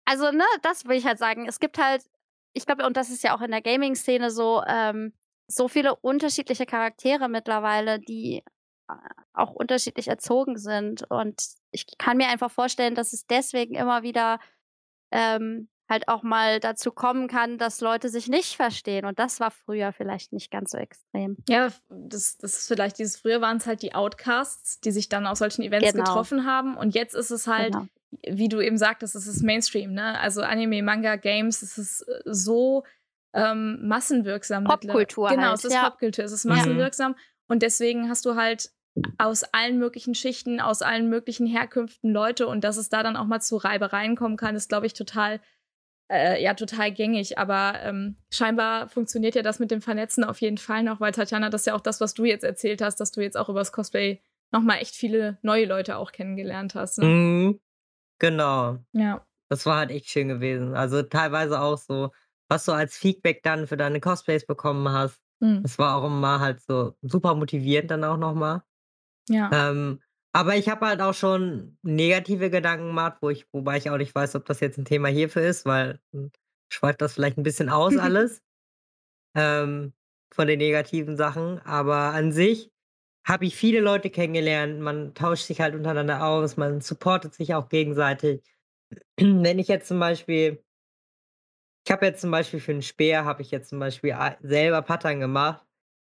also, 0.09 0.31
ne, 0.31 0.45
das 0.61 0.85
will 0.85 0.95
ich 0.95 1.05
halt 1.05 1.19
sagen. 1.19 1.47
Es 1.49 1.59
gibt 1.59 1.77
halt, 1.77 2.01
ich 2.57 2.65
glaube, 2.65 2.85
und 2.85 2.97
das 2.97 3.09
ist 3.09 3.23
ja 3.23 3.35
auch 3.35 3.41
in 3.41 3.51
der 3.51 3.61
Gaming-Szene 3.61 4.31
so, 4.31 4.63
ähm, 4.67 5.13
so 5.47 5.67
viele 5.67 5.95
unterschiedliche 5.95 6.65
Charaktere 6.65 7.29
mittlerweile, 7.29 7.99
die 7.99 8.43
äh, 8.89 8.93
auch 9.33 9.51
unterschiedlich 9.51 10.07
erzogen 10.07 10.57
sind. 10.57 11.09
Und 11.09 11.41
ich 11.71 11.85
kann 11.97 12.17
mir 12.17 12.27
einfach 12.27 12.51
vorstellen, 12.51 12.95
dass 12.95 13.13
es 13.13 13.25
deswegen 13.27 13.75
immer 13.75 14.03
wieder 14.03 14.39
ähm, 15.11 15.69
halt 15.89 16.07
auch 16.09 16.23
mal 16.23 16.59
dazu 16.59 16.91
kommen 16.91 17.27
kann, 17.27 17.57
dass 17.57 17.79
Leute 17.79 18.09
sich 18.09 18.27
nicht 18.27 18.55
verstehen. 18.55 19.05
Und 19.05 19.19
das 19.19 19.39
war 19.39 19.51
früher 19.51 19.93
vielleicht 19.93 20.33
nicht 20.33 20.51
ganz 20.51 20.71
so 20.71 20.77
extrem. 20.77 21.37
Ja, 21.47 21.69
das, 21.89 22.37
das 22.37 22.57
ist 22.57 22.67
vielleicht 22.67 22.99
dieses, 22.99 23.17
früher 23.17 23.39
waren 23.39 23.57
es 23.57 23.67
halt 23.67 23.81
die 23.83 23.95
Outcasts, 23.95 24.79
die 24.81 24.91
sich 24.91 25.07
dann 25.07 25.27
auf 25.27 25.37
solchen 25.37 25.61
Events 25.61 25.93
genau. 25.93 26.03
getroffen 26.03 26.45
haben. 26.45 26.75
Und 26.75 26.95
jetzt 26.95 27.13
ist 27.13 27.31
es 27.31 27.47
halt, 27.47 27.73
genau. 27.73 27.87
Wie 28.27 28.49
du 28.49 28.61
eben 28.61 28.77
sagtest, 28.77 29.15
es 29.15 29.27
ist 29.27 29.43
Mainstream, 29.43 29.93
ne? 29.93 30.19
Also 30.19 30.41
Anime, 30.41 30.81
Manga, 30.81 31.15
Games, 31.15 31.61
es 31.61 31.77
ist 31.77 32.01
äh, 32.01 32.21
so 32.25 32.83
ähm, 33.33 33.87
massenwirksam. 33.87 34.63
Popkultur. 34.63 35.29
Genau, 35.29 35.43
halt, 35.43 35.59
es 35.59 35.65
ist 35.65 35.73
ja. 35.73 35.89
Popkultur, 35.89 36.25
es 36.25 36.31
ist 36.31 36.45
massenwirksam. 36.45 37.13
Ja. 37.13 37.23
Und 37.47 37.61
deswegen 37.63 38.09
hast 38.09 38.25
du 38.25 38.35
halt 38.35 38.71
aus 39.17 39.43
allen 39.43 39.77
möglichen 39.77 40.15
Schichten, 40.15 40.59
aus 40.59 40.81
allen 40.81 41.09
möglichen 41.09 41.45
Herkünften 41.45 42.11
Leute 42.11 42.47
und 42.47 42.63
dass 42.63 42.77
es 42.77 42.89
da 42.89 43.03
dann 43.03 43.15
auch 43.15 43.25
mal 43.25 43.41
zu 43.41 43.57
Reibereien 43.57 44.15
kommen 44.15 44.37
kann, 44.37 44.55
ist, 44.55 44.69
glaube 44.69 44.87
ich, 44.87 44.93
total, 44.93 45.39
äh, 46.11 46.41
ja, 46.41 46.55
total 46.55 46.91
gängig. 46.91 47.37
Aber 47.37 47.79
ähm, 47.83 48.17
scheinbar 48.31 48.89
funktioniert 48.89 49.35
ja 49.35 49.43
das 49.43 49.59
mit 49.59 49.69
dem 49.69 49.81
Vernetzen 49.81 50.23
auf 50.23 50.41
jeden 50.41 50.57
Fall 50.57 50.83
noch, 50.83 50.99
weil 50.99 51.11
Tatjana, 51.11 51.49
das 51.49 51.61
ist 51.61 51.65
ja 51.67 51.75
auch 51.75 51.81
das, 51.81 52.01
was 52.01 52.15
du 52.15 52.25
jetzt 52.25 52.43
erzählt 52.43 52.81
hast, 52.81 52.99
dass 52.99 53.11
du 53.11 53.21
jetzt 53.21 53.37
auch 53.37 53.49
übers 53.49 53.71
Cosplay 53.71 54.21
nochmal 54.51 54.79
echt 54.79 54.95
viele 54.95 55.37
neue 55.41 55.65
Leute 55.65 55.97
auch 55.97 56.11
kennengelernt 56.11 56.73
hast. 56.73 56.97
Ne? 56.99 57.05
Mhm. 57.05 57.59
Genau. 58.19 58.77
Ja. 58.93 59.25
Das 59.49 59.65
war 59.65 59.77
halt 59.77 59.91
echt 59.91 60.09
schön 60.09 60.27
gewesen. 60.27 60.75
Also 60.75 61.03
teilweise 61.03 61.61
auch 61.61 61.77
so, 61.77 62.11
was 62.49 62.65
du 62.65 62.73
als 62.73 62.97
Feedback 62.97 63.43
dann 63.43 63.67
für 63.67 63.77
deine 63.77 63.99
Cosplays 63.99 64.45
bekommen 64.45 64.89
hast. 64.89 65.19
Mhm. 65.39 65.63
Das 65.63 65.77
war 65.79 65.97
auch 65.97 66.05
immer 66.05 66.39
halt 66.39 66.61
so 66.61 66.95
super 67.01 67.35
motivierend 67.35 67.91
dann 67.91 68.03
auch 68.03 68.17
nochmal. 68.17 68.63
Ja. 69.29 69.49
Ähm, 69.51 70.01
aber 70.33 70.55
ich 70.55 70.69
habe 70.69 70.85
halt 70.85 71.01
auch 71.01 71.13
schon 71.13 71.77
negative 71.81 72.49
Gedanken 72.49 72.87
gemacht, 72.87 73.17
wo 73.21 73.29
ich, 73.29 73.47
wobei 73.51 73.77
ich 73.77 73.89
auch 73.89 73.97
nicht 73.97 74.13
weiß, 74.13 74.35
ob 74.35 74.45
das 74.45 74.59
jetzt 74.59 74.77
ein 74.77 74.85
Thema 74.85 75.07
hierfür 75.07 75.43
ist, 75.43 75.65
weil 75.65 75.99
hm, 76.13 76.31
schweift 76.71 77.01
das 77.01 77.13
vielleicht 77.13 77.37
ein 77.37 77.43
bisschen 77.43 77.69
aus 77.69 77.97
alles 77.97 78.41
ähm, 79.35 79.93
von 80.33 80.47
den 80.47 80.59
negativen 80.59 81.17
Sachen. 81.17 81.59
Aber 81.59 82.13
an 82.13 82.31
sich 82.31 82.71
habe 83.27 83.45
ich 83.45 83.55
viele 83.55 83.79
Leute 83.81 84.09
kennengelernt. 84.09 84.79
Man 84.79 85.13
tauscht 85.15 85.45
sich 85.45 85.61
halt 85.61 85.75
untereinander 85.75 86.25
aus, 86.25 86.57
man 86.57 86.81
supportet 86.81 87.33
sich 87.35 87.53
auch 87.55 87.69
gegenseitig. 87.69 88.41
Wenn 89.19 89.59
ich 89.59 89.67
jetzt 89.69 89.87
zum 89.89 89.99
Beispiel 89.99 90.63
ich 91.85 91.91
habe 91.91 92.05
jetzt 92.05 92.21
zum 92.21 92.31
Beispiel 92.31 92.59
für 92.59 92.73
'n 92.73 92.81
Speer 92.81 93.25
habe 93.25 93.41
ich 93.41 93.51
jetzt 93.51 93.69
zum 93.69 93.79
Beispiel 93.79 94.15
selber 94.41 94.81
Pattern 94.81 95.19
gemacht 95.19 95.63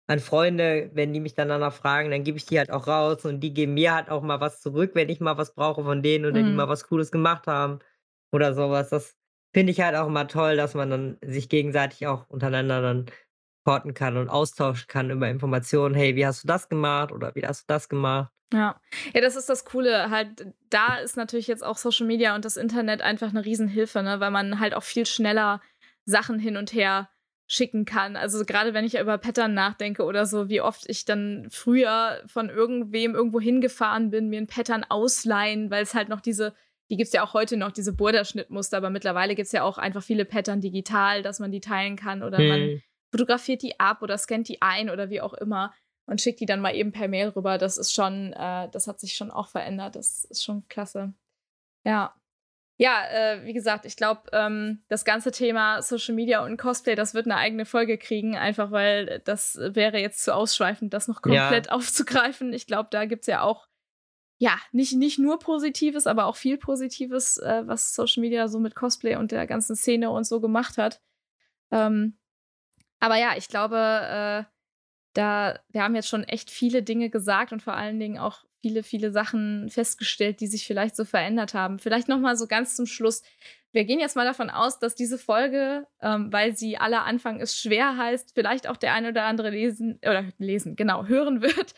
an 0.09 0.19
Freunde, 0.19 0.89
wenn 0.93 1.13
die 1.13 1.19
mich 1.19 1.33
dann 1.35 1.49
danach 1.49 1.73
fragen, 1.73 2.11
dann 2.11 2.23
gebe 2.23 2.37
ich 2.37 2.45
die 2.45 2.57
halt 2.59 2.71
auch 2.71 2.87
raus 2.87 3.25
und 3.25 3.41
die 3.41 3.53
geben 3.53 3.73
mir 3.75 3.93
halt 3.93 4.09
auch 4.09 4.21
mal 4.23 4.39
was 4.39 4.61
zurück, 4.61 4.91
wenn 4.95 5.09
ich 5.09 5.19
mal 5.19 5.37
was 5.37 5.53
brauche 5.53 5.83
von 5.83 6.01
denen 6.01 6.25
oder 6.25 6.43
die 6.43 6.51
mhm. 6.51 6.55
mal 6.55 6.69
was 6.69 6.87
Cooles 6.87 7.11
gemacht 7.11 7.45
haben 7.47 7.79
oder 8.31 8.53
sowas. 8.53 8.89
Das 8.89 9.15
finde 9.53 9.71
ich 9.71 9.81
halt 9.81 9.95
auch 9.95 10.07
immer 10.07 10.27
toll, 10.29 10.55
dass 10.57 10.73
man 10.75 10.89
dann 10.89 11.17
sich 11.25 11.49
gegenseitig 11.49 12.07
auch 12.07 12.27
untereinander 12.29 12.81
dann 12.81 13.05
supporten 13.67 13.93
kann 13.93 14.15
und 14.17 14.29
austauschen 14.29 14.87
kann 14.87 15.09
über 15.09 15.29
Informationen. 15.29 15.93
„Hey, 15.93 16.15
wie 16.15 16.25
hast 16.25 16.43
du 16.43 16.47
das 16.47 16.69
gemacht?“ 16.69 17.11
oder 17.11 17.35
„Wie 17.35 17.45
hast 17.45 17.63
du 17.63 17.65
das 17.67 17.89
gemacht?“ 17.89 18.31
Ja. 18.53 18.79
Ja, 19.13 19.21
das 19.21 19.35
ist 19.35 19.49
das 19.49 19.65
Coole. 19.65 20.09
Halt, 20.09 20.47
da 20.69 20.95
ist 20.95 21.17
natürlich 21.17 21.47
jetzt 21.47 21.65
auch 21.65 21.77
Social 21.77 22.07
Media 22.07 22.33
und 22.35 22.45
das 22.45 22.55
Internet 22.55 23.01
einfach 23.01 23.29
eine 23.29 23.43
Riesenhilfe, 23.43 24.01
ne, 24.03 24.21
weil 24.21 24.31
man 24.31 24.59
halt 24.61 24.73
auch 24.73 24.83
viel 24.83 25.05
schneller 25.05 25.61
Sachen 26.05 26.39
hin 26.39 26.55
und 26.55 26.71
her 26.73 27.09
schicken 27.49 27.83
kann. 27.83 28.15
Also 28.15 28.45
gerade 28.45 28.73
wenn 28.73 28.85
ich 28.85 28.97
über 28.97 29.17
Pattern 29.17 29.53
nachdenke 29.53 30.03
oder 30.03 30.25
so, 30.25 30.47
wie 30.49 30.61
oft 30.61 30.89
ich 30.89 31.03
dann 31.05 31.47
früher 31.49 32.21
von 32.27 32.49
irgendwem 32.49 33.15
irgendwo 33.15 33.39
hingefahren 33.41 34.11
bin, 34.11 34.29
mir 34.29 34.39
ein 34.39 34.47
Pattern 34.47 34.85
ausleihen, 34.87 35.69
weil 35.69 35.83
es 35.83 35.93
halt 35.93 36.07
noch 36.09 36.21
diese, 36.21 36.53
die 36.89 36.95
gibt 36.97 37.07
es 37.07 37.13
ja 37.13 37.23
auch 37.23 37.33
heute 37.33 37.57
noch, 37.57 37.71
diese 37.71 37.93
Borderschnittmuster, 37.93 38.77
aber 38.77 38.89
mittlerweile 38.89 39.35
gibt 39.35 39.47
es 39.47 39.51
ja 39.53 39.63
auch 39.63 39.77
einfach 39.77 40.03
viele 40.03 40.23
Pattern 40.25 40.61
digital, 40.61 41.21
dass 41.21 41.39
man 41.39 41.51
die 41.51 41.61
teilen 41.61 41.97
kann 41.97 42.23
oder 42.23 42.39
hm. 42.39 42.47
man 42.47 42.81
fotografiert 43.11 43.61
die 43.61 43.79
ab 43.79 44.01
oder 44.01 44.17
scannt 44.17 44.47
die 44.47 44.61
ein 44.61 44.89
oder 44.89 45.09
wie 45.09 45.21
auch 45.21 45.33
immer 45.33 45.73
und 46.07 46.21
schickt 46.21 46.39
die 46.39 46.45
dann 46.45 46.61
mal 46.61 46.75
eben 46.75 46.91
per 46.91 47.07
Mail 47.07 47.29
rüber. 47.29 47.57
Das 47.57 47.77
ist 47.77 47.93
schon, 47.93 48.33
äh, 48.33 48.69
das 48.69 48.87
hat 48.87 48.99
sich 48.99 49.13
schon 49.15 49.29
auch 49.29 49.49
verändert. 49.49 49.95
Das 49.95 50.25
ist 50.25 50.43
schon 50.43 50.67
klasse. 50.67 51.13
Ja. 51.83 52.15
Ja, 52.79 53.05
äh, 53.09 53.43
wie 53.43 53.53
gesagt, 53.53 53.85
ich 53.85 53.95
glaube, 53.95 54.21
ähm, 54.33 54.83
das 54.87 55.03
ganze 55.03 55.31
Thema 55.31 55.81
Social 55.81 56.13
Media 56.13 56.45
und 56.45 56.57
Cosplay, 56.57 56.93
das 56.93 57.15
wird 57.15 57.25
eine 57.25 57.37
eigene 57.37 57.65
Folge 57.65 57.97
kriegen, 57.97 58.35
einfach 58.35 58.69
weil 58.69 59.19
das 59.25 59.57
wäre 59.59 59.97
jetzt 59.97 60.23
zu 60.23 60.33
ausschweifend, 60.33 60.93
das 60.93 61.07
noch 61.07 61.23
komplett 61.23 61.65
ja. 61.65 61.71
aufzugreifen. 61.71 62.53
Ich 62.53 62.67
glaube, 62.67 62.89
da 62.91 63.05
gibt 63.05 63.21
es 63.21 63.27
ja 63.27 63.41
auch, 63.41 63.67
ja, 64.37 64.55
nicht, 64.71 64.93
nicht 64.93 65.17
nur 65.17 65.39
Positives, 65.39 66.05
aber 66.05 66.27
auch 66.27 66.35
viel 66.35 66.59
Positives, 66.59 67.37
äh, 67.39 67.63
was 67.65 67.95
Social 67.95 68.21
Media 68.21 68.47
so 68.47 68.59
mit 68.59 68.75
Cosplay 68.75 69.15
und 69.15 69.31
der 69.31 69.47
ganzen 69.47 69.75
Szene 69.75 70.11
und 70.11 70.25
so 70.25 70.39
gemacht 70.39 70.77
hat. 70.77 71.01
Ähm, 71.71 72.19
aber 72.99 73.17
ja, 73.17 73.35
ich 73.37 73.47
glaube, 73.47 73.75
äh, 73.77 74.43
da, 75.13 75.59
wir 75.69 75.83
haben 75.83 75.95
jetzt 75.95 76.09
schon 76.09 76.23
echt 76.23 76.51
viele 76.51 76.83
Dinge 76.83 77.09
gesagt 77.09 77.51
und 77.51 77.61
vor 77.61 77.73
allen 77.73 77.99
Dingen 77.99 78.19
auch 78.19 78.43
viele, 78.61 78.83
viele 78.83 79.11
Sachen 79.11 79.69
festgestellt, 79.69 80.39
die 80.41 80.47
sich 80.47 80.65
vielleicht 80.65 80.95
so 80.95 81.05
verändert 81.05 81.53
haben. 81.53 81.79
Vielleicht 81.79 82.07
noch 82.07 82.19
mal 82.19 82.35
so 82.35 82.47
ganz 82.47 82.75
zum 82.75 82.85
Schluss. 82.85 83.23
Wir 83.71 83.85
gehen 83.85 83.99
jetzt 83.99 84.15
mal 84.15 84.25
davon 84.25 84.49
aus, 84.49 84.79
dass 84.79 84.95
diese 84.95 85.17
Folge, 85.17 85.87
ähm, 86.01 86.31
weil 86.31 86.55
sie 86.55 86.77
aller 86.77 87.05
Anfang 87.05 87.39
ist 87.39 87.59
schwer 87.59 87.97
heißt, 87.97 88.31
vielleicht 88.33 88.67
auch 88.67 88.77
der 88.77 88.93
eine 88.93 89.09
oder 89.09 89.23
andere 89.23 89.49
lesen 89.49 89.99
oder 90.01 90.25
lesen, 90.37 90.75
genau, 90.75 91.05
hören 91.05 91.41
wird, 91.41 91.73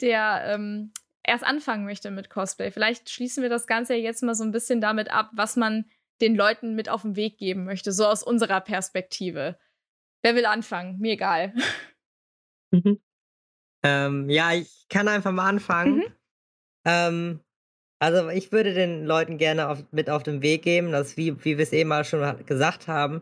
der 0.00 0.42
ähm, 0.46 0.92
erst 1.22 1.44
anfangen 1.44 1.84
möchte 1.84 2.10
mit 2.10 2.30
Cosplay. 2.30 2.70
Vielleicht 2.70 3.10
schließen 3.10 3.42
wir 3.42 3.50
das 3.50 3.66
Ganze 3.66 3.94
jetzt 3.94 4.22
mal 4.22 4.34
so 4.34 4.44
ein 4.44 4.52
bisschen 4.52 4.80
damit 4.80 5.10
ab, 5.10 5.30
was 5.32 5.56
man 5.56 5.86
den 6.20 6.36
Leuten 6.36 6.74
mit 6.74 6.88
auf 6.88 7.02
den 7.02 7.16
Weg 7.16 7.38
geben 7.38 7.64
möchte, 7.64 7.92
so 7.92 8.06
aus 8.06 8.22
unserer 8.22 8.60
Perspektive. 8.60 9.58
Wer 10.24 10.34
will 10.34 10.46
anfangen? 10.46 10.98
Mir 11.00 11.12
egal. 11.12 11.52
Mhm. 12.70 12.98
Ähm, 13.84 14.30
ja, 14.30 14.54
ich 14.54 14.86
kann 14.88 15.06
einfach 15.06 15.32
mal 15.32 15.50
anfangen. 15.50 15.96
Mhm. 15.96 16.04
Ähm, 16.86 17.40
also 18.00 18.30
ich 18.30 18.50
würde 18.50 18.72
den 18.72 19.04
Leuten 19.04 19.36
gerne 19.36 19.68
auf, 19.68 19.84
mit 19.92 20.08
auf 20.08 20.22
den 20.22 20.40
Weg 20.40 20.62
geben, 20.62 20.92
dass, 20.92 21.18
wie, 21.18 21.44
wie 21.44 21.58
wir 21.58 21.62
es 21.62 21.74
eben 21.74 21.90
mal 21.90 22.04
schon 22.04 22.46
gesagt 22.46 22.88
haben, 22.88 23.20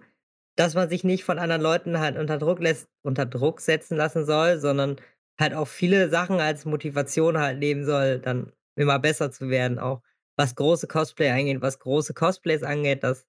dass 0.55 0.74
man 0.74 0.88
sich 0.88 1.03
nicht 1.03 1.24
von 1.24 1.40
anderen 1.40 1.61
Leuten 1.61 1.98
halt 1.98 2.16
unter 2.16 2.38
Druck, 2.38 2.61
lässt, 2.61 2.88
unter 3.03 3.26
Druck 3.26 3.61
setzen 3.61 3.96
lassen 3.96 4.24
soll, 4.24 4.61
sondern 4.61 4.96
halt 5.40 5.55
auch 5.55 5.66
viele 5.66 6.09
Sachen 6.09 6.38
als 6.38 6.66
Motivation 6.66 7.36
halt 7.36 7.59
nehmen 7.59 7.84
soll, 7.84 8.20
dann 8.20 8.53
immer 8.76 9.00
besser 9.00 9.32
zu 9.32 9.48
werden, 9.48 9.80
auch 9.80 10.03
was 10.36 10.55
große 10.55 10.86
Cosplay 10.86 11.30
angeht, 11.30 11.62
was 11.62 11.80
große 11.80 12.14
Cosplays 12.14 12.62
angeht, 12.62 13.03
dass 13.03 13.26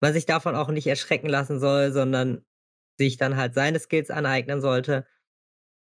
man 0.00 0.12
sich 0.12 0.26
davon 0.26 0.56
auch 0.56 0.68
nicht 0.68 0.88
erschrecken 0.88 1.28
lassen 1.28 1.60
soll, 1.60 1.92
sondern 1.92 2.44
sich 3.02 3.16
dann 3.16 3.36
halt 3.36 3.54
seine 3.54 3.78
Skills 3.78 4.10
aneignen 4.10 4.60
sollte 4.60 5.06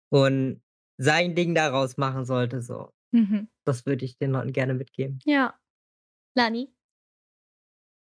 und 0.09 0.61
sein 0.97 1.35
Ding 1.35 1.55
daraus 1.55 1.97
machen 1.97 2.25
sollte, 2.25 2.61
so. 2.61 2.93
Mhm. 3.11 3.49
Das 3.65 3.85
würde 3.85 4.05
ich 4.05 4.17
den 4.17 4.31
Leuten 4.31 4.53
gerne 4.53 4.73
mitgeben. 4.73 5.19
Ja. 5.25 5.59
Lani? 6.35 6.73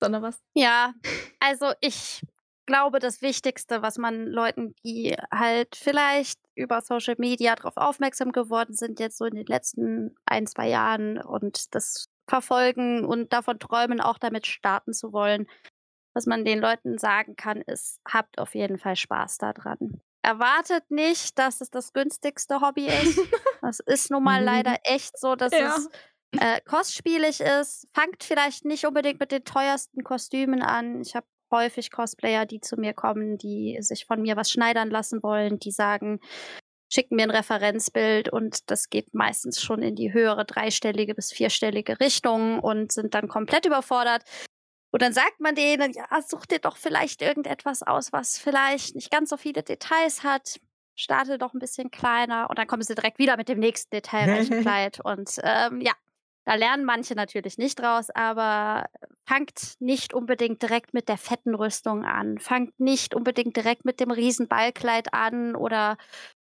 Sondern 0.01 0.23
was? 0.23 0.43
Ja, 0.55 0.95
also 1.41 1.73
ich 1.81 2.23
glaube, 2.67 2.99
das 2.99 3.23
Wichtigste, 3.23 3.83
was 3.83 3.99
man 3.99 4.27
Leuten, 4.27 4.75
die 4.85 5.15
halt 5.33 5.77
vielleicht 5.77 6.41
über 6.55 6.81
Social 6.81 7.15
Media 7.19 7.55
darauf 7.55 7.77
aufmerksam 7.77 8.33
geworden 8.33 8.75
sind, 8.75 8.99
jetzt 8.99 9.19
so 9.19 9.25
in 9.25 9.37
den 9.37 9.47
letzten 9.47 10.17
ein, 10.27 10.47
zwei 10.47 10.69
Jahren 10.69 11.19
und 11.19 11.75
das 11.75 12.09
verfolgen 12.29 13.05
und 13.05 13.33
davon 13.33 13.59
träumen, 13.59 14.01
auch 14.01 14.19
damit 14.19 14.47
starten 14.47 14.93
zu 14.93 15.13
wollen, 15.13 15.47
was 16.17 16.27
man 16.27 16.45
den 16.45 16.59
Leuten 16.59 16.99
sagen 16.99 17.37
kann, 17.37 17.61
ist, 17.61 18.01
habt 18.09 18.39
auf 18.39 18.55
jeden 18.55 18.79
Fall 18.79 18.97
Spaß 18.97 19.39
daran 19.39 20.01
erwartet 20.27 20.91
nicht, 20.91 21.39
dass 21.39 21.61
es 21.61 21.71
das 21.71 21.93
günstigste 21.93 22.61
Hobby 22.61 22.89
ist. 22.89 23.19
Das 23.63 23.81
ist 23.81 24.13
nun 24.13 24.23
mal 24.23 24.45
leider 24.45 24.73
mhm. 24.73 24.79
echt 24.85 25.19
so, 25.19 25.35
dass 25.35 25.51
ja. 25.51 25.75
es 25.77 25.89
äh, 26.39 26.61
kostspielig 26.61 27.41
ist. 27.41 27.89
Fangt 27.95 28.23
vielleicht 28.23 28.65
nicht 28.65 28.87
unbedingt 28.87 29.19
mit 29.19 29.33
den 29.33 29.43
teuersten 29.43 30.05
Kostümen 30.05 30.63
an. 30.63 31.01
Ich 31.01 31.17
habe 31.17 31.27
häufig 31.51 31.91
Cosplayer, 31.91 32.47
die 32.47 32.61
zu 32.61 32.77
mir 32.77 32.93
kommen, 32.93 33.39
die 33.39 33.79
sich 33.81 34.07
von 34.07 34.23
mir 34.23 34.37
was 34.37 34.53
schneidern 34.53 34.89
lassen 34.89 35.21
wollen, 35.25 35.59
die 35.59 35.73
sagen, 35.73 36.21
schicken 36.93 37.17
mir 37.17 37.25
ein 37.25 37.31
Referenzbild 37.31 38.29
und 38.29 38.71
das 38.71 38.89
geht 38.89 39.15
meistens 39.15 39.61
schon 39.61 39.83
in 39.83 39.97
die 39.97 40.13
höhere 40.13 40.45
dreistellige 40.45 41.17
bis 41.17 41.33
vierstellige 41.33 41.99
Richtung 41.99 42.61
und 42.61 42.93
sind 42.93 43.15
dann 43.15 43.27
komplett 43.27 43.67
überfordert. 43.67 44.23
Und 44.97 45.03
dann 45.03 45.13
sagt 45.13 45.41
man 45.41 45.55
denen, 45.55 45.93
ja, 45.93 46.07
such 46.27 46.47
dir 46.47 46.59
doch 46.59 46.79
vielleicht 46.79 47.21
irgendetwas 47.21 47.83
aus, 47.83 48.15
was 48.15 48.39
vielleicht 48.39 48.95
nicht 48.95 49.11
ganz 49.11 49.29
so 49.29 49.37
viele 49.37 49.63
Details 49.63 50.25
hat. 50.25 50.59
Starte 50.95 51.37
doch 51.37 51.53
ein 51.53 51.59
bisschen 51.59 51.91
kleiner 51.91 52.49
und 52.49 52.59
dann 52.59 52.67
kommen 52.67 52.81
sie 52.81 52.95
direkt 52.95 53.19
wieder 53.19 53.37
mit 53.37 53.51
dem 53.51 53.59
nächsten 53.59 53.91
detailreichen 53.91 54.61
Kleid. 54.63 55.01
Und 55.05 55.39
ähm, 55.43 55.83
ja, 55.83 55.93
da 56.47 56.55
lernen 56.55 56.87
manche 56.87 57.15
natürlich 57.15 57.59
nicht 57.59 57.79
draus, 57.79 58.09
aber 58.09 58.87
fangt 59.27 59.75
nicht 59.81 60.15
unbedingt 60.15 60.63
direkt 60.63 60.95
mit 60.95 61.11
der 61.11 61.19
fetten 61.19 61.55
Rüstung 61.55 62.07
an. 62.07 62.39
Fangt 62.39 62.81
nicht 62.81 63.15
unbedingt 63.15 63.55
direkt 63.55 63.85
mit 63.85 64.01
dem 64.01 64.11
Riesenballkleid 64.11 65.13
an 65.13 65.57
oder 65.57 65.99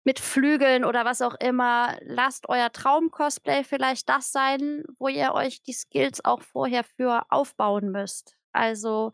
mit 0.05 0.21
Flügeln 0.21 0.87
oder 0.87 1.05
was 1.05 1.21
auch 1.21 1.35
immer. 1.39 1.99
Lasst 2.01 2.49
euer 2.49 2.73
Traum-Cosplay 2.73 3.63
vielleicht 3.63 4.09
das 4.09 4.33
sein, 4.33 4.85
wo 4.99 5.09
ihr 5.09 5.35
euch 5.35 5.61
die 5.61 5.75
Skills 5.75 6.25
auch 6.25 6.41
vorher 6.41 6.83
für 6.83 7.27
aufbauen 7.29 7.91
müsst. 7.91 8.38
Also 8.53 9.13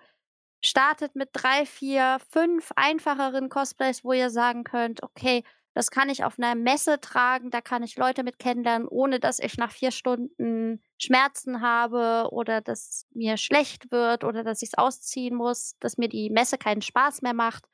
startet 0.62 1.16
mit 1.16 1.30
drei, 1.32 1.66
vier, 1.66 2.18
fünf 2.30 2.72
einfacheren 2.76 3.49
Cosplays, 3.49 4.05
wo 4.05 4.12
ihr 4.12 4.30
sagen 4.30 4.64
könnt, 4.64 5.03
okay, 5.03 5.45
das 5.74 5.91
kann 5.91 6.09
ich 6.09 6.24
auf 6.24 6.39
einer 6.39 6.55
Messe 6.55 7.01
tragen, 7.01 7.51
da 7.51 7.61
kann 7.61 7.82
ich 7.82 7.97
Leute 7.97 8.22
mit 8.22 8.39
kennenlernen, 8.39 8.87
ohne 8.89 9.18
dass 9.20 9.41
ich 9.41 9.59
nach 9.59 9.72
vier 9.72 9.91
Stunden 9.91 10.80
Schmerzen 10.99 11.61
habe 11.61 12.28
oder 12.32 12.61
dass 12.61 13.07
mir 13.12 13.37
schlecht 13.37 13.91
wird 13.91 14.22
oder 14.24 14.45
dass 14.45 14.62
ich 14.62 14.70
es 14.70 14.78
ausziehen 14.78 15.35
muss, 15.35 15.74
dass 15.80 15.99
mir 15.99 16.09
die 16.09 16.30
Messe 16.30 16.59
keinen 16.59 16.82
Spaß 16.82 17.22
mehr 17.22 17.35
macht. 17.35 17.66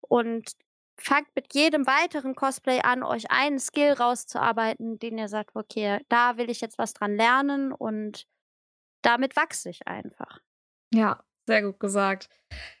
Und 0.00 0.52
fangt 0.98 1.28
mit 1.36 1.54
jedem 1.54 1.86
weiteren 1.86 2.34
Cosplay 2.34 2.80
an, 2.80 3.02
euch 3.02 3.30
einen 3.30 3.58
Skill 3.58 3.92
rauszuarbeiten, 3.92 4.98
den 4.98 5.18
ihr 5.18 5.28
sagt, 5.28 5.54
okay, 5.54 6.00
da 6.08 6.36
will 6.38 6.50
ich 6.50 6.60
jetzt 6.60 6.78
was 6.78 6.94
dran 6.94 7.16
lernen 7.16 7.72
und 7.72 8.26
damit 9.02 9.36
wachse 9.36 9.70
ich 9.70 9.86
einfach. 9.86 10.40
Ja, 10.96 11.22
sehr 11.46 11.62
gut 11.62 11.78
gesagt. 11.78 12.28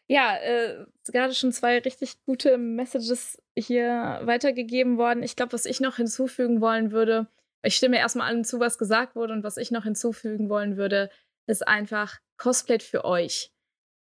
Ja, 0.08 0.36
äh, 0.36 0.86
gerade 1.06 1.34
schon 1.34 1.52
zwei 1.52 1.78
richtig 1.78 2.24
gute 2.24 2.58
Messages 2.58 3.42
hier 3.56 4.20
weitergegeben 4.22 4.98
worden. 4.98 5.22
Ich 5.22 5.36
glaube, 5.36 5.52
was 5.52 5.66
ich 5.66 5.80
noch 5.80 5.96
hinzufügen 5.96 6.60
wollen 6.60 6.92
würde, 6.92 7.28
ich 7.62 7.76
stimme 7.76 7.98
erstmal 7.98 8.28
allen 8.28 8.44
zu, 8.44 8.60
was 8.60 8.78
gesagt 8.78 9.16
wurde, 9.16 9.32
und 9.32 9.42
was 9.42 9.56
ich 9.56 9.70
noch 9.70 9.84
hinzufügen 9.84 10.48
wollen 10.48 10.76
würde, 10.76 11.10
ist 11.46 11.66
einfach 11.66 12.18
Cosplayt 12.38 12.82
für 12.82 13.04
euch. 13.04 13.50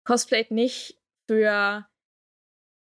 Cosplayt 0.05 0.51
nicht 0.51 0.99
für 1.27 1.87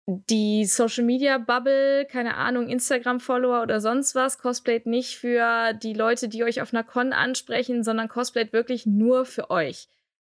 die 0.07 0.65
Social 0.65 1.03
Media 1.03 1.37
Bubble, 1.37 2.05
keine 2.05 2.35
Ahnung, 2.35 2.69
Instagram-Follower 2.69 3.61
oder 3.61 3.81
sonst 3.81 4.15
was. 4.15 4.37
Cosplayt 4.37 4.85
nicht 4.85 5.17
für 5.17 5.73
die 5.73 5.93
Leute, 5.93 6.29
die 6.29 6.43
euch 6.43 6.61
auf 6.61 6.73
einer 6.73 6.83
Con 6.83 7.13
ansprechen, 7.13 7.83
sondern 7.83 8.07
cosplayt 8.07 8.53
wirklich 8.53 8.85
nur 8.85 9.25
für 9.25 9.49
euch. 9.49 9.87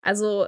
Also 0.02 0.48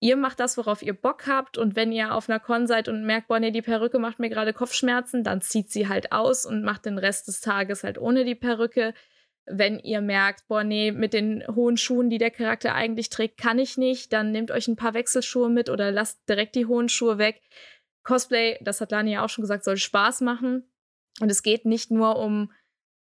ihr 0.00 0.16
macht 0.16 0.40
das, 0.40 0.56
worauf 0.56 0.82
ihr 0.82 0.94
Bock 0.94 1.26
habt. 1.26 1.58
Und 1.58 1.76
wenn 1.76 1.92
ihr 1.92 2.14
auf 2.14 2.28
einer 2.28 2.40
Con 2.40 2.66
seid 2.66 2.88
und 2.88 3.04
merkt, 3.04 3.28
boah, 3.28 3.40
nee, 3.40 3.50
die 3.50 3.62
Perücke 3.62 3.98
macht 3.98 4.18
mir 4.18 4.28
gerade 4.28 4.52
Kopfschmerzen, 4.52 5.24
dann 5.24 5.40
zieht 5.40 5.70
sie 5.70 5.88
halt 5.88 6.12
aus 6.12 6.46
und 6.46 6.62
macht 6.62 6.86
den 6.86 6.98
Rest 6.98 7.28
des 7.28 7.40
Tages 7.40 7.84
halt 7.84 7.98
ohne 7.98 8.24
die 8.24 8.34
Perücke. 8.34 8.94
Wenn 9.46 9.78
ihr 9.78 10.00
merkt, 10.00 10.46
boah, 10.46 10.62
nee, 10.62 10.92
mit 10.92 11.14
den 11.14 11.42
hohen 11.48 11.76
Schuhen, 11.76 12.10
die 12.10 12.18
der 12.18 12.30
Charakter 12.30 12.74
eigentlich 12.74 13.08
trägt, 13.08 13.38
kann 13.38 13.58
ich 13.58 13.78
nicht, 13.78 14.12
dann 14.12 14.30
nehmt 14.30 14.50
euch 14.50 14.68
ein 14.68 14.76
paar 14.76 14.94
Wechselschuhe 14.94 15.48
mit 15.48 15.70
oder 15.70 15.90
lasst 15.90 16.28
direkt 16.28 16.54
die 16.54 16.66
hohen 16.66 16.88
Schuhe 16.88 17.18
weg. 17.18 17.40
Cosplay, 18.04 18.58
das 18.60 18.80
hat 18.80 18.90
Lani 18.90 19.12
ja 19.12 19.24
auch 19.24 19.28
schon 19.28 19.42
gesagt, 19.42 19.64
soll 19.64 19.76
Spaß 19.76 20.20
machen. 20.20 20.70
Und 21.20 21.30
es 21.30 21.42
geht 21.42 21.64
nicht 21.64 21.90
nur 21.90 22.16
um 22.16 22.52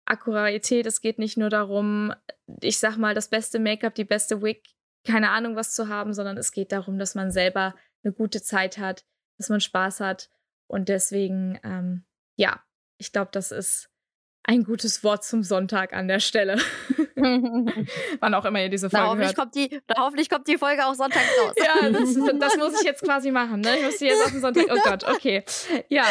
Akkuratität, 0.05 0.85
es 0.85 1.01
geht 1.01 1.19
nicht 1.19 1.35
nur 1.35 1.49
darum, 1.49 2.13
ich 2.61 2.77
sag 2.77 2.97
mal, 2.97 3.15
das 3.15 3.27
beste 3.27 3.59
Make-up, 3.59 3.95
die 3.95 4.05
beste 4.05 4.41
Wig 4.41 4.74
keine 5.05 5.31
Ahnung 5.31 5.55
was 5.55 5.73
zu 5.73 5.87
haben, 5.87 6.13
sondern 6.13 6.37
es 6.37 6.51
geht 6.51 6.71
darum, 6.71 6.97
dass 6.97 7.15
man 7.15 7.31
selber 7.31 7.75
eine 8.03 8.13
gute 8.13 8.41
Zeit 8.41 8.77
hat, 8.77 9.05
dass 9.37 9.49
man 9.49 9.61
Spaß 9.61 9.99
hat. 9.99 10.29
Und 10.67 10.89
deswegen, 10.89 11.59
ähm, 11.63 12.05
ja, 12.35 12.63
ich 12.97 13.11
glaube, 13.11 13.29
das 13.31 13.51
ist 13.51 13.89
ein 14.47 14.63
gutes 14.63 15.03
Wort 15.03 15.23
zum 15.23 15.43
Sonntag 15.43 15.93
an 15.93 16.07
der 16.07 16.19
Stelle. 16.19 16.57
Wann 17.15 18.33
auch 18.33 18.45
immer 18.45 18.61
ihr 18.61 18.69
diese 18.69 18.89
Folge 18.89 19.03
Na, 19.03 19.09
hoffentlich, 19.09 19.29
hört. 19.29 19.37
kommt 19.37 19.55
die, 19.55 19.81
hoffentlich 19.97 20.29
kommt 20.29 20.47
die 20.47 20.57
Folge 20.57 20.85
auch 20.85 20.93
sonntags 20.93 21.25
raus. 21.41 21.53
Ja, 21.57 21.89
das, 21.89 22.13
das 22.39 22.57
muss 22.57 22.79
ich 22.79 22.85
jetzt 22.85 23.03
quasi 23.03 23.31
machen. 23.31 23.61
Ne? 23.61 23.77
Ich 23.77 23.83
muss 23.83 23.97
die 23.97 24.05
jetzt 24.05 24.23
auf 24.23 24.31
den 24.31 24.41
Sonntag. 24.41 24.65
Oh 24.69 24.77
Gott, 24.83 25.03
okay. 25.05 25.43
Ja. 25.89 26.05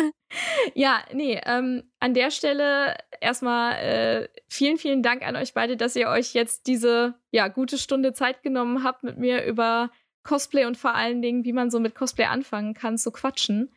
ja, 0.74 1.02
nee, 1.12 1.40
ähm, 1.44 1.90
an 2.00 2.14
der 2.14 2.30
Stelle 2.30 2.96
erstmal 3.20 3.74
äh, 3.74 4.28
vielen, 4.48 4.78
vielen 4.78 5.02
Dank 5.02 5.22
an 5.22 5.36
euch 5.36 5.52
beide, 5.52 5.76
dass 5.76 5.96
ihr 5.96 6.08
euch 6.08 6.32
jetzt 6.32 6.66
diese 6.66 7.14
ja, 7.30 7.48
gute 7.48 7.76
Stunde 7.76 8.14
Zeit 8.14 8.42
genommen 8.42 8.82
habt, 8.82 9.02
mit 9.02 9.18
mir 9.18 9.44
über 9.44 9.90
Cosplay 10.22 10.64
und 10.64 10.76
vor 10.76 10.94
allen 10.94 11.20
Dingen, 11.20 11.44
wie 11.44 11.52
man 11.52 11.70
so 11.70 11.80
mit 11.80 11.94
Cosplay 11.94 12.24
anfangen 12.24 12.72
kann, 12.72 12.96
zu 12.96 13.10
quatschen. 13.10 13.74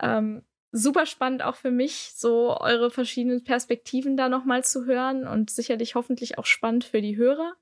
Ähm, 0.00 0.42
super 0.72 1.06
spannend 1.06 1.42
auch 1.42 1.56
für 1.56 1.70
mich, 1.70 2.12
so 2.14 2.56
eure 2.58 2.90
verschiedenen 2.90 3.44
Perspektiven 3.44 4.16
da 4.16 4.28
nochmal 4.28 4.64
zu 4.64 4.84
hören 4.84 5.26
und 5.26 5.50
sicherlich 5.50 5.94
hoffentlich 5.94 6.38
auch 6.38 6.46
spannend 6.46 6.84
für 6.84 7.00
die 7.00 7.16
Hörer. 7.16 7.54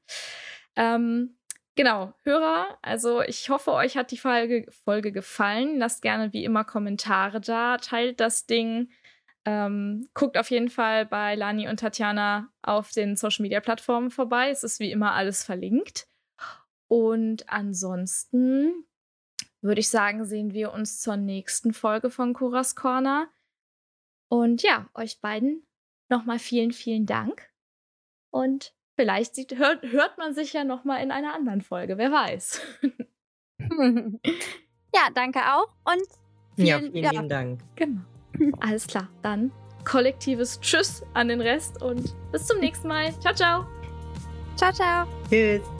Ähm, 0.74 1.36
genau, 1.74 2.12
Hörer, 2.24 2.78
also 2.82 3.22
ich 3.22 3.48
hoffe, 3.48 3.72
euch 3.72 3.96
hat 3.96 4.10
die 4.10 4.18
Folge, 4.18 4.66
Folge 4.84 5.12
gefallen. 5.12 5.78
Lasst 5.78 6.02
gerne 6.02 6.32
wie 6.32 6.44
immer 6.44 6.64
Kommentare 6.64 7.40
da, 7.40 7.78
teilt 7.78 8.20
das 8.20 8.46
Ding. 8.46 8.90
Ähm, 9.44 10.08
guckt 10.12 10.36
auf 10.36 10.50
jeden 10.50 10.68
Fall 10.68 11.06
bei 11.06 11.36
Lani 11.36 11.68
und 11.68 11.78
Tatjana 11.78 12.48
auf 12.62 12.90
den 12.90 13.14
Social 13.14 13.44
Media 13.44 13.60
Plattformen 13.60 14.10
vorbei. 14.10 14.50
Es 14.50 14.64
ist 14.64 14.80
wie 14.80 14.90
immer 14.90 15.12
alles 15.14 15.44
verlinkt. 15.44 16.08
Und 16.88 17.48
ansonsten 17.48 18.84
würde 19.66 19.80
ich 19.80 19.88
sagen, 19.88 20.24
sehen 20.24 20.52
wir 20.52 20.72
uns 20.72 21.00
zur 21.00 21.16
nächsten 21.16 21.72
Folge 21.72 22.10
von 22.10 22.32
Kuras 22.32 22.74
Corner. 22.74 23.28
Und 24.28 24.62
ja, 24.62 24.88
euch 24.94 25.20
beiden 25.20 25.66
nochmal 26.08 26.38
vielen, 26.38 26.72
vielen 26.72 27.06
Dank. 27.06 27.50
Und 28.30 28.74
vielleicht 28.96 29.34
sieht, 29.34 29.56
hört, 29.56 29.84
hört 29.84 30.18
man 30.18 30.34
sich 30.34 30.52
ja 30.52 30.64
nochmal 30.64 31.02
in 31.02 31.10
einer 31.10 31.34
anderen 31.34 31.60
Folge, 31.60 31.98
wer 31.98 32.10
weiß. 32.10 32.60
ja, 34.94 35.08
danke 35.14 35.40
auch. 35.52 35.68
Und 35.84 36.06
vielen, 36.56 36.66
ja, 36.66 36.78
vielen 36.78 36.96
ja. 36.96 37.10
lieben 37.10 37.28
Dank. 37.28 37.60
Genau. 37.76 38.00
Alles 38.60 38.86
klar. 38.86 39.08
Dann 39.22 39.52
kollektives 39.84 40.60
Tschüss 40.60 41.02
an 41.14 41.28
den 41.28 41.40
Rest 41.40 41.80
und 41.82 42.14
bis 42.32 42.46
zum 42.46 42.58
nächsten 42.58 42.88
Mal. 42.88 43.18
Ciao, 43.20 43.34
ciao. 43.34 43.66
Ciao, 44.56 44.72
ciao. 44.72 45.06
Tschüss. 45.30 45.75